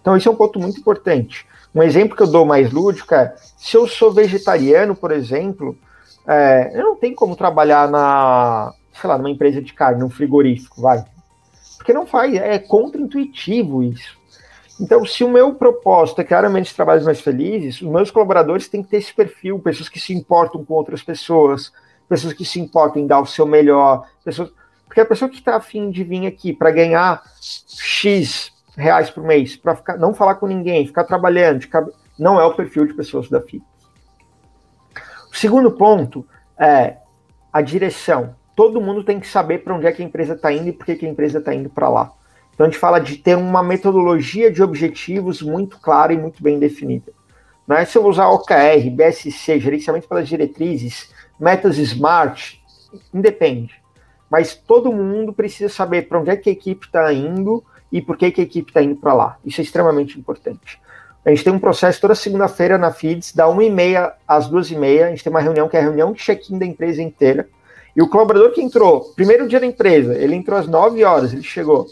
Então, 0.00 0.16
esse 0.16 0.28
é 0.28 0.30
um 0.30 0.36
ponto 0.36 0.58
muito 0.60 0.80
importante. 0.80 1.46
Um 1.74 1.82
exemplo 1.82 2.16
que 2.16 2.22
eu 2.22 2.26
dou 2.26 2.44
mais 2.44 2.70
lúdico 2.72 3.14
é, 3.14 3.34
se 3.56 3.76
eu 3.76 3.86
sou 3.86 4.12
vegetariano, 4.12 4.94
por 4.94 5.12
exemplo, 5.12 5.76
é, 6.26 6.72
eu 6.74 6.84
não 6.84 6.96
tenho 6.96 7.14
como 7.14 7.36
trabalhar 7.36 7.88
na, 7.88 8.72
sei 8.92 9.08
lá, 9.08 9.16
numa 9.16 9.30
empresa 9.30 9.60
de 9.62 9.72
carne, 9.72 10.00
num 10.00 10.10
frigorífico, 10.10 10.80
vai. 10.80 11.04
Porque 11.76 11.92
não 11.92 12.06
faz, 12.06 12.34
é 12.34 12.58
contra-intuitivo 12.58 13.82
isso. 13.82 14.18
Então, 14.80 15.04
se 15.04 15.22
o 15.22 15.28
meu 15.28 15.54
propósito 15.54 16.22
é 16.22 16.60
de 16.60 16.74
trabalhos 16.74 17.04
mais 17.04 17.20
felizes, 17.20 17.82
os 17.82 17.88
meus 17.88 18.10
colaboradores 18.10 18.66
têm 18.66 18.82
que 18.82 18.88
ter 18.88 18.96
esse 18.96 19.12
perfil, 19.12 19.58
pessoas 19.58 19.90
que 19.90 20.00
se 20.00 20.14
importam 20.14 20.64
com 20.64 20.72
outras 20.72 21.02
pessoas, 21.02 21.70
pessoas 22.08 22.32
que 22.32 22.46
se 22.46 22.58
importam 22.58 23.02
em 23.02 23.06
dar 23.06 23.20
o 23.20 23.26
seu 23.26 23.46
melhor, 23.46 24.08
pessoas... 24.24 24.50
porque 24.86 25.02
a 25.02 25.06
pessoa 25.06 25.28
que 25.28 25.36
está 25.36 25.56
afim 25.56 25.90
de 25.90 26.02
vir 26.02 26.26
aqui 26.26 26.54
para 26.54 26.70
ganhar 26.70 27.22
X 27.40 28.50
reais 28.74 29.10
por 29.10 29.22
mês, 29.22 29.54
para 29.54 29.98
não 29.98 30.14
falar 30.14 30.36
com 30.36 30.46
ninguém, 30.46 30.86
ficar 30.86 31.04
trabalhando, 31.04 31.60
ficar... 31.60 31.84
não 32.18 32.40
é 32.40 32.44
o 32.44 32.54
perfil 32.54 32.86
de 32.86 32.94
pessoas 32.94 33.28
da 33.28 33.40
FIT. 33.40 33.62
O 35.30 35.36
segundo 35.36 35.70
ponto 35.72 36.26
é 36.58 36.96
a 37.52 37.60
direção. 37.60 38.34
Todo 38.60 38.78
mundo 38.78 39.02
tem 39.02 39.18
que 39.18 39.26
saber 39.26 39.64
para 39.64 39.74
onde 39.74 39.86
é 39.86 39.92
que 39.92 40.02
a 40.02 40.04
empresa 40.04 40.34
está 40.34 40.52
indo 40.52 40.68
e 40.68 40.72
por 40.74 40.84
que, 40.84 41.06
a 41.06 41.08
empresa 41.08 41.38
está 41.38 41.54
indo 41.54 41.70
para 41.70 41.88
lá. 41.88 42.12
Então 42.52 42.66
a 42.66 42.68
gente 42.68 42.78
fala 42.78 42.98
de 42.98 43.16
ter 43.16 43.34
uma 43.34 43.62
metodologia 43.62 44.52
de 44.52 44.62
objetivos 44.62 45.40
muito 45.40 45.78
clara 45.78 46.12
e 46.12 46.18
muito 46.18 46.42
bem 46.42 46.58
definida. 46.58 47.10
Né? 47.66 47.86
Se 47.86 47.96
eu 47.96 48.06
usar 48.06 48.28
OKR, 48.28 48.90
BSC, 48.92 49.58
gerenciamento 49.58 50.06
pelas 50.06 50.28
diretrizes, 50.28 51.10
metas 51.40 51.78
SMART, 51.78 52.60
independe. 53.14 53.82
Mas 54.30 54.54
todo 54.54 54.92
mundo 54.92 55.32
precisa 55.32 55.72
saber 55.72 56.06
para 56.06 56.20
onde 56.20 56.28
é 56.28 56.36
que 56.36 56.50
a 56.50 56.52
equipe 56.52 56.84
está 56.84 57.10
indo 57.14 57.64
e 57.90 58.02
por 58.02 58.18
que, 58.18 58.30
que 58.30 58.42
a 58.42 58.44
equipe 58.44 58.72
está 58.72 58.82
indo 58.82 58.96
para 58.96 59.14
lá. 59.14 59.38
Isso 59.42 59.62
é 59.62 59.64
extremamente 59.64 60.18
importante. 60.18 60.78
A 61.24 61.30
gente 61.30 61.44
tem 61.44 61.52
um 61.54 61.58
processo 61.58 61.98
toda 61.98 62.14
segunda-feira 62.14 62.76
na 62.76 62.92
FIDS, 62.92 63.32
da 63.32 63.46
1h30 63.46 64.12
às 64.28 64.50
2h30. 64.50 65.06
A 65.06 65.08
gente 65.08 65.24
tem 65.24 65.30
uma 65.30 65.40
reunião 65.40 65.66
que 65.66 65.78
é 65.78 65.80
a 65.80 65.84
reunião 65.84 66.12
de 66.12 66.20
check-in 66.20 66.58
da 66.58 66.66
empresa 66.66 67.00
inteira. 67.00 67.48
E 67.94 68.02
o 68.02 68.08
colaborador 68.08 68.52
que 68.52 68.62
entrou, 68.62 69.12
primeiro 69.14 69.48
dia 69.48 69.60
da 69.60 69.66
empresa, 69.66 70.14
ele 70.14 70.34
entrou 70.34 70.58
às 70.58 70.66
9 70.66 71.02
horas, 71.04 71.32
ele 71.32 71.42
chegou 71.42 71.86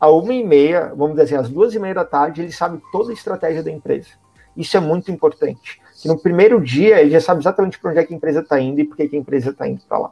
a 0.00 0.10
uma 0.10 0.34
e 0.34 0.44
meia, 0.44 0.92
vamos 0.96 1.16
dizer 1.16 1.22
assim, 1.22 1.34
às 1.36 1.48
duas 1.48 1.74
e 1.74 1.78
meia 1.78 1.94
da 1.94 2.04
tarde, 2.04 2.42
ele 2.42 2.52
sabe 2.52 2.80
toda 2.92 3.10
a 3.10 3.14
estratégia 3.14 3.62
da 3.62 3.70
empresa. 3.70 4.08
Isso 4.56 4.76
é 4.76 4.80
muito 4.80 5.10
importante. 5.10 5.80
Que 6.00 6.08
no 6.08 6.18
primeiro 6.18 6.60
dia 6.60 7.00
ele 7.00 7.10
já 7.10 7.20
sabe 7.20 7.40
exatamente 7.40 7.78
para 7.78 7.90
onde 7.90 8.00
é 8.00 8.04
que 8.04 8.12
a 8.12 8.16
empresa 8.16 8.40
está 8.40 8.60
indo 8.60 8.80
e 8.80 8.84
por 8.84 8.96
que 8.96 9.02
a 9.02 9.18
empresa 9.18 9.50
está 9.50 9.66
indo 9.66 9.82
para 9.88 9.98
lá. 9.98 10.10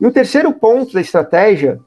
E 0.00 0.06
o 0.06 0.12
terceiro 0.12 0.52
ponto 0.52 0.92
da 0.92 1.00
estratégia 1.00 1.80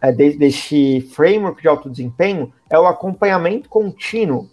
é, 0.00 0.12
de, 0.12 0.36
desse 0.36 1.00
framework 1.14 1.60
de 1.60 1.68
alto 1.68 1.90
desempenho 1.90 2.52
é 2.68 2.78
o 2.78 2.86
acompanhamento 2.86 3.68
contínuo. 3.68 4.48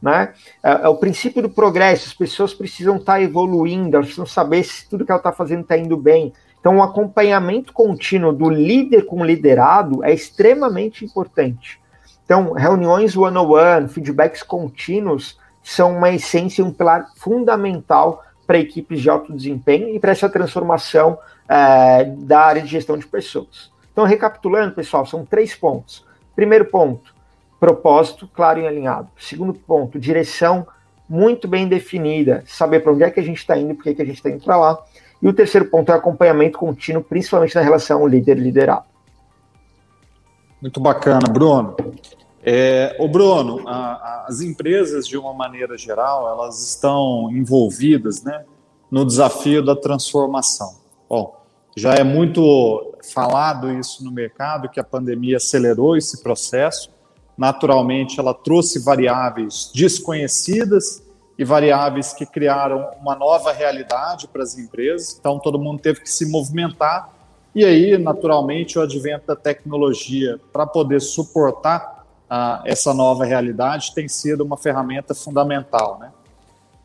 Né? 0.00 0.32
É, 0.62 0.70
é, 0.70 0.88
o 0.88 0.96
princípio 0.96 1.42
do 1.42 1.50
progresso. 1.50 2.06
As 2.06 2.14
pessoas 2.14 2.54
precisam 2.54 2.96
estar 2.96 3.14
tá 3.14 3.22
evoluindo, 3.22 3.96
elas 3.96 4.06
precisam 4.06 4.26
saber 4.26 4.64
se 4.64 4.88
tudo 4.88 5.04
que 5.04 5.10
ela 5.10 5.18
está 5.18 5.32
fazendo 5.32 5.62
está 5.62 5.76
indo 5.76 5.96
bem. 5.96 6.32
Então, 6.60 6.78
o 6.78 6.82
acompanhamento 6.82 7.72
contínuo 7.72 8.32
do 8.32 8.50
líder 8.50 9.06
com 9.06 9.20
o 9.20 9.24
liderado 9.24 10.04
é 10.04 10.12
extremamente 10.12 11.04
importante. 11.04 11.80
Então, 12.24 12.52
reuniões 12.52 13.16
one-on-one, 13.16 13.84
-on 13.84 13.84
-one, 13.84 13.88
feedbacks 13.88 14.42
contínuos 14.42 15.38
são 15.62 15.96
uma 15.96 16.10
essência, 16.10 16.64
um 16.64 16.72
pilar 16.72 17.08
fundamental 17.16 18.24
para 18.46 18.58
equipes 18.58 19.00
de 19.00 19.10
alto 19.10 19.32
desempenho 19.32 19.88
e 19.94 20.00
para 20.00 20.12
essa 20.12 20.28
transformação 20.28 21.18
é, 21.48 22.04
da 22.04 22.40
área 22.40 22.62
de 22.62 22.68
gestão 22.68 22.96
de 22.96 23.06
pessoas. 23.06 23.70
Então, 23.92 24.04
recapitulando, 24.04 24.74
pessoal, 24.74 25.04
são 25.04 25.24
três 25.24 25.54
pontos. 25.54 26.06
Primeiro 26.34 26.64
ponto, 26.66 27.14
propósito 27.58 28.28
claro 28.32 28.60
e 28.60 28.66
alinhado. 28.66 29.08
Segundo 29.18 29.52
ponto, 29.52 29.98
direção 29.98 30.66
muito 31.08 31.48
bem 31.48 31.66
definida, 31.66 32.44
saber 32.46 32.80
para 32.80 32.92
onde 32.92 33.02
é 33.02 33.10
que 33.10 33.20
a 33.20 33.22
gente 33.22 33.38
está 33.38 33.56
indo 33.58 33.72
e 33.72 33.74
por 33.74 33.82
que 33.82 34.02
a 34.02 34.04
gente 34.04 34.16
está 34.16 34.30
indo 34.30 34.44
para 34.44 34.56
lá. 34.56 34.78
E 35.20 35.28
o 35.28 35.32
terceiro 35.32 35.68
ponto 35.68 35.90
é 35.90 35.94
acompanhamento 35.94 36.58
contínuo, 36.58 37.02
principalmente 37.02 37.54
na 37.54 37.60
relação 37.60 38.06
líder-liderado. 38.06 38.84
Muito 40.60 40.80
bacana, 40.80 41.28
Bruno. 41.30 41.76
É, 42.42 42.96
o 42.98 43.08
Bruno, 43.08 43.68
a, 43.68 43.76
a, 43.76 44.26
as 44.28 44.40
empresas, 44.40 45.06
de 45.06 45.16
uma 45.16 45.34
maneira 45.34 45.76
geral, 45.76 46.28
elas 46.28 46.66
estão 46.66 47.28
envolvidas 47.30 48.22
né, 48.22 48.44
no 48.90 49.04
desafio 49.04 49.64
da 49.64 49.74
transformação. 49.74 50.76
Bom, 51.08 51.36
já 51.76 51.94
é 51.94 52.04
muito 52.04 52.94
falado 53.12 53.70
isso 53.70 54.04
no 54.04 54.10
mercado, 54.10 54.68
que 54.68 54.80
a 54.80 54.84
pandemia 54.84 55.36
acelerou 55.36 55.96
esse 55.96 56.22
processo. 56.22 56.90
Naturalmente, 57.36 58.18
ela 58.18 58.34
trouxe 58.34 58.78
variáveis 58.78 59.70
desconhecidas 59.74 61.02
e 61.38 61.44
variáveis 61.44 62.12
que 62.12 62.26
criaram 62.26 62.90
uma 63.00 63.14
nova 63.14 63.52
realidade 63.52 64.26
para 64.26 64.42
as 64.42 64.58
empresas. 64.58 65.16
Então, 65.18 65.38
todo 65.38 65.58
mundo 65.58 65.80
teve 65.80 66.00
que 66.00 66.10
se 66.10 66.26
movimentar 66.26 67.10
E 67.54 67.64
aí, 67.64 67.96
naturalmente, 67.96 68.78
o 68.78 68.82
advento 68.82 69.26
da 69.26 69.36
tecnologia 69.36 70.38
para 70.52 70.66
poder 70.66 71.00
suportar 71.00 72.04
ah, 72.28 72.62
essa 72.66 72.92
nova 72.92 73.24
realidade 73.24 73.94
tem 73.94 74.06
sido 74.06 74.44
uma 74.44 74.56
ferramenta 74.56 75.14
fundamental. 75.14 75.98
Né? 75.98 76.12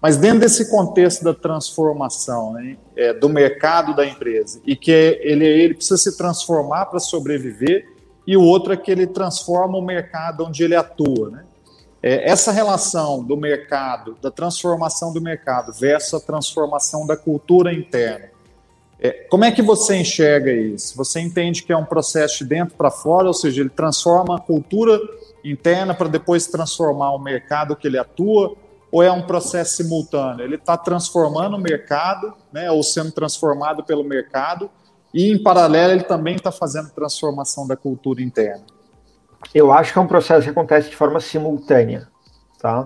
Mas 0.01 0.17
dentro 0.17 0.39
desse 0.39 0.69
contexto 0.69 1.23
da 1.23 1.33
transformação 1.33 2.53
né, 2.53 2.77
é, 2.95 3.13
do 3.13 3.27
mercado 3.27 3.95
da 3.95 4.05
empresa, 4.05 4.61
e 4.65 4.75
que 4.75 4.91
ele, 4.91 5.45
ele 5.45 5.73
precisa 5.73 5.97
se 5.97 6.17
transformar 6.17 6.85
para 6.85 6.99
sobreviver, 6.99 7.85
e 8.25 8.37
o 8.37 8.41
outro 8.41 8.71
é 8.71 8.77
que 8.77 8.89
ele 8.89 9.05
transforma 9.05 9.77
o 9.77 9.81
mercado 9.81 10.45
onde 10.45 10.63
ele 10.63 10.75
atua. 10.75 11.29
Né? 11.29 11.43
É, 12.05 12.29
essa 12.29 12.51
relação 12.51 13.23
do 13.23 13.37
mercado, 13.37 14.17
da 14.21 14.29
transformação 14.29 15.13
do 15.13 15.21
mercado 15.21 15.71
versus 15.71 16.13
a 16.13 16.19
transformação 16.19 17.07
da 17.07 17.15
cultura 17.15 17.73
interna, 17.73 18.25
é, 18.99 19.11
como 19.29 19.45
é 19.45 19.51
que 19.51 19.61
você 19.61 19.95
enxerga 19.95 20.51
isso? 20.51 20.97
Você 20.97 21.21
entende 21.21 21.63
que 21.63 21.71
é 21.71 21.77
um 21.77 21.85
processo 21.85 22.39
de 22.39 22.49
dentro 22.49 22.75
para 22.75 22.91
fora, 22.91 23.27
ou 23.27 23.33
seja, 23.33 23.61
ele 23.61 23.69
transforma 23.69 24.35
a 24.35 24.39
cultura 24.39 24.99
interna 25.45 25.93
para 25.93 26.09
depois 26.09 26.45
transformar 26.45 27.11
o 27.13 27.19
mercado 27.19 27.73
que 27.73 27.87
ele 27.87 27.97
atua, 27.97 28.53
ou 28.91 29.01
é 29.01 29.09
um 29.09 29.21
processo 29.21 29.77
simultâneo? 29.77 30.43
Ele 30.43 30.55
está 30.55 30.75
transformando 30.75 31.55
o 31.55 31.59
mercado, 31.59 32.33
né, 32.51 32.69
ou 32.69 32.83
sendo 32.83 33.13
transformado 33.13 33.81
pelo 33.81 34.03
mercado, 34.03 34.69
e 35.13 35.31
em 35.31 35.41
paralelo 35.41 35.93
ele 35.93 36.03
também 36.03 36.35
está 36.35 36.51
fazendo 36.51 36.89
transformação 36.89 37.65
da 37.65 37.77
cultura 37.77 38.21
interna. 38.21 38.72
Eu 39.53 39.71
acho 39.71 39.91
que 39.91 39.99
é 39.99 40.01
um 40.01 40.07
processo 40.07 40.43
que 40.43 40.49
acontece 40.49 40.89
de 40.89 40.95
forma 40.95 41.19
simultânea, 41.19 42.07
tá? 42.59 42.81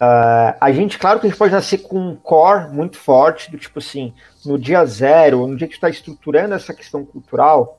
Uh, 0.00 0.54
a 0.60 0.70
gente, 0.70 0.98
claro 0.98 1.18
que 1.18 1.26
a 1.26 1.30
gente 1.30 1.38
pode 1.38 1.52
nascer 1.52 1.78
com 1.78 1.98
um 1.98 2.14
core 2.14 2.68
muito 2.68 2.96
forte, 2.96 3.50
do 3.50 3.58
tipo 3.58 3.78
assim, 3.78 4.14
no 4.46 4.58
dia 4.58 4.84
zero, 4.84 5.46
no 5.46 5.56
dia 5.56 5.66
que 5.66 5.74
está 5.74 5.88
estruturando 5.88 6.54
essa 6.54 6.72
questão 6.72 7.04
cultural, 7.04 7.78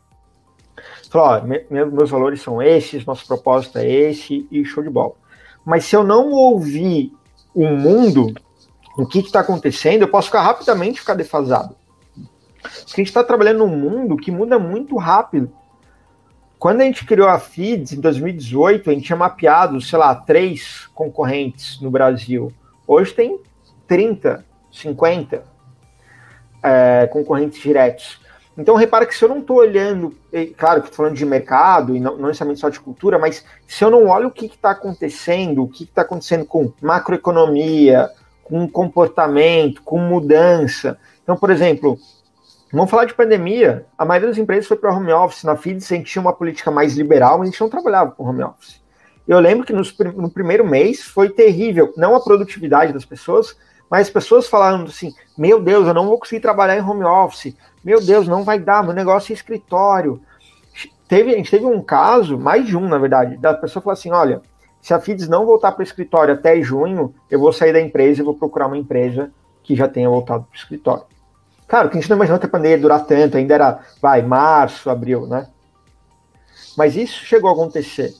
falar, 1.10 1.42
ó, 1.42 1.46
me, 1.46 1.64
meus 1.70 2.10
valores 2.10 2.42
são 2.42 2.62
esses, 2.62 3.06
nosso 3.06 3.26
propósito 3.26 3.78
é 3.78 3.90
esse, 3.90 4.48
e 4.52 4.66
show 4.66 4.84
de 4.84 4.90
bola. 4.90 5.14
Mas 5.66 5.86
se 5.86 5.96
eu 5.96 6.04
não 6.04 6.30
ouvir 6.32 7.14
um 7.56 7.76
mundo, 7.76 8.34
o 8.98 9.06
que 9.06 9.20
está 9.20 9.40
acontecendo, 9.40 10.02
eu 10.02 10.08
posso 10.10 10.28
ficar 10.28 10.42
rapidamente 10.42 11.00
ficar 11.00 11.14
defasado. 11.14 11.76
Porque 12.62 12.94
a 12.94 12.98
gente 12.98 13.08
está 13.08 13.24
trabalhando 13.24 13.60
num 13.60 13.68
mundo 13.68 14.18
que 14.18 14.32
muda 14.32 14.60
muito 14.60 14.98
rápido. 14.98 15.52
Quando 16.60 16.82
a 16.82 16.84
gente 16.84 17.06
criou 17.06 17.30
a 17.30 17.40
FIDS 17.40 17.94
em 17.94 18.02
2018, 18.02 18.90
a 18.90 18.94
gente 18.94 19.06
tinha 19.06 19.16
mapeado, 19.16 19.80
sei 19.80 19.98
lá, 19.98 20.14
três 20.14 20.88
concorrentes 20.94 21.80
no 21.80 21.90
Brasil. 21.90 22.52
Hoje 22.86 23.14
tem 23.14 23.40
30, 23.88 24.44
50 24.70 25.42
é, 26.62 27.08
concorrentes 27.08 27.62
diretos. 27.62 28.20
Então, 28.58 28.76
repara 28.76 29.06
que 29.06 29.16
se 29.16 29.24
eu 29.24 29.30
não 29.30 29.40
estou 29.40 29.56
olhando, 29.56 30.14
claro 30.58 30.82
que 30.82 30.90
estou 30.90 31.06
falando 31.06 31.16
de 31.16 31.26
mercado 31.26 31.96
e 31.96 32.00
não, 32.02 32.18
não, 32.18 32.28
necessariamente 32.28 32.60
só 32.60 32.68
de 32.68 32.82
cultura, 32.82 33.18
mas 33.18 33.46
se 33.66 33.86
eu 33.86 33.90
não 33.90 34.08
olho 34.08 34.28
o 34.28 34.32
que 34.32 34.48
está 34.48 34.72
acontecendo, 34.72 35.64
o 35.64 35.70
que 35.70 35.86
está 35.86 36.02
acontecendo 36.02 36.44
com 36.44 36.74
macroeconomia, 36.82 38.10
com 38.44 38.68
comportamento, 38.68 39.82
com 39.82 39.98
mudança. 39.98 41.00
Então, 41.24 41.38
por 41.38 41.52
exemplo, 41.52 41.98
vamos 42.72 42.90
falar 42.90 43.06
de 43.06 43.14
pandemia. 43.14 43.86
A 43.98 44.06
maioria 44.06 44.30
das 44.30 44.38
empresas 44.38 44.68
foi 44.68 44.78
para 44.78 44.94
home 44.94 45.12
office. 45.12 45.44
Na 45.44 45.56
FIDS 45.56 45.92
a 45.92 45.96
gente 45.96 46.12
tinha 46.12 46.22
uma 46.22 46.34
política 46.34 46.70
mais 46.72 46.96
liberal, 46.96 47.38
mas 47.38 47.48
a 47.48 47.52
gente 47.52 47.62
não 47.62 47.70
trabalhava 47.70 48.12
com 48.12 48.24
home 48.24 48.44
office. 48.44 48.82
Eu 49.28 49.40
lembro 49.40 49.66
que 49.66 49.74
nos, 49.74 49.96
no 50.16 50.30
primeiro 50.30 50.68
mês 50.68 51.04
foi 51.04 51.30
terrível, 51.30 51.94
não 51.96 52.16
a 52.16 52.20
produtividade 52.20 52.92
das 52.92 53.06
pessoas, 53.06 53.56
mas 53.90 54.08
as 54.08 54.10
pessoas 54.10 54.48
falando 54.48 54.88
assim: 54.88 55.14
meu 55.38 55.62
Deus, 55.62 55.88
eu 55.88 55.94
não 55.94 56.08
vou 56.08 56.18
conseguir 56.18 56.42
trabalhar 56.42 56.78
em 56.78 56.82
home 56.82 57.04
office, 57.04 57.56
meu 57.84 58.04
Deus, 58.04 58.28
não 58.28 58.44
vai 58.44 58.60
dar, 58.60 58.84
meu 58.84 58.94
negócio 58.94 59.32
é 59.32 59.36
escritório. 59.36 60.22
Teve, 61.08 61.34
a 61.34 61.38
gente 61.38 61.52
teve 61.52 61.66
um 61.66 61.82
caso, 61.82 62.38
mais 62.38 62.66
de 62.66 62.78
um, 62.78 62.88
na 62.88 62.98
verdade, 62.98 63.38
da 63.38 63.54
pessoa 63.54 63.82
falou 63.84 63.94
assim: 63.94 64.12
olha, 64.12 64.42
se 64.82 64.94
a 64.94 65.00
FIDS 65.00 65.28
não 65.28 65.46
voltar 65.46 65.74
para 65.74 65.82
o 65.82 65.84
escritório 65.84 66.34
até 66.34 66.62
junho, 66.62 67.14
eu 67.30 67.40
vou 67.40 67.52
sair 67.52 67.74
da 67.74 67.82
empresa 67.82 68.22
e 68.22 68.26
vou 68.26 68.34
procurar 68.34 68.68
uma 68.68 68.78
empresa 68.78 69.32
que 69.64 69.76
já 69.76 69.88
tenha 69.88 70.10
voltado 70.10 70.44
para 70.44 70.56
o 70.56 70.58
escritório. 70.58 71.04
Claro, 71.70 71.88
que 71.88 71.98
a 71.98 72.02
gente 72.02 72.10
não 72.10 72.18
imaginou 72.18 72.40
que 72.40 72.48
a 72.48 72.50
pandemia 72.50 72.78
ia 72.78 72.82
durar 72.82 73.06
tanto, 73.06 73.38
ainda 73.38 73.54
era, 73.54 73.80
vai, 74.02 74.24
março, 74.24 74.90
abril, 74.90 75.28
né? 75.28 75.48
Mas 76.76 76.96
isso 76.96 77.24
chegou 77.24 77.48
a 77.48 77.54
acontecer. 77.54 78.12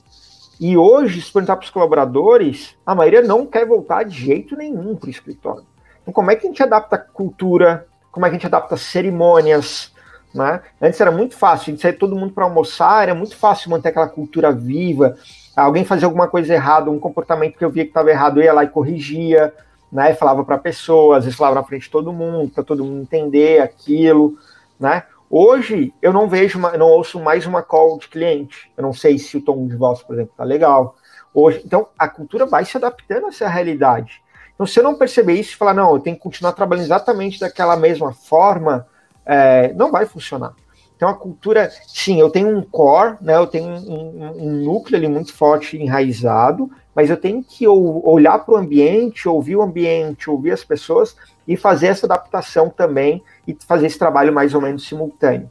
E 0.60 0.76
hoje, 0.76 1.20
se 1.20 1.32
perguntar 1.32 1.56
para 1.56 1.64
os 1.64 1.70
colaboradores, 1.70 2.76
a 2.86 2.94
maioria 2.94 3.22
não 3.22 3.44
quer 3.44 3.66
voltar 3.66 4.04
de 4.04 4.16
jeito 4.16 4.56
nenhum 4.56 4.94
para 4.94 5.08
o 5.08 5.10
escritório. 5.10 5.66
Então, 6.00 6.14
como 6.14 6.30
é 6.30 6.36
que 6.36 6.46
a 6.46 6.48
gente 6.48 6.62
adapta 6.62 6.96
cultura, 6.96 7.88
como 8.12 8.24
é 8.24 8.28
que 8.28 8.36
a 8.36 8.38
gente 8.38 8.46
adapta 8.46 8.76
cerimônias, 8.76 9.92
né? 10.32 10.60
Antes 10.80 11.00
era 11.00 11.10
muito 11.10 11.34
fácil, 11.36 11.62
a 11.62 11.70
gente 11.72 11.82
sair 11.82 11.94
todo 11.94 12.14
mundo 12.14 12.32
para 12.32 12.44
almoçar, 12.44 13.02
era 13.02 13.14
muito 13.16 13.36
fácil 13.36 13.70
manter 13.70 13.88
aquela 13.88 14.08
cultura 14.08 14.52
viva. 14.52 15.16
Alguém 15.56 15.84
fazia 15.84 16.06
alguma 16.06 16.28
coisa 16.28 16.54
errada, 16.54 16.88
um 16.88 17.00
comportamento 17.00 17.58
que 17.58 17.64
eu 17.64 17.70
via 17.70 17.82
que 17.82 17.90
estava 17.90 18.10
errado, 18.10 18.38
eu 18.38 18.44
ia 18.44 18.52
lá 18.52 18.62
e 18.62 18.68
corrigia, 18.68 19.52
né? 19.90 20.14
Falava 20.14 20.44
para 20.44 20.56
a 20.56 20.58
pessoa, 20.58 21.18
às 21.18 21.24
vezes 21.24 21.38
falava 21.38 21.60
na 21.60 21.66
frente 21.66 21.82
de 21.82 21.90
todo 21.90 22.12
mundo, 22.12 22.50
para 22.50 22.64
todo 22.64 22.84
mundo 22.84 23.02
entender 23.02 23.60
aquilo, 23.60 24.36
né? 24.78 25.04
Hoje 25.28 25.94
eu 26.02 26.12
não 26.12 26.28
vejo, 26.28 26.58
uma, 26.58 26.76
não 26.76 26.88
ouço 26.88 27.20
mais 27.20 27.46
uma 27.46 27.62
call 27.62 27.98
de 27.98 28.08
cliente. 28.08 28.70
Eu 28.76 28.82
não 28.82 28.92
sei 28.92 29.18
se 29.18 29.36
o 29.36 29.40
tom 29.40 29.66
de 29.66 29.76
voz, 29.76 30.02
por 30.02 30.14
exemplo, 30.14 30.34
tá 30.36 30.44
legal. 30.44 30.96
Hoje, 31.32 31.62
então 31.64 31.86
a 31.98 32.08
cultura 32.08 32.46
vai 32.46 32.64
se 32.64 32.76
adaptando 32.76 33.26
a 33.26 33.28
essa 33.28 33.48
realidade. 33.48 34.20
Então, 34.54 34.66
se 34.66 34.78
eu 34.78 34.84
não 34.84 34.96
perceber 34.96 35.34
isso 35.34 35.52
e 35.52 35.56
falar, 35.56 35.72
não, 35.72 35.94
eu 35.94 36.00
tenho 36.00 36.16
que 36.16 36.22
continuar 36.22 36.52
trabalhando 36.52 36.84
exatamente 36.84 37.40
daquela 37.40 37.76
mesma 37.76 38.12
forma, 38.12 38.86
é, 39.24 39.72
não 39.72 39.90
vai 39.90 40.04
funcionar. 40.04 40.52
Então, 41.00 41.08
a 41.08 41.14
cultura, 41.14 41.72
sim, 41.88 42.20
eu 42.20 42.28
tenho 42.28 42.54
um 42.54 42.60
core, 42.60 43.16
né, 43.22 43.34
eu 43.34 43.46
tenho 43.46 43.70
um, 43.70 44.34
um, 44.36 44.52
núcleo 44.62 44.98
ali 44.98 45.08
muito 45.08 45.32
forte, 45.32 45.78
enraizado, 45.78 46.70
mas 46.94 47.08
eu 47.08 47.16
tenho 47.16 47.42
que 47.42 47.66
olhar 47.66 48.38
para 48.40 48.52
o 48.52 48.56
ambiente, 48.58 49.26
ouvir 49.26 49.56
o 49.56 49.62
ambiente, 49.62 50.28
ouvir 50.28 50.50
as 50.50 50.62
pessoas 50.62 51.16
e 51.48 51.56
fazer 51.56 51.86
essa 51.86 52.04
adaptação 52.04 52.68
também 52.68 53.22
e 53.48 53.56
fazer 53.66 53.86
esse 53.86 53.98
trabalho 53.98 54.30
mais 54.30 54.54
ou 54.54 54.60
menos 54.60 54.86
simultâneo. 54.86 55.50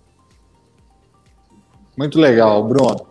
Muito 1.97 2.19
legal, 2.19 2.63
Bruno. 2.67 3.07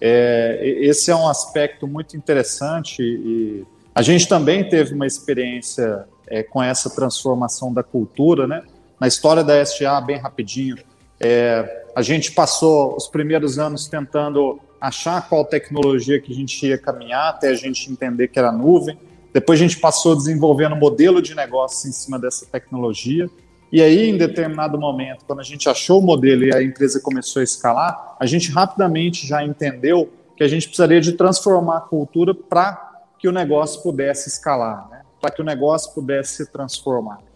É, 0.00 0.60
esse 0.62 1.10
é 1.10 1.16
um 1.16 1.26
aspecto 1.26 1.88
muito 1.88 2.16
interessante 2.16 3.02
e 3.02 3.66
a 3.92 4.00
gente 4.00 4.28
também 4.28 4.68
teve 4.68 4.94
uma 4.94 5.08
experiência 5.08 6.06
é, 6.28 6.44
com 6.44 6.62
essa 6.62 6.88
transformação 6.88 7.74
da 7.74 7.82
cultura, 7.82 8.46
né? 8.46 8.62
Na 9.00 9.08
história 9.08 9.42
da 9.42 9.60
SGA, 9.60 10.00
bem 10.00 10.18
rapidinho, 10.18 10.76
é, 11.20 11.79
a 11.94 12.02
gente 12.02 12.32
passou 12.32 12.96
os 12.96 13.06
primeiros 13.06 13.58
anos 13.58 13.86
tentando 13.86 14.58
achar 14.80 15.28
qual 15.28 15.44
tecnologia 15.44 16.20
que 16.20 16.32
a 16.32 16.34
gente 16.34 16.66
ia 16.66 16.78
caminhar 16.78 17.30
até 17.30 17.48
a 17.48 17.54
gente 17.54 17.90
entender 17.90 18.28
que 18.28 18.38
era 18.38 18.50
nuvem. 18.50 18.98
Depois 19.32 19.60
a 19.60 19.62
gente 19.62 19.78
passou 19.78 20.16
desenvolvendo 20.16 20.74
um 20.74 20.78
modelo 20.78 21.20
de 21.20 21.34
negócio 21.34 21.88
em 21.88 21.92
cima 21.92 22.18
dessa 22.18 22.46
tecnologia. 22.46 23.28
E 23.70 23.80
aí, 23.80 24.08
em 24.08 24.16
determinado 24.16 24.78
momento, 24.78 25.24
quando 25.24 25.40
a 25.40 25.44
gente 25.44 25.68
achou 25.68 26.00
o 26.00 26.02
modelo 26.02 26.44
e 26.44 26.54
a 26.54 26.62
empresa 26.62 27.00
começou 27.00 27.40
a 27.40 27.44
escalar, 27.44 28.16
a 28.18 28.26
gente 28.26 28.50
rapidamente 28.50 29.26
já 29.26 29.44
entendeu 29.44 30.10
que 30.36 30.42
a 30.42 30.48
gente 30.48 30.66
precisaria 30.66 31.00
de 31.00 31.12
transformar 31.12 31.76
a 31.76 31.80
cultura 31.80 32.34
para 32.34 33.04
que 33.18 33.28
o 33.28 33.32
negócio 33.32 33.82
pudesse 33.82 34.28
escalar, 34.28 34.88
né? 34.90 35.02
para 35.20 35.30
que 35.30 35.42
o 35.42 35.44
negócio 35.44 35.92
pudesse 35.92 36.36
se 36.36 36.50
transformar. 36.50 37.29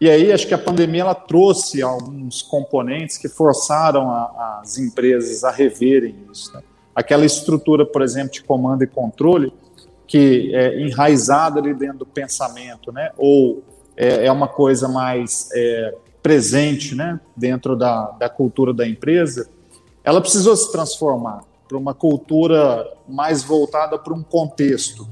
E 0.00 0.10
aí 0.10 0.30
acho 0.30 0.46
que 0.46 0.54
a 0.54 0.58
pandemia 0.58 1.02
ela 1.02 1.14
trouxe 1.14 1.82
alguns 1.82 2.42
componentes 2.42 3.16
que 3.16 3.28
forçaram 3.28 4.10
a, 4.10 4.60
as 4.62 4.76
empresas 4.78 5.42
a 5.42 5.50
reverem 5.50 6.14
isso. 6.30 6.52
Né? 6.54 6.62
Aquela 6.94 7.24
estrutura, 7.24 7.86
por 7.86 8.02
exemplo, 8.02 8.32
de 8.32 8.42
comando 8.42 8.84
e 8.84 8.86
controle, 8.86 9.52
que 10.06 10.54
é 10.54 10.80
enraizada 10.80 11.60
ali 11.60 11.72
dentro 11.72 12.00
do 12.00 12.06
pensamento, 12.06 12.92
né? 12.92 13.10
ou 13.16 13.64
é, 13.96 14.26
é 14.26 14.32
uma 14.32 14.48
coisa 14.48 14.86
mais 14.86 15.48
é, 15.54 15.94
presente 16.22 16.94
né? 16.94 17.18
dentro 17.34 17.74
da, 17.74 18.10
da 18.10 18.28
cultura 18.28 18.74
da 18.74 18.86
empresa, 18.86 19.48
ela 20.04 20.20
precisou 20.20 20.54
se 20.54 20.70
transformar 20.70 21.42
para 21.66 21.76
uma 21.76 21.94
cultura 21.94 22.86
mais 23.08 23.42
voltada 23.42 23.98
para 23.98 24.14
um 24.14 24.22
contexto, 24.22 25.08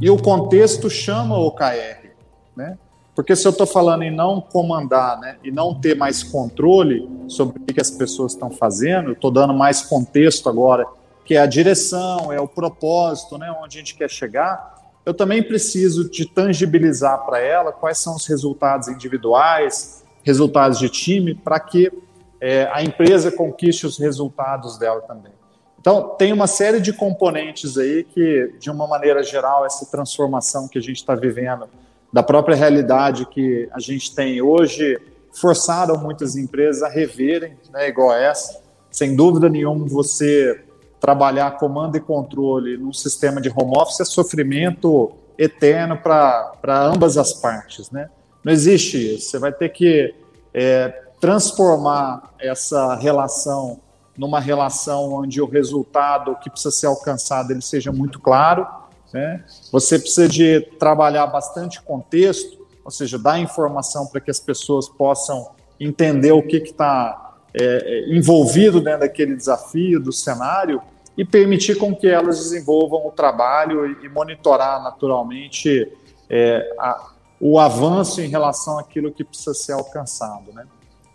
e 0.00 0.08
o 0.08 0.16
contexto 0.16 0.88
chama 0.88 1.36
o 1.36 1.48
OKR, 1.48 2.12
né? 2.56 2.78
Porque 3.20 3.36
se 3.36 3.46
eu 3.46 3.50
estou 3.50 3.66
falando 3.66 4.02
em 4.02 4.10
não 4.10 4.40
comandar, 4.40 5.20
né, 5.20 5.36
e 5.44 5.50
não 5.50 5.78
ter 5.78 5.94
mais 5.94 6.22
controle 6.22 7.06
sobre 7.28 7.58
o 7.58 7.66
que 7.66 7.78
as 7.78 7.90
pessoas 7.90 8.32
estão 8.32 8.50
fazendo, 8.50 9.12
estou 9.12 9.30
dando 9.30 9.52
mais 9.52 9.82
contexto 9.82 10.48
agora, 10.48 10.86
que 11.22 11.34
é 11.34 11.38
a 11.38 11.44
direção, 11.44 12.32
é 12.32 12.40
o 12.40 12.48
propósito, 12.48 13.36
né, 13.36 13.54
onde 13.62 13.76
a 13.76 13.80
gente 13.80 13.94
quer 13.94 14.08
chegar, 14.08 14.74
eu 15.04 15.12
também 15.12 15.42
preciso 15.42 16.08
de 16.08 16.24
tangibilizar 16.24 17.26
para 17.26 17.38
ela 17.38 17.72
quais 17.72 17.98
são 17.98 18.16
os 18.16 18.26
resultados 18.26 18.88
individuais, 18.88 20.02
resultados 20.22 20.78
de 20.78 20.88
time, 20.88 21.34
para 21.34 21.60
que 21.60 21.92
é, 22.40 22.70
a 22.72 22.82
empresa 22.82 23.30
conquiste 23.30 23.84
os 23.84 23.98
resultados 23.98 24.78
dela 24.78 25.02
também. 25.02 25.32
Então, 25.78 26.16
tem 26.16 26.32
uma 26.32 26.46
série 26.46 26.80
de 26.80 26.90
componentes 26.90 27.76
aí 27.76 28.02
que, 28.02 28.54
de 28.58 28.70
uma 28.70 28.86
maneira 28.86 29.22
geral, 29.22 29.66
essa 29.66 29.84
transformação 29.84 30.66
que 30.66 30.78
a 30.78 30.82
gente 30.82 30.96
está 30.96 31.14
vivendo, 31.14 31.68
da 32.12 32.22
própria 32.22 32.56
realidade 32.56 33.26
que 33.26 33.68
a 33.72 33.80
gente 33.80 34.14
tem 34.14 34.42
hoje, 34.42 34.98
forçaram 35.32 35.96
muitas 35.96 36.36
empresas 36.36 36.82
a 36.82 36.88
reverem, 36.88 37.56
né, 37.72 37.88
igual 37.88 38.12
essa. 38.12 38.60
Sem 38.90 39.14
dúvida 39.14 39.48
nenhuma, 39.48 39.86
você 39.86 40.64
trabalhar 41.00 41.52
comando 41.52 41.96
e 41.96 42.00
controle 42.00 42.76
num 42.76 42.92
sistema 42.92 43.40
de 43.40 43.48
home 43.48 43.72
office 43.76 44.00
é 44.00 44.04
sofrimento 44.04 45.12
eterno 45.38 45.96
para 45.96 46.52
ambas 46.66 47.16
as 47.16 47.32
partes, 47.32 47.90
né? 47.90 48.10
Não 48.44 48.52
existe 48.52 49.14
isso. 49.14 49.30
Você 49.30 49.38
vai 49.38 49.52
ter 49.52 49.70
que 49.70 50.14
é, 50.52 50.88
transformar 51.20 52.34
essa 52.38 52.94
relação 52.96 53.80
numa 54.16 54.38
relação 54.38 55.14
onde 55.14 55.40
o 55.40 55.46
resultado 55.46 56.36
que 56.42 56.50
precisa 56.50 56.70
ser 56.70 56.86
alcançado 56.86 57.52
ele 57.52 57.62
seja 57.62 57.90
muito 57.90 58.20
claro. 58.20 58.66
Né? 59.12 59.44
Você 59.72 59.98
precisa 59.98 60.28
de 60.28 60.60
trabalhar 60.78 61.26
bastante 61.26 61.80
contexto, 61.82 62.58
ou 62.84 62.90
seja, 62.90 63.18
dar 63.18 63.38
informação 63.38 64.06
para 64.06 64.20
que 64.20 64.30
as 64.30 64.40
pessoas 64.40 64.88
possam 64.88 65.50
entender 65.78 66.32
o 66.32 66.42
que 66.42 66.56
está 66.56 67.36
é, 67.54 67.64
é, 67.64 68.16
envolvido 68.16 68.80
dentro 68.80 69.00
daquele 69.00 69.34
desafio, 69.34 70.00
do 70.00 70.12
cenário, 70.12 70.80
e 71.16 71.24
permitir 71.24 71.76
com 71.76 71.94
que 71.94 72.06
elas 72.06 72.38
desenvolvam 72.38 73.06
o 73.06 73.10
trabalho 73.10 73.86
e, 73.86 74.06
e 74.06 74.08
monitorar 74.08 74.82
naturalmente 74.82 75.90
é, 76.28 76.74
a, 76.78 77.10
o 77.40 77.58
avanço 77.58 78.20
em 78.20 78.28
relação 78.28 78.78
àquilo 78.78 79.10
que 79.12 79.24
precisa 79.24 79.52
ser 79.52 79.72
alcançado. 79.72 80.52
Né? 80.52 80.64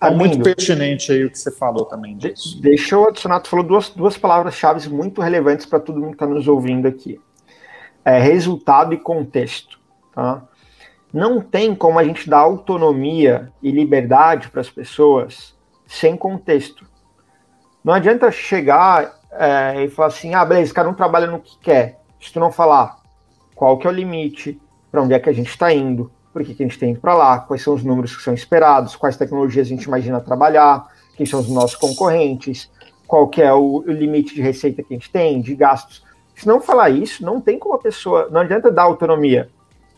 É 0.01 0.09
muito 0.11 0.39
pertinente 0.41 1.11
aí 1.11 1.23
o 1.23 1.31
que 1.31 1.39
você 1.39 1.51
falou 1.51 1.85
também 1.85 2.17
disso. 2.17 2.59
Deixa 2.61 2.95
eu 2.95 3.07
adicionar, 3.07 3.39
tu 3.39 3.49
falou 3.49 3.65
duas, 3.65 3.89
duas 3.89 4.17
palavras-chave 4.17 4.89
muito 4.89 5.21
relevantes 5.21 5.65
para 5.65 5.79
todo 5.79 5.99
mundo 5.99 6.09
que 6.09 6.15
está 6.15 6.27
nos 6.27 6.47
ouvindo 6.47 6.87
aqui. 6.87 7.19
É 8.05 8.19
resultado 8.19 8.93
e 8.93 8.97
contexto. 8.97 9.79
Tá? 10.13 10.43
Não 11.11 11.41
tem 11.41 11.73
como 11.73 11.97
a 11.97 12.03
gente 12.03 12.29
dar 12.29 12.39
autonomia 12.39 13.51
e 13.61 13.71
liberdade 13.71 14.49
para 14.49 14.61
as 14.61 14.69
pessoas 14.69 15.55
sem 15.87 16.15
contexto. 16.15 16.85
Não 17.83 17.93
adianta 17.93 18.31
chegar 18.31 19.13
é, 19.31 19.83
e 19.83 19.89
falar 19.89 20.07
assim, 20.09 20.33
ah, 20.33 20.45
beleza, 20.45 20.65
esse 20.65 20.73
cara 20.73 20.87
não 20.87 20.95
trabalha 20.95 21.27
no 21.27 21.39
que 21.39 21.57
quer. 21.59 22.01
Se 22.21 22.31
tu 22.31 22.39
não 22.39 22.51
falar 22.51 22.97
qual 23.55 23.77
que 23.77 23.87
é 23.87 23.89
o 23.89 23.93
limite, 23.93 24.59
para 24.91 25.01
onde 25.01 25.13
é 25.13 25.19
que 25.19 25.29
a 25.29 25.33
gente 25.33 25.49
está 25.49 25.73
indo, 25.73 26.11
por 26.33 26.43
que, 26.43 26.53
que 26.53 26.63
a 26.63 26.67
gente 26.67 26.77
tem 26.77 26.91
ido 26.91 26.99
para 26.99 27.13
lá, 27.13 27.39
quais 27.39 27.61
são 27.61 27.73
os 27.73 27.83
números 27.83 28.15
que 28.15 28.21
são 28.21 28.33
esperados, 28.33 28.95
quais 28.95 29.15
tecnologias 29.15 29.67
a 29.67 29.69
gente 29.69 29.83
imagina 29.83 30.19
trabalhar, 30.19 30.85
quem 31.15 31.25
são 31.25 31.39
os 31.39 31.49
nossos 31.49 31.77
concorrentes, 31.77 32.69
qual 33.07 33.29
que 33.29 33.41
é 33.41 33.53
o, 33.53 33.77
o 33.77 33.91
limite 33.91 34.35
de 34.35 34.41
receita 34.41 34.83
que 34.83 34.93
a 34.93 34.97
gente 34.97 35.09
tem, 35.09 35.39
de 35.39 35.55
gastos. 35.55 36.03
Se 36.35 36.47
não 36.47 36.61
falar 36.61 36.89
isso, 36.89 37.25
não 37.25 37.39
tem 37.39 37.57
como 37.57 37.75
a 37.75 37.79
pessoa, 37.79 38.27
não 38.29 38.41
adianta 38.41 38.71
dar 38.71 38.83
autonomia, 38.83 39.49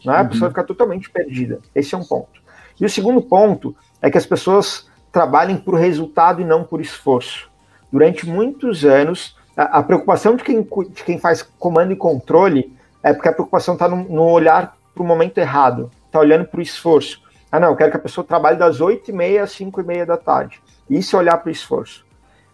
né? 0.05 0.17
a 0.17 0.21
uhum. 0.21 0.29
pessoa 0.29 0.49
fica 0.49 0.63
totalmente 0.63 1.09
perdida. 1.09 1.59
Esse 1.73 1.95
é 1.95 1.97
um 1.97 2.03
ponto. 2.03 2.41
E 2.79 2.85
o 2.85 2.89
segundo 2.89 3.21
ponto 3.21 3.75
é 4.01 4.09
que 4.09 4.17
as 4.17 4.25
pessoas 4.25 4.88
trabalhem 5.11 5.57
por 5.57 5.75
resultado 5.75 6.41
e 6.41 6.45
não 6.45 6.63
por 6.63 6.79
esforço. 6.79 7.49
Durante 7.91 8.27
muitos 8.27 8.85
anos, 8.85 9.35
a, 9.55 9.79
a 9.79 9.83
preocupação 9.83 10.35
de 10.35 10.43
quem, 10.43 10.61
de 10.61 11.03
quem 11.03 11.17
faz 11.17 11.41
comando 11.41 11.91
e 11.91 11.95
controle 11.95 12.75
é 13.01 13.13
porque 13.13 13.29
a 13.29 13.33
preocupação 13.33 13.73
está 13.73 13.88
no, 13.88 14.03
no 14.03 14.23
olhar 14.23 14.77
para 14.93 15.03
o 15.03 15.05
momento 15.05 15.38
errado 15.39 15.89
está 16.07 16.19
olhando 16.19 16.45
para 16.45 16.59
o 16.59 16.63
esforço. 16.63 17.21
Ah, 17.51 17.59
não, 17.59 17.69
eu 17.69 17.75
quero 17.75 17.91
que 17.91 17.97
a 17.97 18.01
pessoa 18.01 18.25
trabalhe 18.25 18.57
das 18.57 18.79
8h30 18.81 19.41
às 19.41 19.51
5h30 19.51 20.05
da 20.05 20.17
tarde. 20.17 20.59
Isso 20.89 21.15
é 21.15 21.19
olhar 21.19 21.38
para 21.38 21.49
o 21.49 21.51
esforço. 21.51 22.05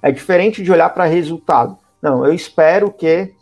É 0.01 0.11
diferente 0.11 0.61
de 0.61 0.71
olhar 0.71 0.89
para 0.89 1.05
resultado. 1.05 1.77
Não, 2.01 2.25
eu 2.25 2.33
espero 2.33 2.91
que, 2.91 3.33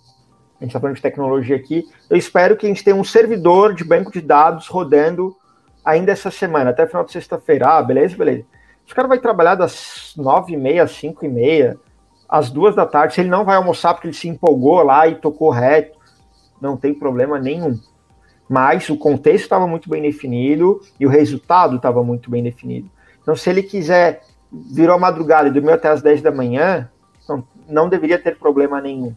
a 0.61 0.63
gente 0.63 0.69
está 0.69 0.79
falando 0.79 0.95
de 0.95 1.01
tecnologia 1.01 1.55
aqui, 1.55 1.85
eu 2.09 2.15
espero 2.15 2.55
que 2.55 2.65
a 2.65 2.69
gente 2.69 2.83
tenha 2.83 2.95
um 2.95 3.03
servidor 3.03 3.73
de 3.73 3.83
banco 3.83 4.11
de 4.11 4.21
dados 4.21 4.67
rodando 4.67 5.35
ainda 5.83 6.11
essa 6.11 6.31
semana, 6.31 6.69
até 6.69 6.87
final 6.87 7.03
de 7.03 7.11
sexta-feira. 7.11 7.67
Ah, 7.67 7.81
beleza, 7.81 8.15
beleza. 8.15 8.45
Esse 8.85 8.95
cara 8.95 9.07
vai 9.07 9.19
trabalhar 9.19 9.55
das 9.55 10.13
9h30 10.17 10.83
às 10.83 10.91
5h30, 10.91 11.77
às 12.29 12.49
2 12.49 12.75
da 12.75 12.85
tarde. 12.85 13.15
Se 13.15 13.21
ele 13.21 13.29
não 13.29 13.43
vai 13.43 13.55
almoçar 13.55 13.93
porque 13.93 14.07
ele 14.07 14.15
se 14.15 14.27
empolgou 14.27 14.83
lá 14.83 15.07
e 15.07 15.15
tocou 15.15 15.49
reto, 15.49 15.97
não 16.61 16.77
tem 16.77 16.93
problema 16.93 17.39
nenhum 17.39 17.79
mas 18.51 18.89
o 18.89 18.97
contexto 18.97 19.43
estava 19.43 19.65
muito 19.65 19.89
bem 19.89 20.01
definido 20.01 20.81
e 20.99 21.05
o 21.05 21.09
resultado 21.09 21.77
estava 21.77 22.03
muito 22.03 22.29
bem 22.29 22.43
definido. 22.43 22.91
Então, 23.21 23.33
se 23.33 23.49
ele 23.49 23.63
quiser 23.63 24.23
virou 24.51 24.97
a 24.97 24.99
madrugada 24.99 25.47
e 25.47 25.51
dormiu 25.51 25.73
até 25.73 25.87
as 25.87 26.01
10 26.01 26.21
da 26.21 26.33
manhã, 26.33 26.89
não, 27.29 27.47
não 27.69 27.87
deveria 27.87 28.19
ter 28.19 28.37
problema 28.37 28.81
nenhum, 28.81 29.15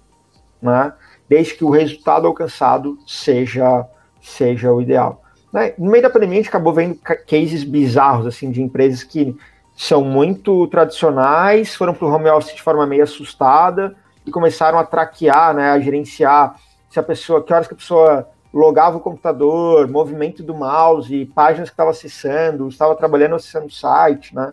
né? 0.62 0.92
Desde 1.28 1.54
que 1.54 1.64
o 1.64 1.70
resultado 1.70 2.26
alcançado 2.26 2.98
seja, 3.06 3.86
seja 4.20 4.72
o 4.72 4.80
ideal. 4.80 5.22
Né? 5.52 5.74
No 5.78 5.90
meio 5.90 6.02
da 6.02 6.10
pandemia, 6.10 6.34
a 6.34 6.42
gente 6.42 6.48
acabou 6.48 6.72
vendo 6.72 6.98
cases 7.26 7.64
bizarros 7.64 8.26
assim 8.26 8.50
de 8.50 8.60
empresas 8.60 9.02
que 9.02 9.36
são 9.76 10.04
muito 10.04 10.66
tradicionais, 10.68 11.74
foram 11.74 11.94
para 11.94 12.06
o 12.06 12.12
home 12.12 12.30
office 12.30 12.54
de 12.54 12.62
forma 12.62 12.86
meio 12.86 13.02
assustada 13.02 13.96
e 14.24 14.30
começaram 14.30 14.78
a 14.78 14.84
traquear, 14.84 15.54
né, 15.54 15.70
a 15.70 15.80
gerenciar 15.80 16.56
se 16.88 16.98
a 16.98 17.02
pessoa, 17.02 17.42
que 17.42 17.52
horas 17.52 17.66
que 17.66 17.74
a 17.74 17.76
pessoa 17.76 18.28
logava 18.52 18.98
o 18.98 19.00
computador, 19.00 19.88
movimento 19.88 20.42
do 20.44 20.54
mouse, 20.54 21.26
páginas 21.34 21.68
que 21.68 21.74
estava 21.74 21.90
acessando, 21.90 22.68
estava 22.68 22.94
trabalhando 22.94 23.34
acessando 23.34 23.66
o 23.66 23.70
site, 23.70 24.32
né? 24.32 24.52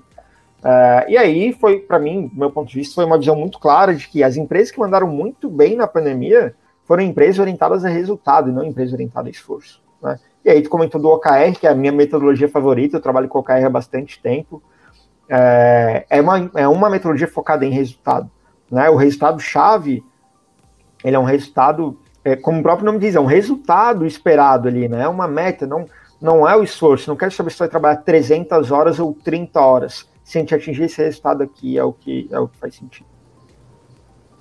Uh, 0.63 1.09
e 1.09 1.17
aí 1.17 1.53
foi, 1.53 1.79
para 1.79 1.97
mim, 1.97 2.27
do 2.27 2.39
meu 2.39 2.51
ponto 2.51 2.69
de 2.69 2.75
vista, 2.75 2.95
foi 2.95 3.05
uma 3.05 3.17
visão 3.17 3.35
muito 3.35 3.59
clara 3.59 3.95
de 3.95 4.07
que 4.07 4.23
as 4.23 4.37
empresas 4.37 4.71
que 4.71 4.79
mandaram 4.79 5.07
muito 5.07 5.49
bem 5.49 5.75
na 5.75 5.87
pandemia 5.87 6.55
foram 6.85 7.03
empresas 7.03 7.39
orientadas 7.39 7.83
a 7.83 7.89
resultado 7.89 8.49
e 8.49 8.53
não 8.53 8.63
empresas 8.63 8.93
orientadas 8.93 9.27
a 9.27 9.31
esforço. 9.31 9.81
Né? 10.01 10.19
E 10.45 10.49
aí 10.49 10.61
tu 10.61 10.69
comentou 10.69 11.01
do 11.01 11.09
OKR, 11.09 11.57
que 11.59 11.65
é 11.65 11.69
a 11.69 11.75
minha 11.75 11.91
metodologia 11.91 12.47
favorita, 12.47 12.97
eu 12.97 13.01
trabalho 13.01 13.27
com 13.27 13.39
OKR 13.39 13.65
há 13.65 13.69
bastante 13.69 14.21
tempo. 14.21 14.61
É, 15.27 16.05
é, 16.09 16.21
uma, 16.21 16.51
é 16.55 16.67
uma 16.67 16.89
metodologia 16.89 17.27
focada 17.27 17.65
em 17.65 17.71
resultado. 17.71 18.29
Né? 18.69 18.89
O 18.89 18.95
resultado-chave, 18.95 20.03
ele 21.03 21.15
é 21.15 21.19
um 21.19 21.23
resultado 21.23 21.97
é, 22.23 22.35
como 22.35 22.59
o 22.59 22.63
próprio 22.63 22.85
nome 22.85 22.99
diz, 22.99 23.15
é 23.15 23.19
um 23.19 23.25
resultado 23.25 24.05
esperado 24.05 24.67
ali, 24.67 24.87
né? 24.87 25.03
É 25.03 25.07
uma 25.07 25.27
meta, 25.27 25.65
não, 25.65 25.85
não 26.21 26.47
é 26.47 26.55
o 26.55 26.63
esforço. 26.63 27.09
Não 27.09 27.17
quero 27.17 27.31
saber 27.31 27.51
se 27.51 27.59
vai 27.59 27.67
trabalhar 27.67 27.97
300 27.97 28.71
horas 28.71 28.99
ou 28.99 29.13
30 29.13 29.59
horas. 29.59 30.07
Se 30.23 30.37
a 30.37 30.41
gente 30.41 30.53
atingir 30.55 30.83
esse 30.83 31.01
resultado 31.01 31.43
aqui, 31.43 31.77
é 31.77 31.83
o 31.83 31.91
que, 31.91 32.27
é 32.31 32.39
o 32.39 32.47
que 32.47 32.57
faz 32.57 32.75
sentido. 32.75 33.05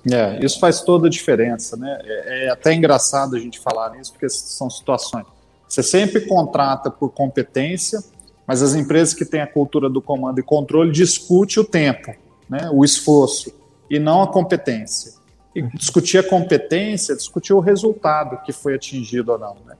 É, 0.09 0.43
isso 0.43 0.59
faz 0.59 0.81
toda 0.81 1.07
a 1.07 1.09
diferença, 1.09 1.77
né? 1.77 1.99
É, 2.03 2.45
é 2.45 2.49
até 2.49 2.73
engraçado 2.73 3.35
a 3.35 3.39
gente 3.39 3.59
falar 3.59 3.91
nisso, 3.91 4.11
porque 4.11 4.29
são 4.29 4.69
situações. 4.69 5.25
Você 5.67 5.83
sempre 5.83 6.21
contrata 6.21 6.89
por 6.89 7.11
competência, 7.11 8.03
mas 8.47 8.61
as 8.61 8.73
empresas 8.73 9.13
que 9.13 9.23
têm 9.23 9.41
a 9.41 9.47
cultura 9.47 9.89
do 9.89 10.01
comando 10.01 10.39
e 10.39 10.43
controle 10.43 10.91
discutem 10.91 11.61
o 11.61 11.65
tempo, 11.65 12.13
né? 12.49 12.69
o 12.73 12.83
esforço, 12.83 13.53
e 13.89 13.99
não 13.99 14.21
a 14.21 14.27
competência. 14.27 15.13
E 15.55 15.61
discutir 15.61 16.17
a 16.17 16.23
competência, 16.23 17.15
discutir 17.15 17.53
o 17.53 17.59
resultado 17.59 18.41
que 18.43 18.51
foi 18.51 18.75
atingido 18.75 19.31
ou 19.33 19.37
não. 19.39 19.55
Né? 19.65 19.75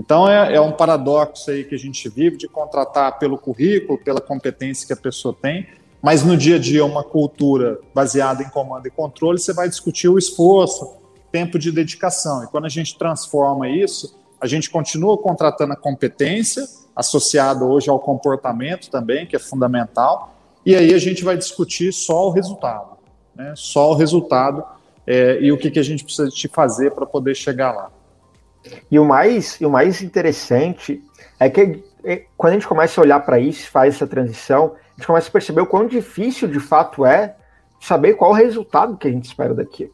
Então 0.00 0.26
é, 0.26 0.54
é, 0.54 0.60
um 0.62 0.72
paradoxo 0.72 1.50
aí 1.50 1.62
que 1.62 1.74
a 1.74 1.78
gente 1.78 2.08
vive 2.08 2.38
de 2.38 2.48
contratar 2.48 3.18
pelo 3.18 3.36
currículo, 3.36 3.98
pela 3.98 4.18
competência 4.18 4.86
que 4.86 4.94
a 4.94 4.96
pessoa 4.96 5.36
tem, 5.42 5.66
mas 6.00 6.24
no 6.24 6.38
dia 6.38 6.56
a 6.56 6.58
dia 6.58 6.82
uma 6.82 7.04
cultura 7.04 7.78
baseada 7.94 8.42
em 8.42 8.48
comando 8.48 8.86
e 8.86 8.90
controle, 8.90 9.38
você 9.38 9.52
vai 9.52 9.68
discutir 9.68 10.08
o 10.08 10.16
esforço, 10.16 10.94
tempo 11.30 11.58
de 11.58 11.70
dedicação. 11.70 12.42
E 12.42 12.46
quando 12.46 12.64
a 12.64 12.70
gente 12.70 12.96
transforma 12.96 13.68
isso, 13.68 14.18
a 14.40 14.46
gente 14.46 14.70
continua 14.70 15.18
contratando 15.18 15.74
a 15.74 15.76
competência, 15.76 16.66
associada 16.96 17.62
hoje 17.66 17.90
ao 17.90 18.00
comportamento 18.00 18.88
também, 18.88 19.26
que 19.26 19.36
é 19.36 19.38
fundamental, 19.38 20.34
e 20.64 20.74
aí 20.74 20.94
a 20.94 20.98
gente 20.98 21.22
vai 21.22 21.36
discutir 21.36 21.92
só 21.92 22.28
o 22.28 22.30
resultado, 22.30 22.96
né? 23.34 23.52
só 23.54 23.90
o 23.90 23.94
resultado 23.94 24.64
é, 25.06 25.38
e 25.42 25.52
o 25.52 25.58
que, 25.58 25.70
que 25.70 25.78
a 25.78 25.82
gente 25.82 26.04
precisa 26.04 26.30
de 26.30 26.48
fazer 26.48 26.92
para 26.92 27.04
poder 27.04 27.34
chegar 27.34 27.72
lá. 27.72 27.90
E 28.90 28.98
o 28.98 29.04
mais, 29.04 29.60
e 29.60 29.66
o 29.66 29.70
mais 29.70 30.02
interessante 30.02 31.02
é 31.38 31.48
que 31.48 31.82
é, 32.04 32.24
quando 32.36 32.52
a 32.52 32.54
gente 32.54 32.68
começa 32.68 33.00
a 33.00 33.04
olhar 33.04 33.20
para 33.20 33.38
isso, 33.38 33.70
faz 33.70 33.94
essa 33.94 34.06
transição, 34.06 34.74
a 34.74 34.98
gente 34.98 35.06
começa 35.06 35.28
a 35.28 35.32
perceber 35.32 35.60
o 35.60 35.66
quão 35.66 35.86
difícil 35.86 36.48
de 36.48 36.60
fato 36.60 37.04
é 37.04 37.36
saber 37.80 38.14
qual 38.14 38.30
o 38.30 38.34
resultado 38.34 38.96
que 38.96 39.08
a 39.08 39.10
gente 39.10 39.26
espera 39.26 39.54
daquilo. 39.54 39.92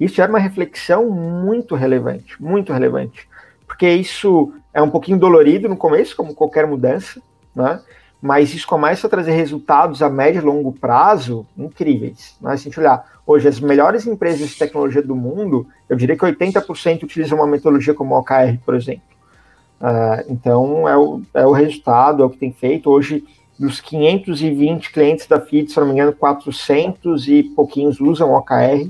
Isso 0.00 0.20
é 0.20 0.26
uma 0.26 0.38
reflexão 0.38 1.08
muito 1.10 1.74
relevante, 1.74 2.40
muito 2.42 2.72
relevante, 2.72 3.28
porque 3.66 3.88
isso 3.88 4.52
é 4.72 4.80
um 4.82 4.90
pouquinho 4.90 5.18
dolorido 5.18 5.68
no 5.68 5.76
começo, 5.76 6.14
como 6.16 6.34
qualquer 6.34 6.66
mudança, 6.66 7.20
né? 7.54 7.80
Mas 8.20 8.54
isso 8.54 8.66
começa 8.66 9.06
a 9.06 9.10
trazer 9.10 9.32
resultados 9.32 10.02
a 10.02 10.08
médio 10.08 10.40
e 10.40 10.44
longo 10.44 10.72
prazo 10.72 11.46
incríveis. 11.56 12.36
Né? 12.40 12.56
Se 12.56 12.62
a 12.62 12.64
gente 12.70 12.80
olhar 12.80 13.04
hoje 13.26 13.48
as 13.48 13.60
melhores 13.60 14.06
empresas 14.06 14.48
de 14.48 14.58
tecnologia 14.58 15.02
do 15.02 15.14
mundo, 15.14 15.66
eu 15.88 15.96
diria 15.96 16.16
que 16.16 16.24
80% 16.24 17.02
utilizam 17.02 17.38
uma 17.38 17.46
metodologia 17.46 17.94
como 17.94 18.14
o 18.14 18.18
OKR, 18.18 18.58
por 18.64 18.74
exemplo. 18.74 19.02
Uh, 19.80 20.32
então, 20.32 20.88
é 20.88 20.96
o, 20.96 21.20
é 21.34 21.46
o 21.46 21.52
resultado, 21.52 22.22
é 22.22 22.26
o 22.26 22.30
que 22.30 22.38
tem 22.38 22.52
feito. 22.52 22.90
Hoje, 22.90 23.24
dos 23.58 23.80
520 23.80 24.92
clientes 24.92 25.26
da 25.26 25.40
FIT, 25.40 25.72
se 25.72 25.78
não 25.78 25.86
me 25.86 25.92
engano, 25.92 26.12
400 26.12 27.28
e 27.28 27.42
pouquinhos 27.42 28.00
usam 28.00 28.32
OKR, 28.32 28.88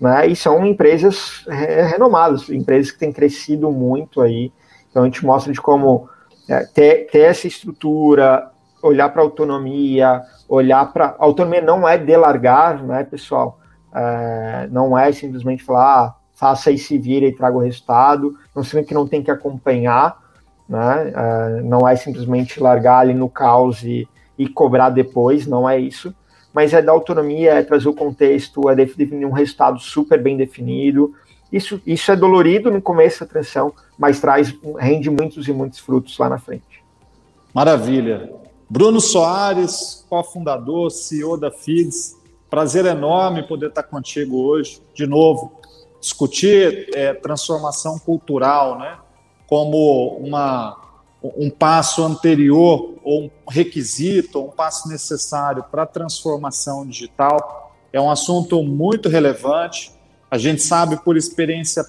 né? 0.00 0.26
E 0.26 0.36
são 0.36 0.66
empresas 0.66 1.44
renomadas, 1.46 2.48
empresas 2.50 2.90
que 2.90 2.98
têm 2.98 3.12
crescido 3.12 3.70
muito 3.70 4.20
aí. 4.20 4.52
Então, 4.90 5.02
a 5.02 5.06
gente 5.06 5.24
mostra 5.24 5.52
de 5.52 5.60
como 5.60 6.08
é, 6.48 6.64
ter, 6.64 7.08
ter 7.10 7.20
essa 7.20 7.46
estrutura, 7.46 8.50
olhar 8.82 9.08
para 9.08 9.22
autonomia, 9.22 10.22
olhar 10.48 10.92
para. 10.92 11.14
Autonomia 11.18 11.60
não 11.60 11.88
é 11.88 11.98
delargar, 11.98 12.82
né, 12.84 13.04
pessoal? 13.04 13.58
É, 13.94 14.68
não 14.70 14.96
é 14.96 15.10
simplesmente 15.12 15.62
falar, 15.62 16.04
ah, 16.04 16.14
faça 16.34 16.70
e 16.70 16.78
se 16.78 16.98
vira 16.98 17.26
e 17.26 17.32
traga 17.32 17.56
o 17.56 17.60
resultado, 17.60 18.36
não 18.54 18.62
significa 18.62 18.88
que 18.88 18.94
não 18.94 19.06
tem 19.06 19.22
que 19.22 19.30
acompanhar, 19.30 20.18
né? 20.68 21.12
É, 21.14 21.62
não 21.62 21.88
é 21.88 21.96
simplesmente 21.96 22.60
largar 22.60 23.00
ali 23.00 23.14
no 23.14 23.28
caos 23.28 23.82
e, 23.82 24.06
e 24.38 24.48
cobrar 24.48 24.90
depois, 24.90 25.46
não 25.46 25.68
é 25.68 25.78
isso. 25.78 26.14
Mas 26.52 26.72
é 26.72 26.80
dar 26.80 26.92
autonomia, 26.92 27.54
é 27.54 27.62
trazer 27.62 27.88
o 27.88 27.94
contexto, 27.94 28.68
é 28.70 28.74
definir 28.74 29.26
um 29.26 29.32
resultado 29.32 29.78
super 29.78 30.22
bem 30.22 30.36
definido. 30.36 31.14
Isso, 31.52 31.80
isso 31.86 32.10
é 32.10 32.16
dolorido 32.16 32.70
no 32.70 32.80
começo 32.80 33.20
da 33.20 33.26
transição, 33.26 33.72
mas 33.98 34.20
traz, 34.20 34.54
rende 34.78 35.10
muitos 35.10 35.46
e 35.48 35.52
muitos 35.52 35.78
frutos 35.78 36.16
lá 36.18 36.28
na 36.28 36.38
frente. 36.38 36.82
Maravilha. 37.54 38.30
Bruno 38.68 39.00
Soares, 39.00 40.04
cofundador, 40.10 40.90
CEO 40.90 41.36
da 41.36 41.52
FIDS, 41.52 42.16
prazer 42.50 42.84
enorme 42.84 43.46
poder 43.46 43.68
estar 43.68 43.84
contigo 43.84 44.42
hoje, 44.42 44.82
de 44.92 45.06
novo, 45.06 45.52
discutir 46.00 46.90
é, 46.92 47.14
transformação 47.14 47.96
cultural, 47.96 48.76
né, 48.76 48.98
como 49.46 50.16
uma, 50.18 50.76
um 51.22 51.48
passo 51.48 52.02
anterior, 52.02 52.94
ou 53.04 53.22
um 53.22 53.30
requisito, 53.48 54.40
ou 54.40 54.48
um 54.48 54.50
passo 54.50 54.88
necessário 54.88 55.64
para 55.70 55.84
a 55.84 55.86
transformação 55.86 56.84
digital. 56.84 57.72
É 57.92 58.00
um 58.00 58.10
assunto 58.10 58.60
muito 58.64 59.08
relevante, 59.08 59.92
a 60.28 60.38
gente 60.38 60.60
sabe 60.60 60.96
por 61.04 61.16
experiência 61.16 61.84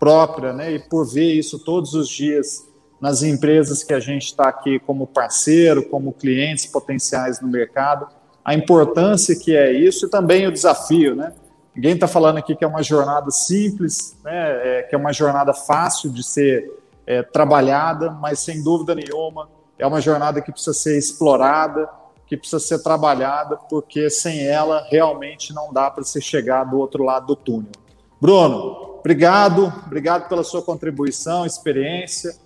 própria, 0.00 0.54
né, 0.54 0.72
e 0.72 0.78
por 0.78 1.04
ver 1.06 1.34
isso 1.34 1.58
todos 1.58 1.92
os 1.92 2.08
dias 2.08 2.64
nas 3.04 3.22
empresas 3.22 3.82
que 3.82 3.92
a 3.92 4.00
gente 4.00 4.24
está 4.24 4.48
aqui 4.48 4.78
como 4.78 5.06
parceiro, 5.06 5.86
como 5.90 6.10
clientes 6.10 6.64
potenciais 6.64 7.38
no 7.38 7.46
mercado, 7.46 8.08
a 8.42 8.54
importância 8.54 9.36
que 9.36 9.54
é 9.54 9.70
isso 9.70 10.06
e 10.06 10.08
também 10.08 10.46
o 10.46 10.50
desafio, 10.50 11.14
né? 11.14 11.34
Ninguém 11.76 11.92
está 11.92 12.08
falando 12.08 12.38
aqui 12.38 12.56
que 12.56 12.64
é 12.64 12.66
uma 12.66 12.82
jornada 12.82 13.30
simples, 13.30 14.16
né? 14.24 14.78
É, 14.78 14.82
que 14.84 14.94
é 14.94 14.98
uma 14.98 15.12
jornada 15.12 15.52
fácil 15.52 16.10
de 16.10 16.24
ser 16.24 16.64
é, 17.06 17.22
trabalhada, 17.22 18.10
mas 18.10 18.38
sem 18.38 18.64
dúvida 18.64 18.94
nenhuma 18.94 19.50
é 19.78 19.86
uma 19.86 20.00
jornada 20.00 20.40
que 20.40 20.50
precisa 20.50 20.72
ser 20.72 20.96
explorada, 20.96 21.86
que 22.26 22.38
precisa 22.38 22.58
ser 22.58 22.82
trabalhada, 22.82 23.58
porque 23.68 24.08
sem 24.08 24.46
ela 24.46 24.86
realmente 24.90 25.52
não 25.52 25.70
dá 25.74 25.90
para 25.90 26.04
se 26.04 26.22
chegar 26.22 26.64
do 26.64 26.78
outro 26.78 27.04
lado 27.04 27.26
do 27.26 27.36
túnel. 27.36 27.72
Bruno, 28.18 28.96
obrigado, 28.98 29.70
obrigado 29.84 30.26
pela 30.26 30.42
sua 30.42 30.62
contribuição, 30.62 31.44
experiência. 31.44 32.42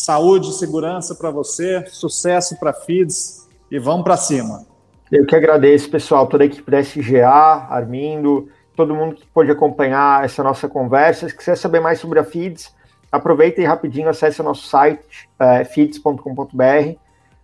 Saúde 0.00 0.48
e 0.48 0.52
segurança 0.54 1.14
para 1.14 1.30
você, 1.30 1.84
sucesso 1.88 2.58
para 2.58 2.70
a 2.70 2.72
FIDS 2.72 3.46
e 3.70 3.78
vamos 3.78 4.02
para 4.02 4.16
cima. 4.16 4.64
Eu 5.12 5.26
que 5.26 5.36
agradeço, 5.36 5.90
pessoal, 5.90 6.26
toda 6.26 6.42
a 6.42 6.46
equipe 6.46 6.70
da 6.70 6.80
SGA, 6.80 7.28
Armindo, 7.68 8.48
todo 8.74 8.94
mundo 8.94 9.14
que 9.14 9.26
pôde 9.26 9.50
acompanhar 9.50 10.24
essa 10.24 10.42
nossa 10.42 10.66
conversa. 10.70 11.28
Se 11.28 11.36
quiser 11.36 11.54
saber 11.54 11.80
mais 11.80 12.00
sobre 12.00 12.18
a 12.18 12.24
FIDS, 12.24 12.74
aproveita 13.12 13.60
e 13.60 13.64
rapidinho 13.66 14.08
acesse 14.08 14.40
o 14.40 14.44
nosso 14.44 14.66
site, 14.68 15.28
é, 15.38 15.64
fids.com.br. 15.64 16.62
É, 16.62 16.98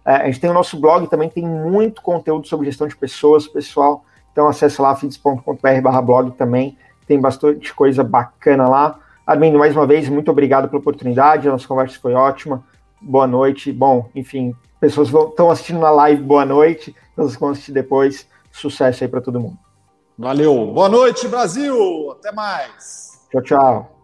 a 0.07 0.25
gente 0.25 0.41
tem 0.41 0.49
o 0.49 0.55
nosso 0.55 0.81
blog, 0.81 1.07
também 1.09 1.29
tem 1.29 1.47
muito 1.47 2.01
conteúdo 2.01 2.49
sobre 2.49 2.65
gestão 2.65 2.89
de 2.89 2.97
pessoas, 2.97 3.47
pessoal. 3.47 4.03
Então 4.33 4.49
acesse 4.49 4.81
lá, 4.81 4.97
fids.com.br 4.97 6.01
blog 6.03 6.31
também, 6.31 6.79
tem 7.07 7.21
bastante 7.21 7.75
coisa 7.75 8.03
bacana 8.03 8.67
lá. 8.67 8.99
Armindo, 9.27 9.59
mais 9.59 9.75
uma 9.75 9.87
vez, 9.87 10.09
muito 10.09 10.31
obrigado 10.31 10.69
pela 10.69 10.81
oportunidade, 10.81 11.49
a 11.49 11.51
nossa 11.53 11.67
conversa 11.67 11.99
foi 11.99 12.15
ótima. 12.15 12.65
Boa 13.01 13.27
noite. 13.27 13.73
Bom, 13.73 14.09
enfim, 14.15 14.55
pessoas 14.81 15.09
estão 15.09 15.51
assistindo 15.51 15.81
na 15.81 15.91
live, 15.91 16.23
boa 16.23 16.45
noite. 16.45 16.95
Pessoas 17.15 17.37
vão 17.37 17.51
assistir 17.51 17.73
depois. 17.73 18.29
Sucesso 18.53 19.05
aí 19.05 19.09
para 19.09 19.21
todo 19.21 19.41
mundo. 19.41 19.59
Valeu. 20.19 20.73
Boa 20.73 20.89
noite, 20.89 21.29
Brasil. 21.29 22.13
Até 22.13 22.33
mais. 22.33 23.27
Tchau, 23.31 23.43
tchau. 23.43 23.96